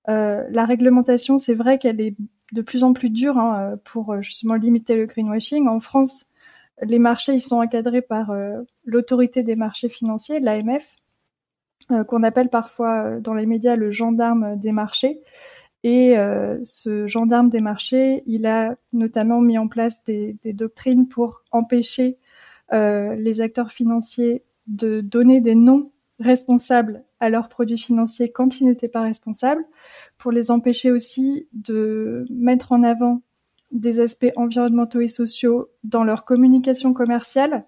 la 0.06 0.64
réglementation, 0.66 1.38
c'est 1.38 1.54
vrai 1.54 1.78
qu'elle 1.78 2.00
est 2.00 2.14
de 2.52 2.62
plus 2.62 2.84
en 2.84 2.92
plus 2.92 3.08
dure 3.08 3.38
hein, 3.38 3.76
pour 3.84 4.20
justement 4.20 4.54
limiter 4.54 4.96
le 4.96 5.06
greenwashing. 5.06 5.66
En 5.68 5.80
France, 5.80 6.26
les 6.82 6.98
marchés 6.98 7.32
ils 7.32 7.40
sont 7.40 7.56
encadrés 7.56 8.02
par 8.02 8.32
l'autorité 8.84 9.42
des 9.42 9.56
marchés 9.56 9.88
financiers, 9.88 10.40
l'AMF, 10.40 10.94
qu'on 12.06 12.22
appelle 12.22 12.50
parfois 12.50 13.18
dans 13.18 13.34
les 13.34 13.46
médias 13.46 13.76
le 13.76 13.90
gendarme 13.90 14.56
des 14.60 14.72
marchés. 14.72 15.22
Et 15.88 16.16
ce 16.64 17.06
gendarme 17.06 17.48
des 17.48 17.60
marchés, 17.60 18.24
il 18.26 18.44
a 18.46 18.74
notamment 18.92 19.40
mis 19.40 19.56
en 19.56 19.68
place 19.68 20.02
des, 20.02 20.36
des 20.42 20.52
doctrines 20.52 21.06
pour 21.06 21.44
empêcher 21.52 22.18
euh, 22.72 23.14
les 23.14 23.40
acteurs 23.40 23.70
financiers 23.70 24.42
de 24.66 25.00
donner 25.00 25.40
des 25.40 25.54
noms 25.54 25.92
responsables 26.18 27.04
à 27.20 27.30
leurs 27.30 27.48
produits 27.48 27.78
financiers 27.78 28.32
quand 28.32 28.60
ils 28.60 28.66
n'étaient 28.66 28.88
pas 28.88 29.02
responsables, 29.02 29.64
pour 30.18 30.32
les 30.32 30.50
empêcher 30.50 30.90
aussi 30.90 31.46
de 31.52 32.26
mettre 32.30 32.72
en 32.72 32.82
avant 32.82 33.22
des 33.70 34.00
aspects 34.00 34.32
environnementaux 34.34 35.00
et 35.00 35.08
sociaux 35.08 35.68
dans 35.84 36.02
leur 36.02 36.24
communication 36.24 36.94
commerciale 36.94 37.64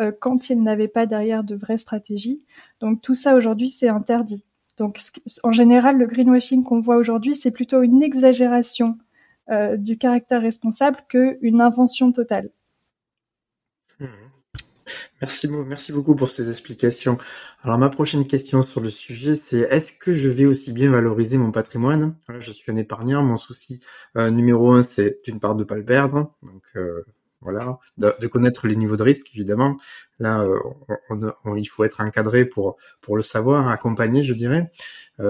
euh, 0.00 0.10
quand 0.18 0.50
ils 0.50 0.60
n'avaient 0.60 0.88
pas 0.88 1.06
derrière 1.06 1.44
de 1.44 1.54
vraies 1.54 1.78
stratégies. 1.78 2.44
Donc 2.80 3.00
tout 3.00 3.14
ça 3.14 3.36
aujourd'hui 3.36 3.68
c'est 3.68 3.88
interdit. 3.88 4.44
Donc 4.76 4.98
en 5.42 5.52
général 5.52 5.98
le 5.98 6.06
greenwashing 6.06 6.64
qu'on 6.64 6.80
voit 6.80 6.96
aujourd'hui 6.96 7.34
c'est 7.34 7.50
plutôt 7.50 7.82
une 7.82 8.02
exagération 8.02 8.96
euh, 9.50 9.76
du 9.76 9.98
caractère 9.98 10.42
responsable 10.42 10.98
qu'une 11.08 11.60
invention 11.60 12.12
totale. 12.12 12.50
Mmh. 13.98 14.06
Merci, 15.20 15.48
merci 15.48 15.92
beaucoup 15.92 16.14
pour 16.14 16.30
ces 16.30 16.48
explications. 16.48 17.18
Alors 17.62 17.78
ma 17.78 17.90
prochaine 17.90 18.26
question 18.26 18.62
sur 18.62 18.80
le 18.80 18.90
sujet, 18.90 19.36
c'est 19.36 19.60
est-ce 19.60 19.92
que 19.92 20.14
je 20.14 20.28
vais 20.28 20.46
aussi 20.46 20.72
bien 20.72 20.90
valoriser 20.90 21.36
mon 21.36 21.52
patrimoine? 21.52 22.14
Je 22.38 22.52
suis 22.52 22.72
un 22.72 22.76
épargnant, 22.76 23.22
mon 23.22 23.36
souci 23.36 23.80
euh, 24.16 24.30
numéro 24.30 24.72
un, 24.72 24.82
c'est 24.82 25.20
d'une 25.24 25.38
part 25.38 25.54
de 25.54 25.64
pas 25.64 25.76
le 25.76 25.84
perdre. 25.84 26.34
Donc 26.42 26.62
euh, 26.76 27.04
voilà, 27.42 27.78
de, 27.98 28.26
connaître 28.26 28.66
les 28.66 28.76
niveaux 28.76 28.96
de 28.96 29.02
risque 29.02 29.30
évidemment. 29.34 29.76
Là, 30.18 30.46
il 31.56 31.64
faut 31.66 31.84
être 31.84 32.00
encadré 32.00 32.44
pour 32.44 32.76
pour 33.00 33.16
le 33.16 33.22
savoir, 33.22 33.68
accompagné, 33.68 34.22
je 34.22 34.34
dirais, 34.34 34.70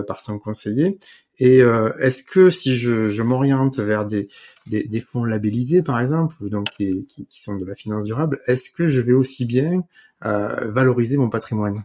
par 0.07 0.21
son 0.21 0.39
conseiller. 0.39 0.99
Et 1.41 1.63
euh, 1.63 1.91
est-ce 1.99 2.23
que 2.23 2.51
si 2.51 2.77
je, 2.77 3.23
m'oriente 3.23 3.81
vers 3.81 4.05
des, 4.05 4.29
des, 4.67 5.01
fonds 5.01 5.25
labellisés, 5.25 5.83
par 5.83 5.99
exemple, 5.99 6.37
donc 6.51 6.69
qui, 6.77 7.07
qui, 7.07 7.27
sont 7.31 7.57
de 7.57 7.65
la 7.65 7.75
finance 7.75 8.05
durable, 8.05 8.41
est-ce 8.47 8.71
que 8.71 8.89
je 8.89 9.01
vais 9.01 9.15
aussi 9.15 9.47
bien 9.47 9.83
euh, 10.27 10.71
valoriser 10.71 11.17
mon 11.17 11.31
patrimoine? 11.31 11.85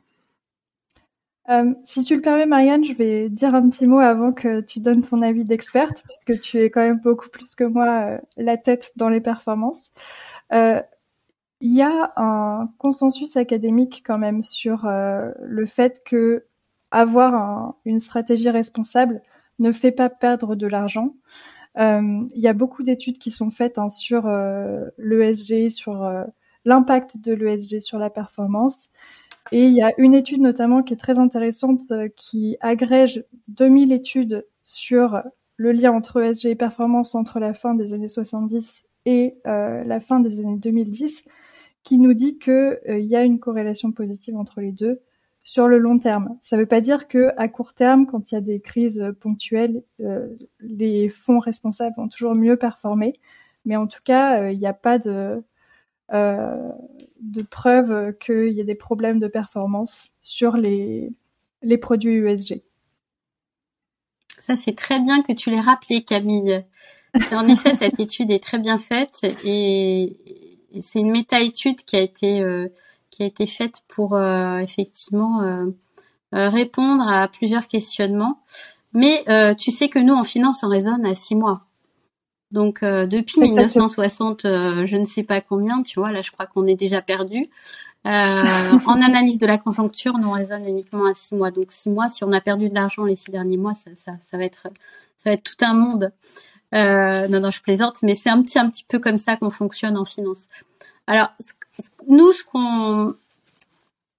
Euh, 1.49 1.73
si 1.83 2.03
tu 2.03 2.15
le 2.15 2.21
permets, 2.21 2.45
Marianne, 2.45 2.83
je 2.83 2.93
vais 2.93 3.29
dire 3.29 3.53
un 3.55 3.69
petit 3.69 3.87
mot 3.87 3.99
avant 3.99 4.31
que 4.31 4.61
tu 4.61 4.79
donnes 4.79 5.01
ton 5.01 5.21
avis 5.21 5.43
d'experte, 5.43 6.03
puisque 6.03 6.41
tu 6.41 6.57
es 6.59 6.69
quand 6.69 6.81
même 6.81 6.99
beaucoup 6.99 7.29
plus 7.29 7.55
que 7.55 7.63
moi 7.63 8.19
la 8.37 8.57
tête 8.57 8.91
dans 8.95 9.09
les 9.09 9.21
performances. 9.21 9.91
Il 11.61 11.73
y 11.73 11.81
a 11.81 12.13
un 12.17 12.69
consensus 12.77 13.37
académique 13.37 14.03
quand 14.05 14.17
même 14.17 14.43
sur 14.43 14.85
le 14.85 15.65
fait 15.65 16.03
que 16.03 16.45
avoir 16.91 17.75
une 17.85 17.99
stratégie 17.99 18.49
responsable 18.49 19.21
ne 19.59 19.71
fait 19.71 19.91
pas 19.91 20.09
perdre 20.09 20.55
de 20.55 20.67
l'argent. 20.67 21.13
Euh, 21.77 22.23
il 22.33 22.41
y 22.41 22.47
a 22.47 22.53
beaucoup 22.53 22.83
d'études 22.83 23.17
qui 23.17 23.31
sont 23.31 23.51
faites 23.51 23.77
hein, 23.77 23.89
sur 23.89 24.27
euh, 24.27 24.85
l'ESG, 24.97 25.69
sur 25.69 26.03
euh, 26.03 26.23
l'impact 26.63 27.17
de 27.17 27.33
l'ESG 27.33 27.81
sur 27.81 27.99
la 27.99 28.09
performance. 28.09 28.89
Et 29.51 29.65
il 29.65 29.73
y 29.73 29.81
a 29.81 29.93
une 29.97 30.13
étude 30.13 30.41
notamment 30.41 30.83
qui 30.83 30.93
est 30.93 30.97
très 30.97 31.19
intéressante 31.19 31.91
qui 32.15 32.57
agrège 32.61 33.23
2000 33.49 33.91
études 33.91 34.45
sur 34.63 35.21
le 35.57 35.71
lien 35.71 35.91
entre 35.91 36.21
ESG 36.21 36.47
et 36.47 36.55
performance 36.55 37.15
entre 37.15 37.39
la 37.39 37.53
fin 37.53 37.75
des 37.75 37.93
années 37.93 38.09
70 38.09 38.83
et 39.05 39.35
la 39.45 39.99
fin 39.99 40.19
des 40.19 40.39
années 40.39 40.57
2010, 40.57 41.25
qui 41.83 41.99
nous 41.99 42.15
dit 42.15 42.39
qu'il 42.39 42.79
y 42.87 43.15
a 43.15 43.23
une 43.23 43.39
corrélation 43.39 43.91
positive 43.91 44.35
entre 44.35 44.61
les 44.61 44.71
deux 44.71 44.99
sur 45.45 45.67
le 45.67 45.77
long 45.77 45.99
terme. 45.99 46.37
Ça 46.41 46.57
ne 46.57 46.61
veut 46.61 46.67
pas 46.67 46.81
dire 46.81 47.07
que 47.07 47.29
à 47.37 47.47
court 47.47 47.73
terme, 47.73 48.07
quand 48.07 48.31
il 48.31 48.35
y 48.35 48.37
a 48.37 48.41
des 48.41 48.59
crises 48.59 49.13
ponctuelles, 49.21 49.83
euh, 50.01 50.27
les 50.59 51.07
fonds 51.07 51.39
responsables 51.39 51.93
vont 51.95 52.09
toujours 52.09 52.33
mieux 52.35 52.57
performer. 52.57 53.13
Mais 53.63 53.75
en 53.75 53.87
tout 53.87 54.01
cas, 54.03 54.41
euh, 54.41 54.51
il 54.51 54.59
n'y 54.59 54.65
a 54.65 54.73
pas 54.73 54.97
de, 54.97 55.09
euh, 55.09 55.41
de 56.11 57.41
preuve 57.49 58.13
qu'il 58.19 58.49
y 58.49 58.59
ait 58.59 58.65
des 58.65 58.75
problèmes 58.75 59.19
de 59.19 59.27
performance 59.27 60.09
sur 60.21 60.57
les, 60.57 61.11
les 61.61 61.77
produits 61.77 62.15
USG. 62.15 62.61
Ça, 64.39 64.55
c'est 64.55 64.75
très 64.75 64.99
bien 64.99 65.23
que 65.23 65.33
tu 65.33 65.49
l'aies 65.49 65.59
rappelé, 65.59 66.03
Camille. 66.03 66.63
En 67.31 67.47
effet, 67.47 67.75
cette 67.77 67.99
étude 67.99 68.31
est 68.31 68.43
très 68.43 68.59
bien 68.59 68.77
faite 68.77 69.21
et 69.43 70.17
c'est 70.81 70.99
une 70.99 71.11
méta-étude 71.11 71.83
qui 71.83 71.95
a 71.95 72.01
été 72.01 72.43
qui 73.15 73.23
a 73.23 73.25
été 73.25 73.45
faite 73.45 73.81
pour 73.87 74.15
euh, 74.15 74.59
effectivement 74.59 75.41
euh, 75.41 75.65
euh, 76.33 76.49
répondre 76.49 77.07
à 77.07 77.27
plusieurs 77.27 77.67
questionnements. 77.67 78.41
Mais 78.93 79.25
tu 79.57 79.71
sais 79.71 79.89
que 79.89 79.99
nous, 79.99 80.13
en 80.13 80.23
finance, 80.23 80.63
on 80.63 80.69
raisonne 80.69 81.05
à 81.05 81.13
six 81.13 81.35
mois. 81.35 81.65
Donc 82.51 82.81
depuis 82.83 83.41
1960, 83.41 84.41
je 84.43 84.97
ne 84.97 85.05
sais 85.05 85.23
pas 85.23 85.41
combien, 85.41 85.81
tu 85.83 85.99
vois, 85.99 86.11
là 86.11 86.21
je 86.21 86.31
crois 86.31 86.45
qu'on 86.45 86.67
est 86.67 86.75
déjà 86.75 87.01
perdu. 87.01 87.47
en 88.05 89.01
analyse 89.01 89.37
de 89.37 89.45
la 89.45 89.57
conjoncture, 89.57 90.17
nous 90.17 90.29
on 90.29 90.33
raisonne 90.33 90.65
uniquement 90.67 91.05
à 91.05 91.13
six 91.13 91.35
mois. 91.35 91.51
Donc 91.51 91.71
six 91.71 91.89
mois, 91.89 92.07
si 92.07 92.23
on 92.23 92.31
a 92.31 92.41
perdu 92.41 92.69
de 92.69 92.75
l'argent 92.75 93.03
les 93.03 93.15
six 93.15 93.31
derniers 93.31 93.57
mois, 93.57 93.73
ça, 93.73 93.91
ça, 93.95 94.13
ça, 94.19 94.37
va 94.37 94.45
être 94.45 94.67
ça 95.17 95.29
va 95.29 95.33
être 95.33 95.43
tout 95.43 95.65
un 95.65 95.73
monde. 95.73 96.11
non, 96.71 97.39
non, 97.41 97.51
je 97.51 97.61
plaisante, 97.61 97.97
mais 98.03 98.15
c'est 98.15 98.29
un 98.29 98.41
petit 98.41 98.59
un 98.59 98.69
petit 98.69 98.85
peu 98.87 98.99
comme 98.99 99.17
ça 99.17 99.35
qu'on 99.37 99.49
fonctionne 99.49 99.97
en 99.97 100.05
finance. 100.05 100.45
Alors, 101.07 101.31
nous, 102.07 102.31
ce 102.31 102.43
qu'on, 102.43 103.15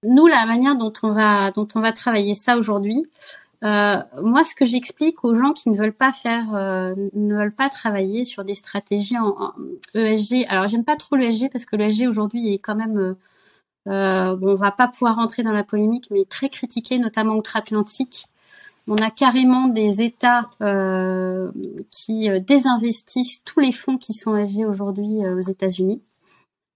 nous, 0.03 0.27
la 0.27 0.45
manière 0.45 0.75
dont 0.75 0.93
on 1.03 1.11
va, 1.11 1.51
dont 1.51 1.67
on 1.75 1.81
va 1.81 1.91
travailler 1.91 2.35
ça 2.35 2.57
aujourd'hui, 2.57 3.05
euh, 3.63 3.97
moi, 4.21 4.43
ce 4.43 4.53
que 4.55 4.65
j'explique 4.65 5.23
aux 5.23 5.35
gens 5.35 5.53
qui 5.53 5.69
ne 5.69 5.77
veulent 5.77 5.93
pas 5.93 6.11
faire, 6.11 6.53
euh, 6.53 6.93
ne 7.13 7.35
veulent 7.35 7.55
pas 7.55 7.69
travailler 7.69 8.25
sur 8.25 8.43
des 8.43 8.55
stratégies 8.55 9.17
en, 9.17 9.53
ESG. 9.95 10.45
Alors, 10.49 10.67
j'aime 10.67 10.83
pas 10.85 10.95
trop 10.95 11.15
l'ESG 11.15 11.49
parce 11.51 11.65
que 11.65 11.75
l'ESG 11.75 12.07
aujourd'hui 12.07 12.53
est 12.53 12.59
quand 12.59 12.75
même, 12.75 13.15
euh, 13.87 14.35
bon, 14.35 14.51
on 14.51 14.55
va 14.55 14.71
pas 14.71 14.87
pouvoir 14.87 15.15
rentrer 15.15 15.43
dans 15.43 15.53
la 15.53 15.63
polémique, 15.63 16.07
mais 16.11 16.25
très 16.25 16.49
critiqué, 16.49 16.99
notamment 16.99 17.35
outre-Atlantique. 17.35 18.27
On 18.87 18.95
a 18.97 19.09
carrément 19.11 19.67
des 19.67 20.01
États 20.01 20.49
qui 21.91 22.29
désinvestissent 22.41 23.43
tous 23.43 23.59
les 23.59 23.73
fonds 23.73 23.97
qui 23.97 24.13
sont 24.13 24.35
ESG 24.37 24.65
aujourd'hui 24.65 25.27
aux 25.27 25.41
États-Unis. 25.41 26.01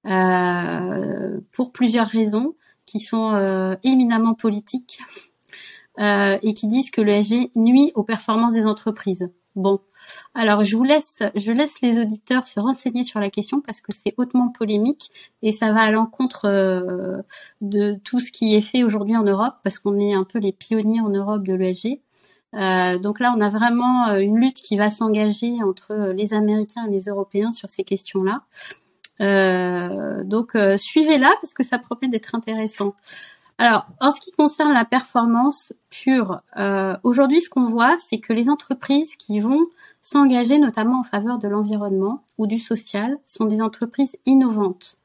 Euh, 0.08 1.40
pour 1.52 1.72
plusieurs 1.72 2.08
raisons 2.08 2.56
qui 2.88 3.00
sont 3.00 3.34
euh, 3.34 3.76
éminemment 3.84 4.34
politiques 4.34 5.00
euh, 6.00 6.38
et 6.42 6.54
qui 6.54 6.68
disent 6.68 6.92
que 6.92 7.02
le 7.02 7.12
SG 7.12 7.52
nuit 7.56 7.92
aux 7.96 8.04
performances 8.04 8.54
des 8.54 8.66
entreprises. 8.66 9.30
Bon, 9.56 9.82
alors 10.34 10.64
je 10.64 10.78
vous 10.78 10.84
laisse, 10.84 11.20
je 11.36 11.52
laisse 11.52 11.82
les 11.82 12.00
auditeurs 12.00 12.48
se 12.48 12.60
renseigner 12.60 13.04
sur 13.04 13.20
la 13.20 13.30
question 13.30 13.60
parce 13.60 13.82
que 13.82 13.92
c'est 13.94 14.14
hautement 14.18 14.48
polémique 14.48 15.12
et 15.42 15.52
ça 15.52 15.74
va 15.74 15.82
à 15.82 15.92
l'encontre 15.92 17.24
de 17.60 18.00
tout 18.06 18.22
ce 18.22 18.32
qui 18.32 18.56
est 18.56 18.62
fait 18.62 18.84
aujourd'hui 18.84 19.18
en 19.18 19.24
Europe 19.24 19.56
parce 19.62 19.78
qu'on 19.78 20.00
est 20.00 20.14
un 20.14 20.24
peu 20.24 20.40
les 20.40 20.54
pionniers 20.54 21.02
en 21.02 21.10
Europe 21.10 21.44
de 21.44 21.54
l'ESG. 21.54 22.00
Euh, 22.54 22.98
donc 22.98 23.20
là, 23.20 23.34
on 23.36 23.42
a 23.42 23.50
vraiment 23.50 24.16
une 24.16 24.38
lutte 24.40 24.62
qui 24.62 24.78
va 24.78 24.90
s'engager 24.90 25.62
entre 25.64 26.14
les 26.16 26.34
Américains 26.34 26.86
et 26.88 26.92
les 26.92 27.06
Européens 27.10 27.52
sur 27.52 27.70
ces 27.70 27.84
questions-là. 27.84 28.44
Euh, 29.22 30.24
donc 30.24 30.56
euh, 30.56 30.78
suivez-la 30.78 31.32
parce 31.42 31.54
que 31.54 31.64
ça 31.64 31.78
promet 31.78 32.08
d'être 32.08 32.34
intéressant. 32.36 32.96
Alors, 33.62 33.86
en 34.00 34.10
ce 34.10 34.20
qui 34.20 34.32
concerne 34.32 34.74
la 34.74 34.86
performance 34.86 35.72
pure, 35.92 36.42
euh, 36.58 36.98
aujourd'hui, 37.04 37.42
ce 37.42 37.50
qu'on 37.52 37.70
voit, 37.70 37.96
c'est 38.00 38.18
que 38.18 38.34
les 38.34 38.50
entreprises 38.50 39.16
qui 39.16 39.40
vont 39.40 39.68
s'engager 40.02 40.58
notamment 40.58 41.02
en 41.02 41.04
faveur 41.04 41.38
de 41.38 41.48
l'environnement 41.48 42.24
ou 42.40 42.48
du 42.48 42.58
social 42.58 43.20
sont 43.28 43.46
des 43.46 43.62
entreprises 43.62 44.18
innovantes. 44.26 44.98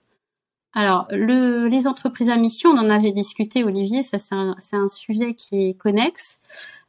Alors, 0.72 1.06
le, 1.10 1.66
les 1.66 1.86
entreprises 1.86 2.30
à 2.30 2.38
mission, 2.38 2.70
on 2.70 2.78
en 2.78 2.88
avait 2.88 3.12
discuté, 3.12 3.62
Olivier, 3.62 4.02
ça 4.02 4.16
c'est 4.18 4.34
un, 4.34 4.88
sujet 4.88 5.34
qui 5.34 5.68
est 5.68 5.74
connexe, 5.74 6.40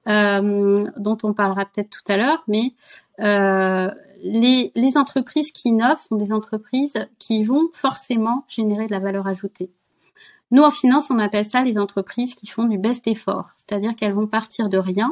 euh, 0.07 0.87
dont 0.95 1.17
on 1.23 1.33
parlera 1.33 1.65
peut-être 1.65 1.89
tout 1.89 2.09
à 2.09 2.15
l'heure, 2.15 2.45
mais 2.47 2.75
euh, 3.19 3.91
les, 4.23 4.71
entreprises 4.95 5.51
qui 5.51 5.67
innovent 5.67 5.99
sont 5.99 6.15
des 6.15 6.31
entreprises 6.31 6.95
qui 7.19 7.43
vont 7.43 7.67
forcément 7.73 8.45
générer 8.47 8.87
de 8.87 8.91
la 8.91 8.99
valeur 8.99 9.27
ajoutée. 9.27 9.69
Nous, 10.51 10.63
en 10.63 10.71
finance, 10.71 11.11
on 11.11 11.19
appelle 11.19 11.45
ça 11.45 11.63
les 11.63 11.77
entreprises 11.77 12.33
qui 12.33 12.47
font 12.47 12.65
du 12.65 12.77
best 12.77 13.07
effort, 13.07 13.49
c'est-à-dire 13.57 13.95
qu'elles 13.95 14.13
vont 14.13 14.27
partir 14.27 14.69
de 14.69 14.77
rien 14.77 15.09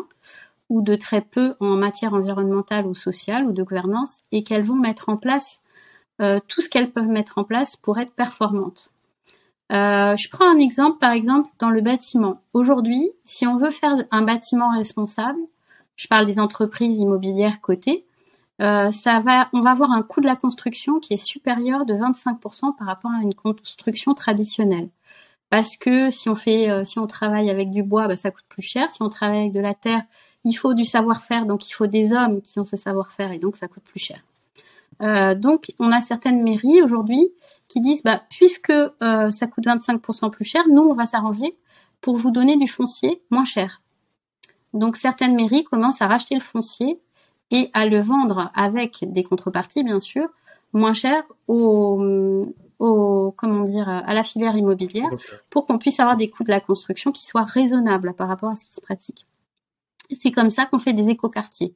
ou 0.69 0.81
de 0.81 0.95
très 0.95 1.21
peu 1.21 1.55
en 1.59 1.75
matière 1.75 2.13
environnementale 2.13 2.87
ou 2.87 2.95
sociale 2.95 3.45
ou 3.45 3.51
de 3.51 3.63
gouvernance 3.63 4.19
et 4.31 4.43
qu'elles 4.43 4.63
vont 4.63 4.75
mettre 4.75 5.09
en 5.09 5.17
place 5.17 5.61
euh, 6.21 6.39
tout 6.47 6.61
ce 6.61 6.69
qu'elles 6.69 6.91
peuvent 6.91 7.07
mettre 7.07 7.37
en 7.37 7.43
place 7.43 7.75
pour 7.75 7.99
être 7.99 8.13
performantes. 8.13 8.91
Euh, 9.71 10.15
je 10.15 10.29
prends 10.29 10.49
un 10.49 10.59
exemple, 10.59 10.99
par 10.99 11.11
exemple, 11.11 11.49
dans 11.59 11.69
le 11.69 11.81
bâtiment. 11.81 12.41
Aujourd'hui, 12.53 13.11
si 13.25 13.45
on 13.45 13.57
veut 13.57 13.71
faire 13.71 13.95
un 14.11 14.21
bâtiment 14.21 14.69
responsable, 14.69 15.39
je 15.95 16.07
parle 16.07 16.25
des 16.25 16.39
entreprises 16.39 16.99
immobilières 16.99 17.61
cotées, 17.61 18.05
euh, 18.61 18.89
ça 18.91 19.19
va, 19.19 19.49
on 19.53 19.61
va 19.61 19.71
avoir 19.71 19.91
un 19.91 20.01
coût 20.01 20.21
de 20.21 20.25
la 20.25 20.35
construction 20.35 20.99
qui 20.99 21.13
est 21.13 21.25
supérieur 21.25 21.85
de 21.85 21.93
25% 21.93 22.75
par 22.77 22.87
rapport 22.87 23.11
à 23.11 23.21
une 23.21 23.33
construction 23.33 24.13
traditionnelle. 24.13 24.89
Parce 25.49 25.77
que 25.77 26.09
si 26.09 26.29
on 26.29 26.35
fait, 26.35 26.69
euh, 26.69 26.85
si 26.85 26.99
on 26.99 27.07
travaille 27.07 27.49
avec 27.49 27.71
du 27.71 27.83
bois, 27.83 28.07
bah, 28.07 28.15
ça 28.15 28.31
coûte 28.31 28.45
plus 28.49 28.63
cher. 28.63 28.91
Si 28.91 29.01
on 29.01 29.09
travaille 29.09 29.39
avec 29.39 29.51
de 29.51 29.59
la 29.59 29.73
terre, 29.73 30.01
il 30.43 30.53
faut 30.53 30.73
du 30.73 30.85
savoir-faire, 30.85 31.45
donc 31.45 31.67
il 31.69 31.73
faut 31.73 31.87
des 31.87 32.13
hommes 32.13 32.41
qui 32.41 32.59
ont 32.59 32.65
ce 32.65 32.77
savoir-faire 32.77 33.31
et 33.31 33.39
donc 33.39 33.57
ça 33.57 33.67
coûte 33.67 33.83
plus 33.83 33.99
cher. 33.99 34.23
Euh, 35.01 35.35
donc 35.35 35.71
on 35.79 35.91
a 35.91 35.99
certaines 35.99 36.41
mairies 36.41 36.81
aujourd'hui 36.81 37.27
qui 37.67 37.81
disent, 37.81 38.03
bah, 38.03 38.21
puisque 38.29 38.69
euh, 38.69 39.31
ça 39.31 39.47
coûte 39.47 39.65
25% 39.65 40.29
plus 40.31 40.45
cher, 40.45 40.63
nous 40.69 40.83
on 40.83 40.93
va 40.93 41.05
s'arranger 41.05 41.57
pour 41.99 42.15
vous 42.15 42.31
donner 42.31 42.57
du 42.57 42.67
foncier 42.67 43.21
moins 43.31 43.45
cher. 43.45 43.81
Donc 44.73 44.95
certaines 44.95 45.35
mairies 45.35 45.63
commencent 45.63 46.01
à 46.01 46.07
racheter 46.07 46.35
le 46.35 46.41
foncier 46.41 46.99
et 47.51 47.69
à 47.73 47.85
le 47.85 47.99
vendre 47.99 48.51
avec 48.55 48.99
des 49.01 49.23
contreparties, 49.23 49.83
bien 49.83 49.99
sûr, 49.99 50.27
moins 50.73 50.93
cher 50.93 51.23
au, 51.47 52.45
au 52.79 53.33
comment 53.37 53.63
dire, 53.63 53.87
à 53.87 54.13
la 54.13 54.23
filière 54.23 54.55
immobilière 54.55 55.09
pour 55.49 55.65
qu'on 55.65 55.77
puisse 55.77 55.99
avoir 55.99 56.17
des 56.17 56.29
coûts 56.29 56.43
de 56.43 56.49
la 56.49 56.59
construction 56.59 57.11
qui 57.11 57.25
soient 57.25 57.43
raisonnables 57.43 58.13
par 58.13 58.27
rapport 58.27 58.49
à 58.49 58.55
ce 58.55 58.65
qui 58.65 58.73
se 58.73 58.81
pratique. 58.81 59.25
C'est 60.19 60.31
comme 60.31 60.51
ça 60.51 60.65
qu'on 60.65 60.79
fait 60.79 60.93
des 60.93 61.09
écoquartiers. 61.09 61.75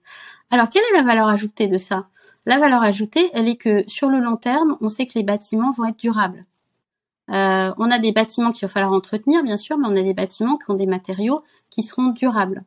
Alors, 0.52 0.70
quelle 0.70 0.84
est 0.92 0.98
la 0.98 1.04
valeur 1.04 1.28
ajoutée 1.28 1.68
de 1.68 1.78
ça? 1.78 2.08
La 2.46 2.60
valeur 2.60 2.82
ajoutée, 2.84 3.30
elle 3.34 3.48
est 3.48 3.58
que 3.58 3.84
sur 3.88 4.10
le 4.10 4.20
long 4.20 4.38
terme, 4.38 4.78
on 4.82 4.90
sait 4.90 5.06
que 5.06 5.14
les 5.16 5.24
bâtiments 5.24 5.72
vont 5.72 5.86
être 5.86 5.98
durables. 5.98 6.46
Euh, 7.32 7.72
on 7.78 7.92
a 7.92 8.00
des 8.00 8.12
bâtiments 8.12 8.52
qu'il 8.52 8.68
va 8.68 8.72
falloir 8.72 8.94
entretenir, 8.94 9.44
bien 9.44 9.58
sûr, 9.58 9.78
mais 9.78 9.88
on 9.88 9.96
a 9.96 10.04
des 10.04 10.14
bâtiments 10.14 10.58
qui 10.58 10.70
ont 10.70 10.76
des 10.76 10.88
matériaux 10.88 11.44
qui 11.70 11.84
seront 11.84 12.08
durables. 12.10 12.64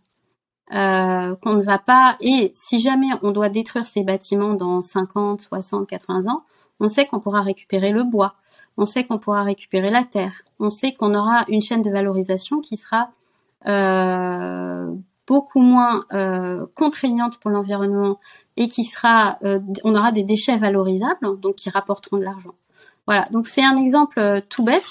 Euh, 0.72 1.37
qu'on 1.37 1.53
ne 1.53 1.62
va 1.62 1.78
pas 1.78 2.16
et 2.20 2.51
si 2.55 2.80
jamais 2.80 3.09
on 3.20 3.33
doit 3.33 3.51
détruire 3.51 3.85
ces 3.85 4.05
bâtiments 4.05 4.55
dans 4.55 4.80
50, 4.80 5.43
60, 5.43 5.87
80 5.87 6.33
ans, 6.33 6.45
On 6.81 6.89
sait 6.89 7.07
qu'on 7.07 7.20
pourra 7.20 7.43
récupérer 7.43 7.91
le 7.91 8.03
bois, 8.03 8.35
on 8.77 8.87
sait 8.87 9.05
qu'on 9.05 9.18
pourra 9.18 9.43
récupérer 9.43 9.91
la 9.91 10.05
terre, 10.05 10.43
on 10.59 10.70
sait 10.70 10.93
qu'on 10.93 11.14
aura 11.14 11.45
une 11.49 11.61
chaîne 11.61 11.83
de 11.83 11.91
valorisation 11.91 12.61
qui 12.61 12.77
sera 12.77 13.11
euh, 13.66 14.93
beaucoup 15.27 15.61
moins 15.61 16.05
euh, 16.12 16.66
contraignante 16.75 17.39
pour 17.39 17.51
l'environnement 17.51 18.18
et 18.57 18.68
qui 18.68 18.85
sera, 18.85 19.39
euh, 19.45 19.61
on 19.85 19.95
aura 19.95 20.11
des 20.11 20.25
déchets 20.25 20.57
valorisables, 20.57 21.41
donc 21.41 21.55
qui 21.57 21.70
rapporteront 21.70 22.18
de 22.18 22.25
l'argent. 22.25 22.55
Voilà, 23.07 23.27
donc 23.31 23.47
c'est 23.47 23.64
un 23.64 23.77
exemple 23.77 24.43
tout 24.49 24.64
bête, 24.64 24.85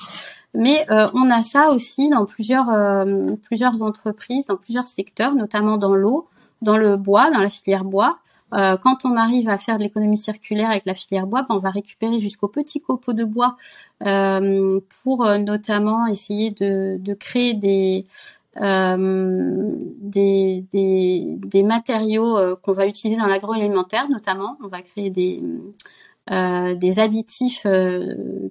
mais 0.53 0.85
on 0.89 1.29
a 1.29 1.43
ça 1.43 1.69
aussi 1.69 2.09
dans 2.09 2.25
plusieurs 2.25 2.67
plusieurs 3.43 3.81
entreprises, 3.81 4.45
dans 4.47 4.57
plusieurs 4.57 4.87
secteurs, 4.87 5.33
notamment 5.33 5.77
dans 5.77 5.95
l'eau, 5.95 6.27
dans 6.61 6.77
le 6.77 6.97
bois, 6.97 7.29
dans 7.31 7.39
la 7.39 7.49
filière 7.49 7.85
bois. 7.85 8.19
Euh, 8.53 8.77
quand 8.77 9.05
on 9.05 9.15
arrive 9.15 9.49
à 9.49 9.57
faire 9.57 9.77
de 9.77 9.83
l'économie 9.83 10.17
circulaire 10.17 10.69
avec 10.69 10.85
la 10.85 10.93
filière 10.93 11.27
bois, 11.27 11.43
ben, 11.43 11.55
on 11.55 11.59
va 11.59 11.69
récupérer 11.69 12.19
jusqu'aux 12.19 12.47
petits 12.47 12.81
copeaux 12.81 13.13
de 13.13 13.23
bois 13.23 13.55
euh, 14.05 14.79
pour 15.03 15.25
euh, 15.25 15.37
notamment 15.37 16.05
essayer 16.07 16.51
de, 16.51 16.97
de 16.99 17.13
créer 17.13 17.53
des, 17.53 18.03
euh, 18.61 19.71
des, 19.99 20.65
des, 20.73 21.25
des, 21.37 21.63
matériaux 21.63 22.37
qu'on 22.61 22.73
va 22.73 22.87
utiliser 22.87 23.19
dans 23.19 23.27
l'agroalimentaire 23.27 24.09
notamment. 24.09 24.57
On 24.63 24.67
va 24.67 24.81
créer 24.81 25.09
des, 25.09 25.41
euh, 26.31 26.75
des 26.75 26.99
additifs 26.99 27.65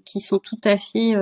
qui 0.05 0.21
sont 0.21 0.39
tout 0.39 0.61
à 0.65 0.79
fait 0.79 1.15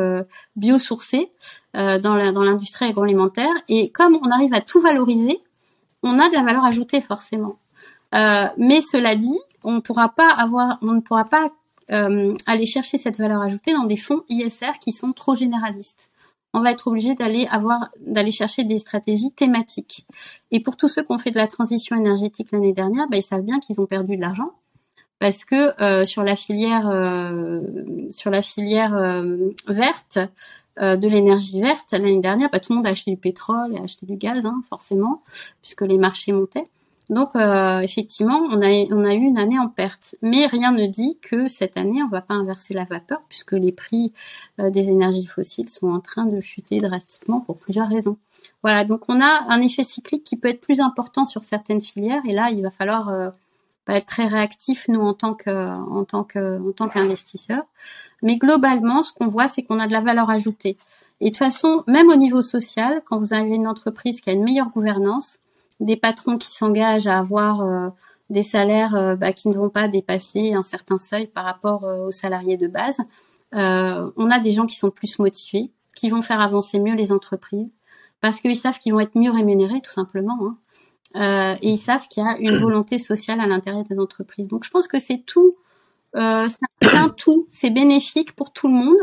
biosourcés 0.55 1.31
dans 1.75 2.15
l'industrie 2.17 2.87
agroalimentaire. 2.87 3.53
Et 3.69 3.91
comme 3.91 4.19
on 4.23 4.31
arrive 4.31 4.55
à 4.55 4.61
tout 4.61 4.81
valoriser, 4.81 5.41
on 6.05 6.19
a 6.21 6.29
de 6.29 6.35
la 6.35 6.45
valeur 6.45 6.65
ajoutée 6.65 7.01
forcément. 7.01 7.57
Euh, 8.15 8.47
mais 8.57 8.81
cela 8.81 9.15
dit, 9.17 9.39
on 9.65 9.73
ne 9.73 9.81
pourra 9.81 10.09
pas 10.09 10.31
avoir, 10.31 10.79
on 10.83 10.93
ne 10.93 11.01
pourra 11.01 11.25
pas 11.25 11.51
euh, 11.91 12.35
aller 12.47 12.67
chercher 12.67 12.99
cette 12.99 13.19
valeur 13.19 13.43
ajoutée 13.43 13.73
dans 13.73 13.85
des 13.85 13.97
fonds 13.97 14.23
ISR 14.29 14.79
qui 14.81 14.93
sont 14.93 15.13
trop 15.13 15.35
généralistes. 15.35 16.11
On 16.55 16.61
va 16.61 16.73
être 16.73 16.89
obligé 16.89 17.15
d'aller 17.15 17.47
avoir, 17.51 17.91
d'aller 18.01 18.31
chercher 18.31 18.65
des 18.65 18.79
stratégies 18.79 19.31
thématiques. 19.33 20.07
Et 20.51 20.61
pour 20.61 20.77
tous 20.77 20.89
ceux 20.89 21.03
qui 21.03 21.13
ont 21.13 21.19
fait 21.19 21.31
de 21.31 21.37
la 21.37 21.47
transition 21.47 21.95
énergétique 21.97 22.49
l'année 22.53 22.73
dernière, 22.73 23.07
bah, 23.09 23.19
ils 23.19 23.23
savent 23.23 23.43
bien 23.43 23.61
qu'ils 23.61 23.81
ont 23.81 23.87
perdu 23.87 24.17
de 24.17 24.23
l'argent 24.23 24.49
parce 25.19 25.45
que 25.45 25.81
euh, 25.83 26.05
sur 26.05 26.23
la 26.23 26.37
filière, 26.37 26.89
euh, 26.89 27.61
sur 28.11 28.31
la 28.31 28.43
filière 28.43 28.97
euh, 28.97 29.51
verte, 29.67 30.19
de 30.81 31.09
l'énergie 31.09 31.61
verte 31.61 31.91
l'année 31.91 32.21
dernière, 32.21 32.51
bah, 32.51 32.61
tout 32.61 32.71
le 32.71 32.77
monde 32.77 32.87
a 32.87 32.91
acheté 32.91 33.11
du 33.11 33.17
pétrole 33.17 33.75
et 33.75 33.79
a 33.79 33.83
acheté 33.83 34.07
du 34.07 34.15
gaz, 34.15 34.47
hein, 34.47 34.63
forcément, 34.69 35.25
puisque 35.61 35.81
les 35.81 35.99
marchés 35.99 36.31
montaient. 36.31 36.63
Donc 37.11 37.35
euh, 37.37 37.81
effectivement, 37.81 38.39
on 38.51 38.61
a, 38.61 38.71
eu 38.71 39.19
une 39.19 39.39
année 39.39 39.59
en 39.59 39.69
perte. 39.69 40.15
Mais 40.21 40.47
rien 40.47 40.73
ne 40.73 40.87
dit 40.87 41.19
que 41.23 41.49
cette 41.49 41.77
année, 41.77 42.03
on 42.03 42.09
va 42.09 42.21
pas 42.21 42.35
inverser 42.35 42.75
la 42.75 42.85
vapeur 42.85 43.23
puisque 43.29 43.53
les 43.53 43.73
prix 43.73 44.13
euh, 44.61 44.71
des 44.71 44.91
énergies 44.91 45.27
fossiles 45.27 45.69
sont 45.69 45.89
en 45.89 46.01
train 46.01 46.27
de 46.27 46.41
chuter 46.41 46.81
drastiquement 46.81 47.41
pour 47.41 47.59
plusieurs 47.59 47.89
raisons. 47.89 48.19
Voilà, 48.63 48.85
donc 48.85 49.03
on 49.09 49.21
a 49.21 49.45
un 49.49 49.61
effet 49.63 49.85
cyclique 49.85 50.25
qui 50.25 50.37
peut 50.37 50.49
être 50.49 50.61
plus 50.61 50.81
important 50.81 51.25
sur 51.25 51.45
certaines 51.45 51.81
filières 51.81 52.23
et 52.29 52.33
là, 52.33 52.51
il 52.51 52.63
va 52.63 52.71
falloir 52.71 53.09
euh, 53.09 53.31
être 53.89 54.07
très 54.07 54.27
réactif 54.27 54.87
nous 54.89 55.01
en 55.01 55.15
tant 55.15 55.35
que 55.35 56.89
qu'investisseur. 56.89 57.63
Mais 58.23 58.37
globalement, 58.37 59.03
ce 59.03 59.13
qu'on 59.13 59.29
voit, 59.29 59.49
c'est 59.49 59.63
qu'on 59.63 59.79
a 59.79 59.87
de 59.87 59.93
la 59.93 60.01
valeur 60.01 60.29
ajoutée. 60.29 60.77
Et 61.21 61.27
de 61.27 61.31
toute 61.31 61.39
façon, 61.39 61.85
même 61.87 62.09
au 62.09 62.17
niveau 62.17 62.43
social, 62.43 63.03
quand 63.07 63.19
vous 63.19 63.33
avez 63.33 63.55
une 63.55 63.67
entreprise 63.67 64.21
qui 64.21 64.31
a 64.31 64.33
une 64.33 64.45
meilleure 64.45 64.71
gouvernance, 64.71 65.39
des 65.81 65.97
patrons 65.97 66.39
qui 66.39 66.51
s'engagent 66.51 67.07
à 67.07 67.19
avoir 67.19 67.61
euh, 67.61 67.89
des 68.31 68.43
salaires 68.43 68.95
euh, 68.95 69.17
bah, 69.17 69.33
qui 69.33 69.49
ne 69.49 69.55
vont 69.55 69.71
pas 69.71 69.89
dépasser 69.89 70.53
un 70.55 70.63
certain 70.63 70.99
seuil 70.99 71.27
par 71.27 71.45
rapport 71.45 71.85
euh, 71.85 72.09
aux 72.09 72.13
salariés 72.13 72.57
de 72.57 72.69
base. 72.69 72.99
on 73.53 74.31
a 74.31 74.41
des 74.41 74.51
gens 74.51 74.67
qui 74.67 74.77
sont 74.77 74.91
plus 74.91 75.19
motivés, 75.19 75.71
qui 75.95 76.11
vont 76.11 76.23
faire 76.23 76.41
avancer 76.41 76.79
mieux 76.79 76.95
les 76.95 77.13
entreprises, 77.13 77.69
parce 78.21 78.41
qu'ils 78.41 78.57
savent 78.57 78.79
qu'ils 78.79 78.93
vont 78.93 79.01
être 79.01 79.17
mieux 79.17 79.31
rémunérés 79.31 79.81
tout 79.81 79.93
simplement. 79.93 80.39
Hein. 80.43 80.57
Euh, 81.17 81.55
et 81.63 81.71
ils 81.71 81.79
savent 81.79 82.07
qu'il 82.09 82.23
y 82.23 82.27
a 82.27 82.37
une 82.39 82.59
volonté 82.59 82.99
sociale 82.99 83.41
à 83.41 83.47
l'intérieur 83.47 83.85
des 83.85 83.99
entreprises. 83.99 84.47
Donc 84.47 84.65
je 84.65 84.71
pense 84.71 84.89
que 84.89 84.99
c'est 84.99 85.19
tout, 85.25 85.57
euh, 86.17 86.49
c'est 86.83 86.95
un 86.95 87.09
tout, 87.09 87.47
c'est 87.51 87.71
bénéfique 87.71 88.35
pour 88.35 88.53
tout 88.53 88.69
le 88.69 88.75
monde. 88.75 88.99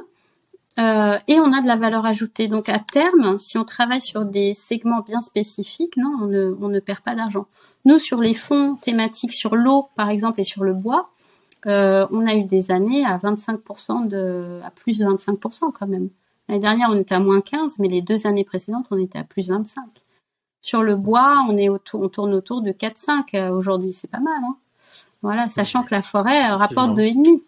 Euh, 0.78 1.18
et 1.28 1.40
on 1.40 1.54
a 1.54 1.62
de 1.62 1.68
la 1.68 1.78
valeur 1.78 2.06
ajoutée. 2.06 2.48
Donc 2.48 2.68
à 2.68 2.80
terme, 2.80 3.38
si 3.38 3.58
on 3.58 3.64
travaille 3.64 4.02
sur 4.02 4.26
des 4.26 4.54
segments 4.54 5.02
bien 5.02 5.22
spécifiques, 5.22 5.96
non, 5.96 6.18
on 6.22 6.28
ne, 6.28 6.56
on 6.62 6.68
ne 6.68 6.80
perd 6.80 7.00
pas 7.00 7.16
d'argent. 7.16 7.48
Nous, 7.86 8.00
sur 8.00 8.20
les 8.20 8.34
fonds 8.34 8.76
thématiques, 8.76 9.34
sur 9.34 9.56
l'eau 9.56 9.90
par 9.96 10.10
exemple 10.10 10.42
et 10.42 10.44
sur 10.44 10.64
le 10.64 10.74
bois, 10.74 11.06
euh, 11.66 12.06
on 12.12 12.28
a 12.28 12.36
eu 12.36 12.44
des 12.44 12.72
années 12.72 13.06
à 13.06 13.18
25% 13.18 14.08
de, 14.08 14.60
à 14.64 14.70
plus 14.70 15.00
de 15.00 15.06
25% 15.06 15.72
quand 15.72 15.88
même. 15.88 16.10
L'année 16.48 16.62
dernière, 16.62 16.90
on 16.92 16.96
était 16.96 17.16
à 17.16 17.20
moins 17.20 17.42
15, 17.42 17.80
mais 17.80 17.88
les 17.88 18.02
deux 18.02 18.28
années 18.28 18.44
précédentes, 18.44 18.86
on 18.92 18.98
était 18.98 19.18
à 19.18 19.24
plus 19.24 19.48
25. 19.48 19.84
Sur 20.62 20.84
le 20.84 20.96
bois, 20.96 21.44
on 21.48 21.58
est 21.58 21.70
autour, 21.70 22.02
on 22.02 22.10
tourne 22.10 22.34
autour 22.34 22.62
de 22.62 22.72
4-5 22.72 23.36
euh, 23.36 23.50
aujourd'hui, 23.52 23.94
c'est 23.94 24.10
pas 24.10 24.20
mal. 24.20 24.42
Hein 24.44 24.58
voilà, 25.22 25.50
sachant 25.50 25.82
que 25.84 25.94
la 25.94 26.04
forêt 26.04 26.48
rapporte 26.50 26.98
2,5. 26.98 27.42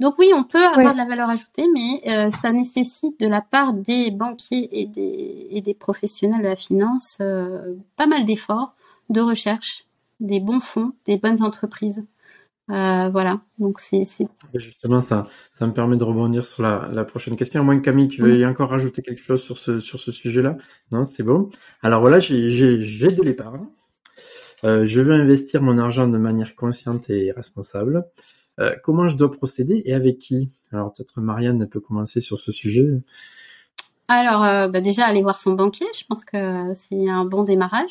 Donc 0.00 0.14
oui, 0.18 0.30
on 0.34 0.44
peut 0.44 0.64
avoir 0.64 0.92
de 0.92 0.98
la 0.98 1.06
valeur 1.06 1.28
ajoutée, 1.28 1.66
mais 1.74 2.02
euh, 2.08 2.30
ça 2.30 2.52
nécessite 2.52 3.18
de 3.18 3.26
la 3.26 3.40
part 3.40 3.72
des 3.72 4.10
banquiers 4.10 4.68
et 4.80 4.86
des, 4.86 5.48
et 5.50 5.60
des 5.60 5.74
professionnels 5.74 6.42
de 6.42 6.48
la 6.48 6.56
finance 6.56 7.18
euh, 7.20 7.74
pas 7.96 8.06
mal 8.06 8.24
d'efforts, 8.24 8.74
de 9.10 9.20
recherche, 9.20 9.86
des 10.20 10.40
bons 10.40 10.60
fonds, 10.60 10.92
des 11.06 11.16
bonnes 11.16 11.42
entreprises. 11.42 12.04
Euh, 12.70 13.08
voilà, 13.08 13.40
donc 13.58 13.80
c'est 13.80 14.04
justement 14.54 15.00
ça, 15.00 15.26
ça 15.58 15.66
me 15.66 15.72
permet 15.72 15.96
de 15.96 16.04
rebondir 16.04 16.44
sur 16.44 16.62
la, 16.62 16.90
la 16.92 17.04
prochaine 17.04 17.34
question. 17.34 17.62
À 17.62 17.64
moins 17.64 17.78
que 17.78 17.84
Camille, 17.84 18.08
tu 18.08 18.20
veuilles 18.20 18.44
encore 18.44 18.68
rajouter 18.68 19.00
quelque 19.00 19.22
chose 19.22 19.42
sur 19.42 19.56
ce 19.56 19.80
sur 19.80 19.98
ce 19.98 20.12
sujet-là? 20.12 20.58
Non, 20.92 21.06
c'est 21.06 21.22
bon. 21.22 21.48
Alors 21.82 22.02
voilà, 22.02 22.20
j'ai 22.20 22.50
j'ai 22.50 23.08
de 23.08 23.22
l'épargne. 23.22 23.66
Euh, 24.64 24.84
je 24.86 25.00
veux 25.00 25.14
investir 25.14 25.62
mon 25.62 25.78
argent 25.78 26.08
de 26.08 26.18
manière 26.18 26.54
consciente 26.56 27.08
et 27.08 27.32
responsable. 27.32 28.04
Euh, 28.58 28.74
comment 28.82 29.08
je 29.08 29.16
dois 29.16 29.30
procéder 29.30 29.82
et 29.84 29.94
avec 29.94 30.18
qui? 30.18 30.50
Alors 30.72 30.92
peut-être 30.92 31.20
Marianne 31.20 31.66
peut 31.68 31.80
commencer 31.80 32.20
sur 32.20 32.38
ce 32.38 32.52
sujet. 32.52 32.86
Alors 34.08 34.44
euh, 34.44 34.68
bah, 34.68 34.80
déjà 34.80 35.06
aller 35.06 35.22
voir 35.22 35.38
son 35.38 35.52
banquier, 35.52 35.86
je 35.98 36.04
pense 36.06 36.24
que 36.24 36.72
c'est 36.74 37.08
un 37.08 37.24
bon 37.24 37.44
démarrage. 37.44 37.90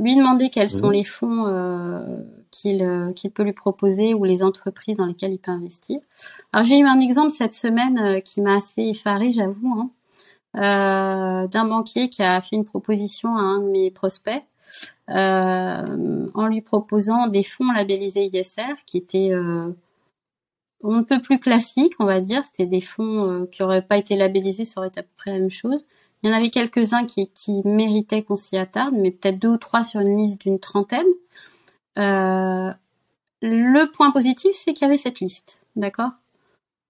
Lui 0.00 0.16
demander 0.16 0.50
quels 0.50 0.70
sont 0.70 0.88
mhm. 0.88 0.92
les 0.92 1.04
fonds 1.04 1.46
euh, 1.46 2.18
qu'il 2.50 3.30
peut 3.32 3.44
lui 3.44 3.52
proposer 3.52 4.12
ou 4.12 4.24
les 4.24 4.42
entreprises 4.42 4.96
dans 4.96 5.06
lesquelles 5.06 5.32
il 5.32 5.38
peut 5.38 5.52
investir. 5.52 6.00
Alors 6.52 6.66
j'ai 6.66 6.78
eu 6.78 6.86
un 6.86 7.00
exemple 7.00 7.30
cette 7.30 7.54
semaine 7.54 8.20
qui 8.22 8.40
m'a 8.40 8.56
assez 8.56 8.82
effaré, 8.82 9.30
j'avoue, 9.30 9.88
hein, 10.54 11.46
d'un 11.46 11.64
banquier 11.64 12.08
qui 12.08 12.24
a 12.24 12.40
fait 12.40 12.56
une 12.56 12.64
proposition 12.64 13.36
à 13.36 13.40
un 13.40 13.60
de 13.60 13.68
mes 13.68 13.92
prospects 13.92 14.42
en 15.06 16.46
lui 16.48 16.60
proposant 16.60 17.28
des 17.28 17.44
fonds 17.44 17.70
labellisés 17.70 18.28
ISR 18.32 18.74
qui 18.86 18.96
étaient 18.96 19.30
on 20.84 20.98
ne 20.98 21.02
peut 21.02 21.20
plus 21.20 21.40
classique, 21.40 21.94
on 21.98 22.04
va 22.04 22.20
dire. 22.20 22.44
C'était 22.44 22.66
des 22.66 22.82
fonds 22.82 23.24
euh, 23.24 23.46
qui 23.46 23.62
auraient 23.62 23.82
pas 23.82 23.96
été 23.96 24.16
labellisés, 24.16 24.64
ça 24.64 24.80
aurait 24.80 24.88
été 24.88 25.00
à 25.00 25.02
peu 25.02 25.08
près 25.16 25.32
la 25.32 25.38
même 25.38 25.50
chose. 25.50 25.84
Il 26.22 26.30
y 26.30 26.32
en 26.32 26.36
avait 26.36 26.50
quelques-uns 26.50 27.04
qui, 27.04 27.28
qui 27.30 27.62
méritaient 27.64 28.22
qu'on 28.22 28.36
s'y 28.36 28.56
attarde, 28.56 28.94
mais 28.94 29.10
peut-être 29.10 29.38
deux 29.38 29.48
ou 29.48 29.56
trois 29.56 29.82
sur 29.82 30.00
une 30.00 30.16
liste 30.16 30.40
d'une 30.40 30.60
trentaine. 30.60 31.06
Euh, 31.98 32.70
le 33.42 33.90
point 33.90 34.10
positif, 34.10 34.52
c'est 34.54 34.72
qu'il 34.72 34.86
y 34.86 34.88
avait 34.88 34.98
cette 34.98 35.20
liste, 35.20 35.62
d'accord? 35.74 36.12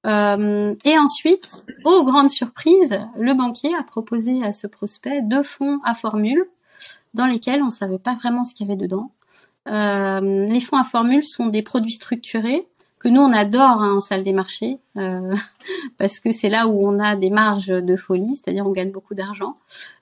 Euh, 0.07 0.75
Et 0.85 0.99
ensuite, 0.99 1.65
aux 1.85 2.05
grandes 2.05 2.31
surprises, 2.31 3.01
le 3.17 3.33
banquier 3.35 3.75
a 3.75 3.83
proposé 3.83 4.45
à 4.45 4.53
ce 4.53 4.67
prospect 4.67 5.23
deux 5.23 5.43
fonds 5.43 5.81
à 5.85 5.95
formule 5.95 6.45
dans 7.15 7.27
lesquels 7.27 7.63
on 7.63 7.67
ne 7.67 7.71
savait 7.71 7.99
pas 7.99 8.15
vraiment 8.15 8.45
ce 8.45 8.55
qu'il 8.55 8.69
y 8.69 8.71
avait 8.71 8.81
dedans. 8.81 9.11
les 9.67 10.61
fonds 10.61 10.77
à 10.77 10.85
formule 10.85 11.23
sont 11.23 11.47
des 11.47 11.63
produits 11.63 11.93
structurés 11.93 12.69
que 13.05 13.11
nous 13.11 13.21
on 13.21 13.33
adore 13.33 13.83
hein, 13.83 13.97
en 13.97 14.01
salle 14.01 14.25
des 14.25 14.33
marchés 14.33 14.79
euh, 14.97 15.35
parce 15.99 16.21
que 16.21 16.33
c'est 16.33 16.49
là 16.49 16.67
où 16.67 16.89
on 16.89 16.99
a 16.99 17.17
des 17.17 17.29
marges 17.29 17.67
de 17.67 17.97
folie, 17.97 18.37
c'est-à-dire 18.37 18.67
on 18.67 18.73
gagne 18.73 18.91
beaucoup 18.91 19.15
d'argent. 19.15 19.59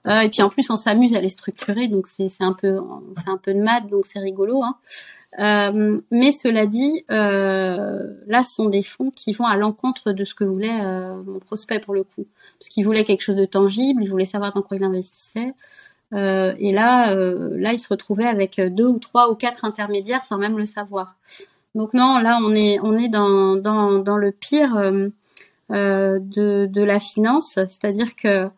Euh, 0.07 0.21
et 0.21 0.29
puis 0.29 0.41
en 0.43 0.49
plus 0.49 0.71
on 0.71 0.77
s'amuse 0.77 1.17
à 1.17 1.21
les 1.21 1.29
structurer, 1.29 1.89
donc 1.89 2.07
c'est 2.07 2.31
un 2.41 2.53
peu 2.53 2.79
on 2.79 3.21
fait 3.21 3.29
un 3.29 3.39
peu 3.39 3.55
de 3.55 3.61
maths, 3.61 3.89
donc 3.89 4.07
c'est 4.07 4.21
rigolo. 4.21 4.63
Hein. 4.63 4.77
Euh, 5.41 5.99
mais 6.13 6.31
cela 6.31 6.67
dit, 6.67 7.05
là 7.09 8.43
ce 8.45 8.55
sont 8.55 8.69
des 8.69 8.85
fonds 8.85 9.11
qui 9.11 9.33
vont 9.33 9.47
à 9.47 9.57
l'encontre 9.57 10.13
de 10.13 10.23
ce 10.23 10.37
que 10.37 10.45
voulait 10.45 10.81
mon 11.27 11.41
prospect 11.41 11.81
pour 11.81 11.95
le 11.95 12.05
coup, 12.05 12.29
parce 12.61 12.69
qu'il 12.69 12.85
voulait 12.85 13.03
quelque 13.03 13.23
chose 13.23 13.37
de 13.37 13.47
tangible, 13.47 14.05
il 14.05 14.11
voulait 14.11 14.27
savoir 14.27 14.53
dans 14.53 14.63
quoi 14.63 14.77
il 14.77 14.85
investissait. 14.85 15.55
et 16.13 16.73
là, 16.73 17.15
là, 17.15 17.73
il 17.73 17.79
se 17.79 17.89
retrouvait 17.89 18.27
avec 18.27 18.61
deux 18.61 18.87
ou 18.87 19.01
trois 19.01 19.33
ou 19.33 19.35
quatre 19.35 19.65
intermédiaires 19.65 20.23
sans 20.23 20.39
même 20.39 20.57
le 20.57 20.67
savoir. 20.67 21.17
Donc 21.75 21.95
non, 21.95 22.19
là 22.19 22.39
on 22.43 22.55
est 22.55 22.79
on 22.81 22.97
est 22.99 23.09
dans 23.09 23.57
dans, 23.57 24.17
le 24.17 24.31
pire 24.31 24.77
euh, 24.77 25.09
euh, 25.71 26.19
de 26.21 26.67
de 26.67 26.83
la 26.83 27.01
finance, 27.01 27.55
c'est-à-dire 27.55 28.15
que 28.15 28.51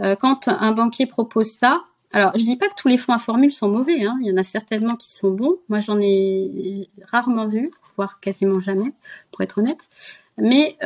euh, 0.00 0.16
quand 0.16 0.48
un 0.48 0.72
banquier 0.72 1.06
propose 1.06 1.52
ça, 1.52 1.82
alors 2.12 2.32
je 2.34 2.44
dis 2.44 2.56
pas 2.56 2.68
que 2.68 2.74
tous 2.76 2.88
les 2.88 2.98
fonds 2.98 3.14
à 3.14 3.18
formule 3.18 3.50
sont 3.50 3.68
mauvais, 3.68 4.04
hein, 4.04 4.18
il 4.20 4.26
y 4.26 4.32
en 4.32 4.36
a 4.36 4.44
certainement 4.44 4.96
qui 4.96 5.14
sont 5.14 5.30
bons. 5.30 5.56
Moi 5.68 5.80
j'en 5.80 5.98
ai 6.00 6.90
rarement 7.04 7.46
vu, 7.46 7.70
voire 7.96 8.20
quasiment 8.20 8.60
jamais, 8.60 8.92
pour 9.30 9.40
être 9.42 9.58
honnête. 9.58 9.88
Mais 10.36 10.76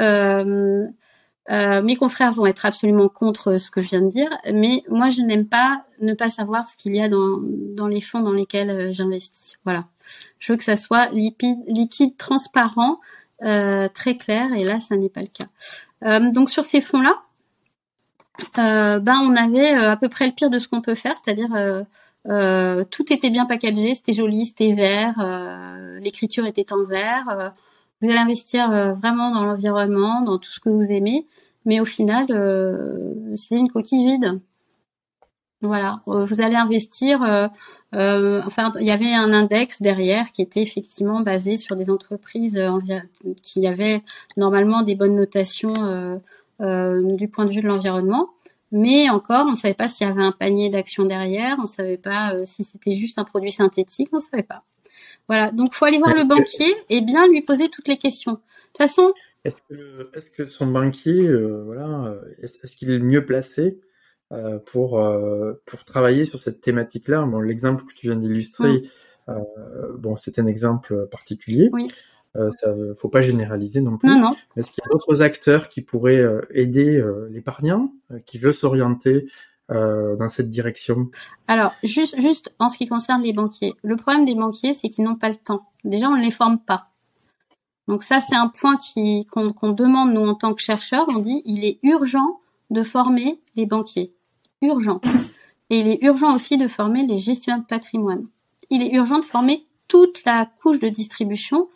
euh, 1.50 1.82
mes 1.82 1.96
confrères 1.96 2.32
vont 2.32 2.46
être 2.46 2.64
absolument 2.66 3.08
contre 3.08 3.58
ce 3.58 3.70
que 3.70 3.80
je 3.80 3.88
viens 3.88 4.00
de 4.00 4.10
dire, 4.10 4.30
mais 4.52 4.84
moi 4.88 5.10
je 5.10 5.22
n'aime 5.22 5.46
pas 5.46 5.84
ne 6.00 6.14
pas 6.14 6.30
savoir 6.30 6.68
ce 6.68 6.76
qu'il 6.76 6.94
y 6.94 7.00
a 7.00 7.08
dans, 7.08 7.40
dans 7.40 7.88
les 7.88 8.00
fonds 8.00 8.20
dans 8.20 8.32
lesquels 8.32 8.70
euh, 8.70 8.92
j'investis. 8.92 9.58
Voilà, 9.64 9.86
je 10.38 10.52
veux 10.52 10.56
que 10.56 10.64
ça 10.64 10.76
soit 10.76 11.10
liquide, 11.10 12.16
transparent, 12.16 13.00
euh, 13.42 13.88
très 13.88 14.16
clair, 14.16 14.52
et 14.52 14.62
là 14.62 14.78
ça 14.78 14.96
n'est 14.96 15.08
pas 15.08 15.20
le 15.20 15.26
cas. 15.26 15.46
Euh, 16.04 16.30
donc 16.30 16.48
sur 16.48 16.64
ces 16.64 16.80
fonds-là, 16.80 17.22
euh, 18.58 19.00
ben 19.00 19.18
on 19.22 19.34
avait 19.34 19.72
à 19.72 19.96
peu 19.96 20.08
près 20.08 20.26
le 20.26 20.32
pire 20.32 20.48
de 20.48 20.60
ce 20.60 20.68
qu'on 20.68 20.80
peut 20.80 20.94
faire, 20.94 21.14
c'est-à-dire 21.22 21.50
tout 22.90 23.12
était 23.12 23.30
bien 23.30 23.46
packagé, 23.46 23.96
c'était 23.96 24.12
joli, 24.12 24.46
c'était 24.46 24.74
vert, 24.74 25.14
l'écriture 26.00 26.46
était 26.46 26.72
en 26.72 26.84
vert 26.84 27.52
vous 28.02 28.10
allez 28.10 28.18
investir 28.18 28.70
euh, 28.72 28.92
vraiment 28.94 29.32
dans 29.32 29.46
l'environnement, 29.46 30.22
dans 30.22 30.38
tout 30.38 30.50
ce 30.50 30.58
que 30.58 30.68
vous 30.68 30.90
aimez, 30.90 31.26
mais 31.64 31.80
au 31.80 31.84
final, 31.84 32.26
euh, 32.30 33.14
c'est 33.36 33.56
une 33.56 33.70
coquille 33.70 34.04
vide. 34.04 34.40
Voilà, 35.60 36.00
euh, 36.08 36.24
vous 36.24 36.40
allez 36.40 36.56
investir. 36.56 37.20
enfin, 37.92 38.72
il 38.80 38.86
y 38.86 38.90
avait 38.90 39.14
un 39.14 39.32
index 39.32 39.80
derrière 39.80 40.32
qui 40.32 40.42
était 40.42 40.62
effectivement 40.62 41.20
basé 41.20 41.56
sur 41.56 41.76
des 41.76 41.88
entreprises 41.88 42.60
qui 43.42 43.66
avaient 43.68 44.02
normalement 44.36 44.82
des 44.82 44.96
bonnes 44.96 45.14
notations 45.14 46.20
du 46.58 47.28
point 47.28 47.44
de 47.44 47.52
vue 47.52 47.62
de 47.62 47.68
l'environnement. 47.68 48.30
Mais 48.72 49.08
encore, 49.10 49.46
on 49.46 49.52
ne 49.52 49.56
savait 49.56 49.74
pas 49.74 49.88
s'il 49.88 50.06
y 50.08 50.10
avait 50.10 50.22
un 50.22 50.32
panier 50.32 50.70
d'actions 50.70 51.04
derrière, 51.04 51.56
on 51.58 51.62
ne 51.62 51.66
savait 51.68 51.98
pas 51.98 52.34
si 52.44 52.64
c'était 52.64 52.94
juste 52.94 53.18
un 53.18 53.24
produit 53.24 53.52
synthétique, 53.52 54.08
on 54.12 54.16
ne 54.16 54.22
savait 54.22 54.42
pas. 54.42 54.64
Voilà, 55.28 55.50
donc 55.50 55.72
faut 55.72 55.84
aller 55.84 55.98
voir 55.98 56.14
le 56.14 56.24
banquier 56.24 56.74
et 56.90 57.00
bien 57.00 57.26
lui 57.28 57.42
poser 57.42 57.68
toutes 57.68 57.88
les 57.88 57.98
questions. 57.98 58.32
De 58.32 58.38
toute 58.38 58.78
façon. 58.78 59.12
Est-ce 59.44 60.30
que, 60.30 60.46
son 60.46 60.66
banquier, 60.66 61.26
euh, 61.26 61.62
voilà, 61.64 62.04
euh, 62.06 62.20
est-ce, 62.42 62.76
qu'il 62.76 62.90
est 62.90 62.98
mieux 62.98 63.26
placé 63.26 63.80
euh, 64.32 64.58
pour 64.58 65.02
pour 65.66 65.84
travailler 65.84 66.24
sur 66.24 66.38
cette 66.38 66.60
thématique-là? 66.60 67.22
Bon, 67.22 67.40
l'exemple 67.40 67.84
que 67.84 67.94
tu 67.94 68.06
viens 68.06 68.16
d'illustrer, 68.16 68.82
mm. 69.28 69.34
bon, 69.98 70.16
c'est 70.16 70.38
un 70.38 70.46
exemple 70.46 71.08
particulier. 71.10 71.70
Oui. 71.72 71.90
ça, 72.34 72.74
faut 72.96 73.08
pas 73.08 73.22
généraliser 73.22 73.80
non 73.80 73.98
plus. 73.98 74.08
Non, 74.08 74.20
non. 74.20 74.36
Est-ce 74.56 74.72
qu'il 74.72 74.82
y 74.84 74.88
a 74.88 74.92
d'autres 74.92 75.22
acteurs 75.22 75.68
qui 75.68 75.82
pourraient 75.82 76.24
aider 76.50 77.04
l'épargnant 77.30 77.92
qui 78.26 78.38
veut 78.38 78.52
s'orienter 78.52 79.26
euh, 79.70 80.16
dans 80.16 80.28
cette 80.28 80.50
direction 80.50 81.08
Alors, 81.46 81.72
juste, 81.82 82.20
juste 82.20 82.52
en 82.58 82.68
ce 82.68 82.78
qui 82.78 82.88
concerne 82.88 83.22
les 83.22 83.32
banquiers, 83.32 83.74
le 83.82 83.96
problème 83.96 84.26
des 84.26 84.34
banquiers, 84.34 84.74
c'est 84.74 84.88
qu'ils 84.88 85.04
n'ont 85.04 85.16
pas 85.16 85.28
le 85.28 85.36
temps. 85.36 85.66
Déjà, 85.84 86.08
on 86.08 86.16
ne 86.16 86.22
les 86.22 86.30
forme 86.30 86.58
pas. 86.58 86.88
Donc 87.88 88.02
ça, 88.02 88.20
c'est 88.20 88.36
un 88.36 88.48
point 88.48 88.76
qui 88.76 89.26
qu'on 89.26 89.72
demande 89.72 90.12
nous 90.12 90.26
en 90.26 90.34
tant 90.34 90.54
que 90.54 90.62
chercheurs. 90.62 91.06
On 91.08 91.18
dit 91.18 91.42
il 91.44 91.64
est 91.64 91.78
urgent 91.82 92.40
de 92.70 92.82
former 92.82 93.40
les 93.56 93.66
banquiers, 93.66 94.12
urgent. 94.62 95.00
Et 95.70 95.80
il 95.80 95.88
est 95.88 96.02
urgent 96.02 96.34
aussi 96.34 96.58
de 96.58 96.68
former 96.68 97.06
les 97.06 97.18
gestionnaires 97.18 97.62
de 97.62 97.66
patrimoine. 97.66 98.26
Il 98.70 98.82
est 98.82 98.92
urgent 98.92 99.18
de 99.18 99.24
former 99.24 99.66
toute 99.88 100.24
la 100.24 100.46
couche 100.62 100.80
de 100.80 100.88
distribution. 100.88 101.68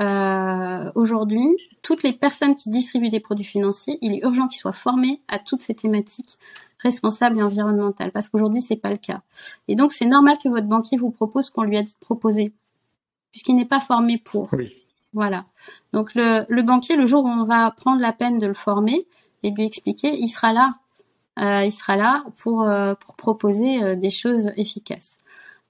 Euh, 0.00 0.92
Aujourd'hui, 0.94 1.44
toutes 1.82 2.02
les 2.02 2.12
personnes 2.12 2.54
qui 2.54 2.70
distribuent 2.70 3.10
des 3.10 3.20
produits 3.20 3.44
financiers, 3.44 3.98
il 4.00 4.12
est 4.12 4.22
urgent 4.22 4.48
qu'ils 4.48 4.60
soient 4.60 4.72
formés 4.72 5.22
à 5.28 5.38
toutes 5.38 5.62
ces 5.62 5.74
thématiques 5.74 6.38
responsable 6.80 7.38
et 7.38 7.42
environnemental, 7.42 8.12
parce 8.12 8.28
qu'aujourd'hui 8.28 8.62
c'est 8.62 8.76
pas 8.76 8.90
le 8.90 8.96
cas. 8.96 9.22
Et 9.66 9.76
donc 9.76 9.92
c'est 9.92 10.06
normal 10.06 10.36
que 10.42 10.48
votre 10.48 10.66
banquier 10.66 10.96
vous 10.96 11.10
propose 11.10 11.50
qu'on 11.50 11.62
lui 11.62 11.78
a 11.78 11.82
proposé, 12.00 12.52
puisqu'il 13.32 13.56
n'est 13.56 13.64
pas 13.64 13.80
formé 13.80 14.18
pour. 14.18 14.48
Oui. 14.52 14.72
Voilà. 15.12 15.46
Donc 15.92 16.14
le, 16.14 16.44
le, 16.48 16.62
banquier, 16.62 16.96
le 16.96 17.06
jour 17.06 17.24
où 17.24 17.28
on 17.28 17.44
va 17.44 17.70
prendre 17.70 18.00
la 18.00 18.12
peine 18.12 18.38
de 18.38 18.46
le 18.46 18.54
former 18.54 19.06
et 19.42 19.50
de 19.50 19.56
lui 19.56 19.64
expliquer, 19.64 20.14
il 20.14 20.28
sera 20.28 20.52
là. 20.52 20.74
Euh, 21.40 21.64
il 21.64 21.72
sera 21.72 21.96
là 21.96 22.24
pour, 22.42 22.62
euh, 22.62 22.94
pour 22.94 23.14
proposer 23.14 23.82
euh, 23.82 23.94
des 23.94 24.10
choses 24.10 24.50
efficaces. 24.56 25.16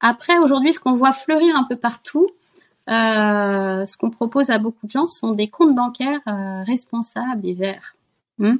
Après, 0.01 0.39
aujourd'hui, 0.39 0.73
ce 0.73 0.81
qu'on 0.81 0.95
voit 0.95 1.13
fleurir 1.13 1.57
un 1.57 1.65
peu 1.65 1.77
partout, 1.77 2.29
ce 2.87 3.97
qu'on 3.99 4.11
propose 4.11 4.49
à 4.49 4.59
beaucoup 4.59 4.87
de 4.87 4.91
gens, 4.91 5.09
sont 5.09 5.33
des 5.33 5.49
comptes 5.49 5.75
bancaires 5.75 6.21
responsables 6.67 7.47
et 7.47 7.53
verts. 7.53 7.95
Hmm? 8.39 8.57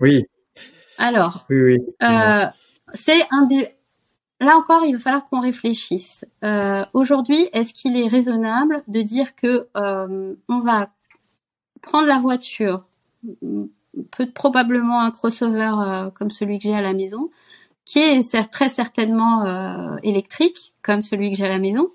Oui. 0.00 0.26
Alors, 1.00 1.46
oui, 1.48 1.78
euh, 2.02 2.44
c'est 2.92 3.26
un 3.30 3.46
des. 3.46 3.68
Là 4.38 4.56
encore, 4.56 4.84
il 4.84 4.92
va 4.92 4.98
falloir 4.98 5.24
qu'on 5.24 5.40
réfléchisse. 5.40 6.24
Euh, 6.44 6.84
aujourd'hui, 6.92 7.48
est-ce 7.52 7.74
qu'il 7.74 7.96
est 7.96 8.06
raisonnable 8.06 8.82
de 8.86 9.00
dire 9.00 9.34
que 9.34 9.68
euh, 9.76 10.34
on 10.48 10.58
va 10.60 10.90
prendre 11.80 12.06
la 12.06 12.18
voiture, 12.18 12.84
peut 14.10 14.30
probablement 14.30 15.00
un 15.00 15.10
crossover 15.10 16.10
comme 16.14 16.30
celui 16.30 16.58
que 16.58 16.64
j'ai 16.64 16.76
à 16.76 16.82
la 16.82 16.92
maison, 16.92 17.30
qui 17.86 17.98
est 17.98 18.50
très 18.50 18.68
certainement 18.68 19.96
électrique 20.02 20.74
comme 20.82 21.00
celui 21.00 21.30
que 21.30 21.36
j'ai 21.38 21.46
à 21.46 21.50
la 21.50 21.58
maison, 21.58 21.90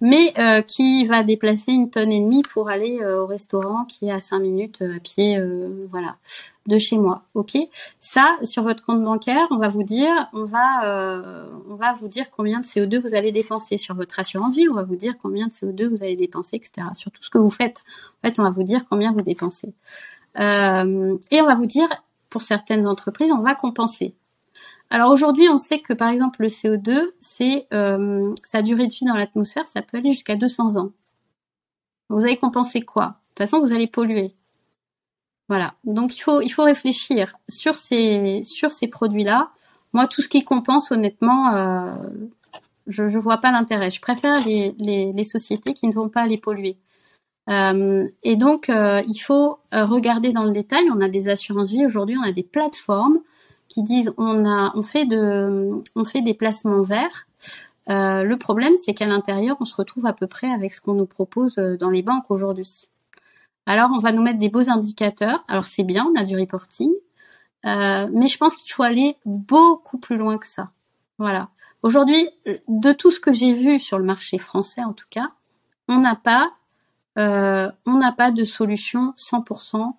mais 0.00 0.34
qui 0.66 1.06
va 1.06 1.22
déplacer 1.22 1.72
une 1.72 1.90
tonne 1.90 2.12
et 2.12 2.20
demie 2.20 2.42
pour 2.42 2.68
aller 2.68 3.04
au 3.04 3.26
restaurant 3.26 3.84
qui 3.84 4.08
est 4.08 4.12
à 4.12 4.20
cinq 4.20 4.40
minutes 4.40 4.82
à 4.82 5.00
pied, 5.00 5.38
voilà 5.90 6.16
de 6.66 6.78
chez 6.78 6.98
moi. 6.98 7.22
Ok, 7.34 7.56
ça 8.00 8.36
sur 8.42 8.62
votre 8.62 8.84
compte 8.84 9.02
bancaire, 9.02 9.46
on 9.50 9.58
va 9.58 9.68
vous 9.68 9.82
dire, 9.82 10.28
on 10.32 10.44
va, 10.44 10.84
euh, 10.86 11.46
on 11.68 11.74
va 11.74 11.92
vous 11.92 12.08
dire 12.08 12.30
combien 12.30 12.60
de 12.60 12.64
CO2 12.64 13.00
vous 13.00 13.14
allez 13.14 13.32
dépenser 13.32 13.78
sur 13.78 13.94
votre 13.94 14.18
assurance 14.18 14.54
vie. 14.54 14.68
On 14.68 14.74
va 14.74 14.82
vous 14.82 14.96
dire 14.96 15.14
combien 15.20 15.46
de 15.46 15.52
CO2 15.52 15.88
vous 15.88 16.02
allez 16.02 16.16
dépenser, 16.16 16.56
etc. 16.56 16.88
Sur 16.94 17.10
tout 17.10 17.22
ce 17.22 17.30
que 17.30 17.38
vous 17.38 17.50
faites. 17.50 17.84
En 18.22 18.28
fait, 18.28 18.38
on 18.38 18.42
va 18.42 18.50
vous 18.50 18.62
dire 18.62 18.84
combien 18.88 19.12
vous 19.12 19.22
dépensez. 19.22 19.72
Euh, 20.38 21.16
et 21.30 21.40
on 21.40 21.46
va 21.46 21.54
vous 21.54 21.66
dire, 21.66 21.88
pour 22.30 22.42
certaines 22.42 22.86
entreprises, 22.86 23.30
on 23.32 23.42
va 23.42 23.54
compenser. 23.54 24.14
Alors 24.90 25.10
aujourd'hui, 25.10 25.48
on 25.48 25.58
sait 25.58 25.80
que 25.80 25.92
par 25.92 26.10
exemple 26.10 26.42
le 26.42 26.48
CO2, 26.48 27.10
c'est 27.20 27.66
euh, 27.72 28.32
sa 28.44 28.62
durée 28.62 28.86
de 28.86 28.92
vie 28.92 29.06
dans 29.06 29.16
l'atmosphère, 29.16 29.66
ça 29.66 29.82
peut 29.82 29.98
aller 29.98 30.10
jusqu'à 30.10 30.36
200 30.36 30.76
ans. 30.76 30.92
Vous 32.10 32.18
allez 32.18 32.36
compenser 32.36 32.82
quoi? 32.82 33.06
De 33.06 33.12
toute 33.42 33.50
façon, 33.50 33.64
vous 33.64 33.72
allez 33.72 33.86
polluer. 33.86 34.34
Voilà. 35.48 35.74
Donc 35.84 36.16
il 36.16 36.20
faut 36.20 36.40
il 36.40 36.48
faut 36.48 36.64
réfléchir 36.64 37.36
sur 37.48 37.74
ces 37.74 38.42
sur 38.44 38.72
ces 38.72 38.88
produits-là. 38.88 39.50
Moi, 39.92 40.06
tout 40.06 40.22
ce 40.22 40.28
qui 40.28 40.44
compense, 40.44 40.90
honnêtement, 40.90 41.54
euh, 41.54 41.94
je 42.86 43.08
je 43.08 43.18
vois 43.18 43.38
pas 43.38 43.52
l'intérêt. 43.52 43.90
Je 43.90 44.00
préfère 44.00 44.44
les, 44.46 44.74
les, 44.78 45.24
sociétés 45.24 45.74
qui 45.74 45.86
ne 45.88 45.92
vont 45.94 46.08
pas 46.08 46.26
les 46.26 46.38
polluer. 46.38 46.78
Euh, 47.50 48.08
et 48.22 48.36
donc 48.36 48.70
euh, 48.70 49.02
il 49.06 49.18
faut 49.18 49.58
regarder 49.72 50.32
dans 50.32 50.44
le 50.44 50.52
détail. 50.52 50.84
On 50.94 51.00
a 51.00 51.08
des 51.08 51.28
assurances 51.28 51.70
vie 51.70 51.84
aujourd'hui, 51.86 52.16
on 52.18 52.22
a 52.22 52.32
des 52.32 52.42
plateformes 52.42 53.18
qui 53.68 53.82
disent 53.82 54.12
on 54.18 54.44
a 54.46 54.72
on 54.74 54.82
fait 54.82 55.06
de 55.06 55.70
on 55.96 56.04
fait 56.04 56.22
des 56.22 56.34
placements 56.34 56.82
verts. 56.82 57.26
Euh, 57.90 58.22
le 58.22 58.36
problème, 58.36 58.74
c'est 58.76 58.94
qu'à 58.94 59.06
l'intérieur, 59.06 59.56
on 59.60 59.64
se 59.64 59.76
retrouve 59.76 60.06
à 60.06 60.12
peu 60.12 60.26
près 60.26 60.50
avec 60.50 60.72
ce 60.72 60.80
qu'on 60.80 60.94
nous 60.94 61.06
propose 61.06 61.56
dans 61.56 61.90
les 61.90 62.02
banques 62.02 62.30
aujourd'hui. 62.30 62.88
Alors, 63.66 63.90
on 63.94 63.98
va 63.98 64.12
nous 64.12 64.22
mettre 64.22 64.38
des 64.38 64.48
beaux 64.48 64.70
indicateurs. 64.70 65.44
Alors, 65.48 65.64
c'est 65.64 65.84
bien, 65.84 66.06
on 66.10 66.18
a 66.18 66.24
du 66.24 66.36
reporting. 66.38 66.90
Euh, 67.66 68.08
mais 68.12 68.28
je 68.28 68.36
pense 68.36 68.56
qu'il 68.56 68.72
faut 68.72 68.82
aller 68.82 69.16
beaucoup 69.24 69.98
plus 69.98 70.16
loin 70.16 70.38
que 70.38 70.46
ça. 70.46 70.70
Voilà. 71.18 71.48
Aujourd'hui, 71.82 72.28
de 72.68 72.92
tout 72.92 73.10
ce 73.10 73.20
que 73.20 73.32
j'ai 73.32 73.52
vu 73.52 73.78
sur 73.78 73.98
le 73.98 74.04
marché 74.04 74.38
français, 74.38 74.82
en 74.82 74.92
tout 74.92 75.06
cas, 75.10 75.28
on 75.88 75.98
n'a 75.98 76.14
pas, 76.14 76.50
euh, 77.18 77.70
on 77.86 77.94
n'a 77.94 78.12
pas 78.12 78.30
de 78.30 78.44
solution 78.44 79.14
100% 79.16 79.94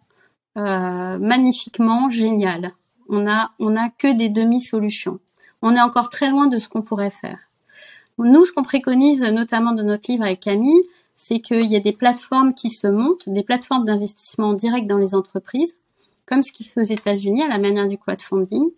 euh, 0.58 1.20
magnifiquement 1.20 2.10
géniale. 2.10 2.74
On 3.10 3.28
a, 3.28 3.52
a 3.60 3.90
que 3.90 4.16
des 4.16 4.30
demi-solutions. 4.30 5.20
On 5.62 5.76
est 5.76 5.82
encore 5.82 6.10
très 6.10 6.30
loin 6.30 6.48
de 6.48 6.60
ce 6.60 6.68
qu'on 6.68 6.82
pourrait 6.82 7.10
faire. 7.10 7.40
Nous, 8.18 8.46
ce 8.46 8.52
qu'on 8.52 8.64
préconise, 8.64 9.22
notamment 9.22 9.74
dans 9.74 9.84
notre 9.84 10.10
livre 10.10 10.24
avec 10.24 10.40
Camille, 10.40 10.84
c'est 11.16 11.40
qu'il 11.40 11.72
y 11.72 11.76
a 11.76 11.80
des 11.80 11.92
plateformes 11.92 12.54
qui 12.54 12.70
se 12.70 12.88
montent, 12.88 13.30
des 13.30 13.44
plateformes 13.44 13.86
d'investissement 13.86 14.54
direct 14.54 14.88
dans 14.88 14.98
les 14.98 15.16
entreprises, 15.16 15.76
comme 16.26 16.44
ce 16.44 16.52
qui 16.52 16.64
se 16.64 16.72
fait 16.72 16.82
aux 16.82 16.84
États-Unis 16.84 17.44
à 17.44 17.48
la 17.48 17.58
manière 17.58 17.88
du 17.88 17.98
crowdfunding, 17.98 18.70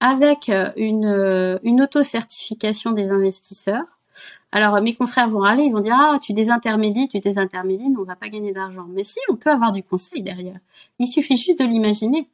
avec 0.00 0.48
euh, 0.48 0.70
une, 0.76 1.06
euh, 1.06 1.58
une 1.62 1.82
auto-certification 1.82 2.92
des 2.92 3.10
investisseurs. 3.10 3.84
Alors 4.50 4.80
mes 4.82 4.94
confrères 4.94 5.28
vont 5.28 5.42
aller, 5.42 5.64
ils 5.64 5.72
vont 5.72 5.80
dire 5.80 5.96
ah 5.98 6.18
tu 6.20 6.34
désintermédies, 6.34 7.08
tu 7.08 7.18
désintermédies, 7.20 7.94
on 7.98 8.02
va 8.02 8.16
pas 8.16 8.28
gagner 8.28 8.52
d'argent. 8.52 8.86
Mais 8.90 9.04
si, 9.04 9.18
on 9.30 9.36
peut 9.36 9.50
avoir 9.50 9.72
du 9.72 9.82
conseil 9.82 10.22
derrière. 10.22 10.58
Il 10.98 11.06
suffit 11.06 11.36
juste 11.36 11.58
de 11.58 11.64
l'imaginer. 11.64 12.28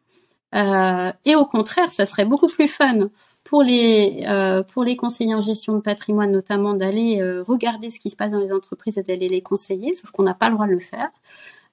Euh, 0.54 1.12
et 1.24 1.34
au 1.36 1.44
contraire, 1.44 1.90
ça 1.90 2.06
serait 2.06 2.24
beaucoup 2.24 2.48
plus 2.48 2.68
fun 2.68 3.10
pour 3.44 3.62
les 3.62 4.24
euh, 4.28 4.62
pour 4.62 4.84
les 4.84 4.96
conseillers 4.96 5.34
en 5.34 5.42
gestion 5.42 5.74
de 5.74 5.80
patrimoine 5.80 6.32
notamment 6.32 6.74
d'aller 6.74 7.20
euh, 7.20 7.42
regarder 7.46 7.90
ce 7.90 7.98
qui 7.98 8.10
se 8.10 8.16
passe 8.16 8.32
dans 8.32 8.38
les 8.38 8.52
entreprises 8.52 8.98
et 8.98 9.02
d'aller 9.02 9.28
les 9.28 9.40
conseiller, 9.40 9.94
sauf 9.94 10.10
qu'on 10.10 10.22
n'a 10.22 10.34
pas 10.34 10.48
le 10.48 10.54
droit 10.54 10.66
de 10.66 10.72
le 10.72 10.80
faire, 10.80 11.08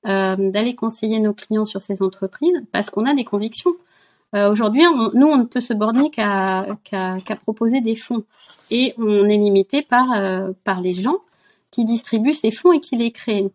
euh, 0.07 0.51
d'aller 0.51 0.75
conseiller 0.75 1.19
nos 1.19 1.33
clients 1.33 1.65
sur 1.65 1.81
ces 1.81 2.01
entreprises 2.01 2.63
parce 2.71 2.89
qu'on 2.89 3.05
a 3.05 3.13
des 3.13 3.25
convictions. 3.25 3.73
Aujourd'hui, 4.33 4.83
nous, 5.13 5.27
on 5.27 5.37
ne 5.37 5.45
peut 5.45 5.61
se 5.61 5.71
borner 5.73 6.09
qu'à 6.09 6.67
qu'à 6.83 7.35
proposer 7.41 7.79
des 7.79 7.95
fonds 7.95 8.25
et 8.69 8.93
on 8.97 9.29
est 9.29 9.37
limité 9.37 9.81
par 9.81 10.07
par 10.65 10.81
les 10.81 10.93
gens 10.93 11.19
qui 11.71 11.85
distribuent 11.85 12.33
ces 12.33 12.51
fonds 12.51 12.73
et 12.73 12.81
qui 12.81 12.97
les 12.97 13.11
créent. 13.11 13.49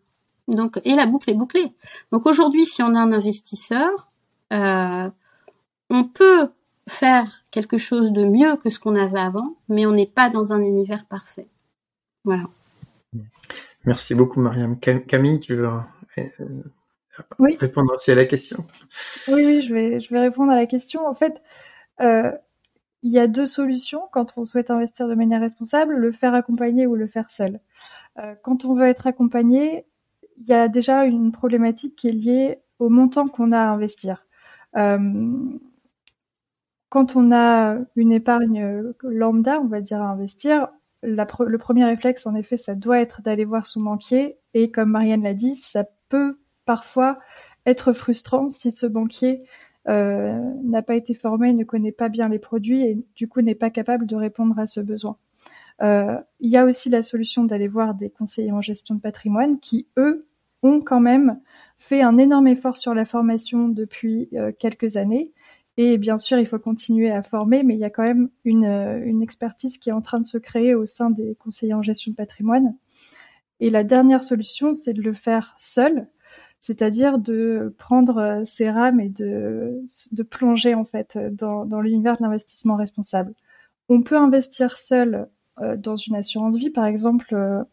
Donc, 0.49 0.81
et 0.85 0.95
la 0.95 1.05
boucle 1.05 1.29
est 1.29 1.35
bouclée. 1.35 1.75
Donc 2.13 2.25
aujourd'hui, 2.25 2.65
si 2.65 2.83
on 2.83 2.95
a 2.95 2.99
un 2.99 3.13
investisseur, 3.13 3.91
euh, 3.91 4.10
on 4.51 6.05
peut 6.15 6.51
faire 6.89 7.45
quelque 7.51 7.79
chose 7.79 8.13
de 8.13 8.25
mieux 8.25 8.57
que 8.57 8.71
ce 8.71 8.81
qu'on 8.81 8.97
avait 8.97 9.21
avant, 9.21 9.57
mais 9.69 9.87
on 9.87 9.93
n'est 9.93 10.07
pas 10.07 10.29
dans 10.29 10.53
un 10.53 10.61
univers 10.61 11.07
parfait. 11.07 11.49
Voilà. 12.25 12.45
Merci 13.85 14.15
beaucoup, 14.15 14.41
Mariam. 14.41 14.79
Camille, 14.79 15.41
tu 15.41 15.55
veux 15.55 15.69
euh, 16.19 16.23
répondre 17.39 17.95
aussi 17.95 18.11
à 18.11 18.15
la 18.15 18.27
question? 18.27 18.67
Oui, 19.29 19.45
oui, 19.47 19.63
je 19.63 19.73
vais, 19.73 20.01
je 20.01 20.13
vais 20.13 20.21
répondre 20.21 20.53
à 20.53 20.57
la 20.57 20.67
question. 20.67 21.07
En 21.07 21.15
fait, 21.15 21.41
euh, 22.01 22.31
il 23.03 23.13
y 23.13 23.19
a 23.19 23.27
deux 23.27 23.47
solutions 23.47 24.03
quand 24.13 24.33
on 24.37 24.45
souhaite 24.45 24.71
investir 24.71 25.09
de 25.09 25.15
manière 25.15 25.41
responsable, 25.41 25.95
le 25.95 26.13
faire 26.13 26.35
accompagner 26.35 26.87
ou 26.87 26.95
le 26.95 27.07
faire 27.07 27.31
seul. 27.31 27.61
Euh, 28.19 28.35
quand 28.43 28.65
on 28.65 28.75
veut 28.75 28.87
être 28.87 29.07
accompagné, 29.07 29.87
il 30.37 30.47
y 30.47 30.53
a 30.53 30.69
déjà 30.69 31.05
une 31.05 31.33
problématique 31.33 31.97
qui 31.97 32.09
est 32.09 32.13
liée 32.13 32.59
au 32.79 32.89
montant 32.89 33.29
qu'on 33.29 33.53
a 33.53 33.59
à 33.59 33.69
investir. 33.71 34.27
Euh, 34.77 35.59
quand 36.89 37.17
on 37.17 37.33
a 37.33 37.79
une 37.97 38.13
épargne 38.13 38.93
lambda, 39.03 39.61
on 39.61 39.67
va 39.67 39.81
dire, 39.81 40.03
à 40.03 40.11
investir, 40.11 40.69
le 41.03 41.57
premier 41.57 41.85
réflexe, 41.85 42.27
en 42.27 42.35
effet, 42.35 42.57
ça 42.57 42.75
doit 42.75 43.01
être 43.01 43.23
d'aller 43.23 43.45
voir 43.45 43.67
son 43.67 43.81
banquier. 43.81 44.37
Et 44.55 44.71
comme 44.71 44.91
Marianne 44.91 45.23
l'a 45.23 45.35
dit, 45.35 45.55
ça 45.55 45.85
peut 46.09 46.37
parfois 46.67 47.19
être 47.67 47.93
frustrant 47.93 48.51
si 48.51 48.73
ce 48.73 48.87
banquier 48.87 49.43
euh, 49.89 50.39
n'a 50.63 50.83
pas 50.83 50.95
été 50.95 51.15
formé, 51.15 51.53
ne 51.53 51.65
connaît 51.65 51.93
pas 51.93 52.09
bien 52.09 52.29
les 52.29 52.39
produits 52.39 52.83
et 52.83 52.99
du 53.17 53.29
coup 53.29 53.41
n'est 53.41 53.55
pas 53.55 53.71
capable 53.71 54.07
de 54.07 54.17
répondre 54.17 54.59
à 54.59 54.67
ce 54.67 54.81
besoin. 54.81 55.17
Euh, 55.83 56.19
il 56.41 56.51
y 56.51 56.59
a 56.59 56.65
aussi 56.65 56.91
la 56.91 57.03
solution 57.03 57.45
d'aller 57.45 57.69
voir 57.69 57.95
des 57.95 58.11
conseillers 58.11 58.53
en 58.53 58.61
gestion 58.61 58.95
de 58.95 59.01
patrimoine 59.01 59.59
qui, 59.61 59.87
eux, 59.97 60.27
ont 60.63 60.81
quand 60.81 61.01
même 61.01 61.41
fait 61.79 62.03
un 62.03 62.19
énorme 62.19 62.49
effort 62.49 62.79
sur 62.79 62.95
la 62.95 63.05
formation 63.05 63.69
depuis 63.69 64.29
euh, 64.35 64.53
quelques 64.59 64.97
années. 64.97 65.33
Et 65.77 65.99
bien 65.99 66.19
sûr, 66.19 66.39
il 66.39 66.47
faut 66.47 66.59
continuer 66.59 67.11
à 67.11 67.23
former, 67.23 67.63
mais 67.63 67.75
il 67.75 67.81
y 67.81 67.85
a 67.85 67.91
quand 67.91 68.03
même 68.03 68.29
une, 68.45 68.65
une, 68.65 69.23
expertise 69.23 69.79
qui 69.79 69.89
est 69.89 69.93
en 69.93 70.03
train 70.03 70.21
de 70.21 70.27
se 70.27 70.37
créer 70.37 70.75
au 70.75 70.85
sein 70.85 71.11
des 71.11 71.37
conseillers 71.37 71.75
en 71.75 71.83
gestion 71.83 72.11
de 72.11 72.17
patrimoine. 72.17 72.77
Et 73.61 73.71
la 73.71 73.85
dernière 73.85 74.23
solution, 74.23 74.73
c'est 74.75 74.93
de 74.93 75.03
le 75.03 75.15
faire 75.15 75.55
seul 75.59 76.09
c'est-à-dire 76.61 77.19
de 77.19 77.75
prendre 77.79 78.43
ses 78.45 78.69
euh, 78.69 78.73
rames 78.73 79.01
et 79.01 79.09
de, 79.09 79.83
de 80.13 80.23
plonger 80.23 80.75
en 80.75 80.85
fait 80.85 81.19
dans, 81.33 81.65
dans 81.65 81.81
l'univers 81.81 82.19
de 82.19 82.23
l'investissement 82.23 82.77
responsable. 82.77 83.35
On 83.89 84.03
peut 84.03 84.17
investir 84.17 84.79
seul 84.79 85.27
euh, 85.61 85.77
dans 85.77 85.97
une 85.97 86.15
assurance 86.15 86.57
vie, 86.57 86.71
par 86.71 86.85
exemple, 86.85 87.35
euh, 87.35 87.65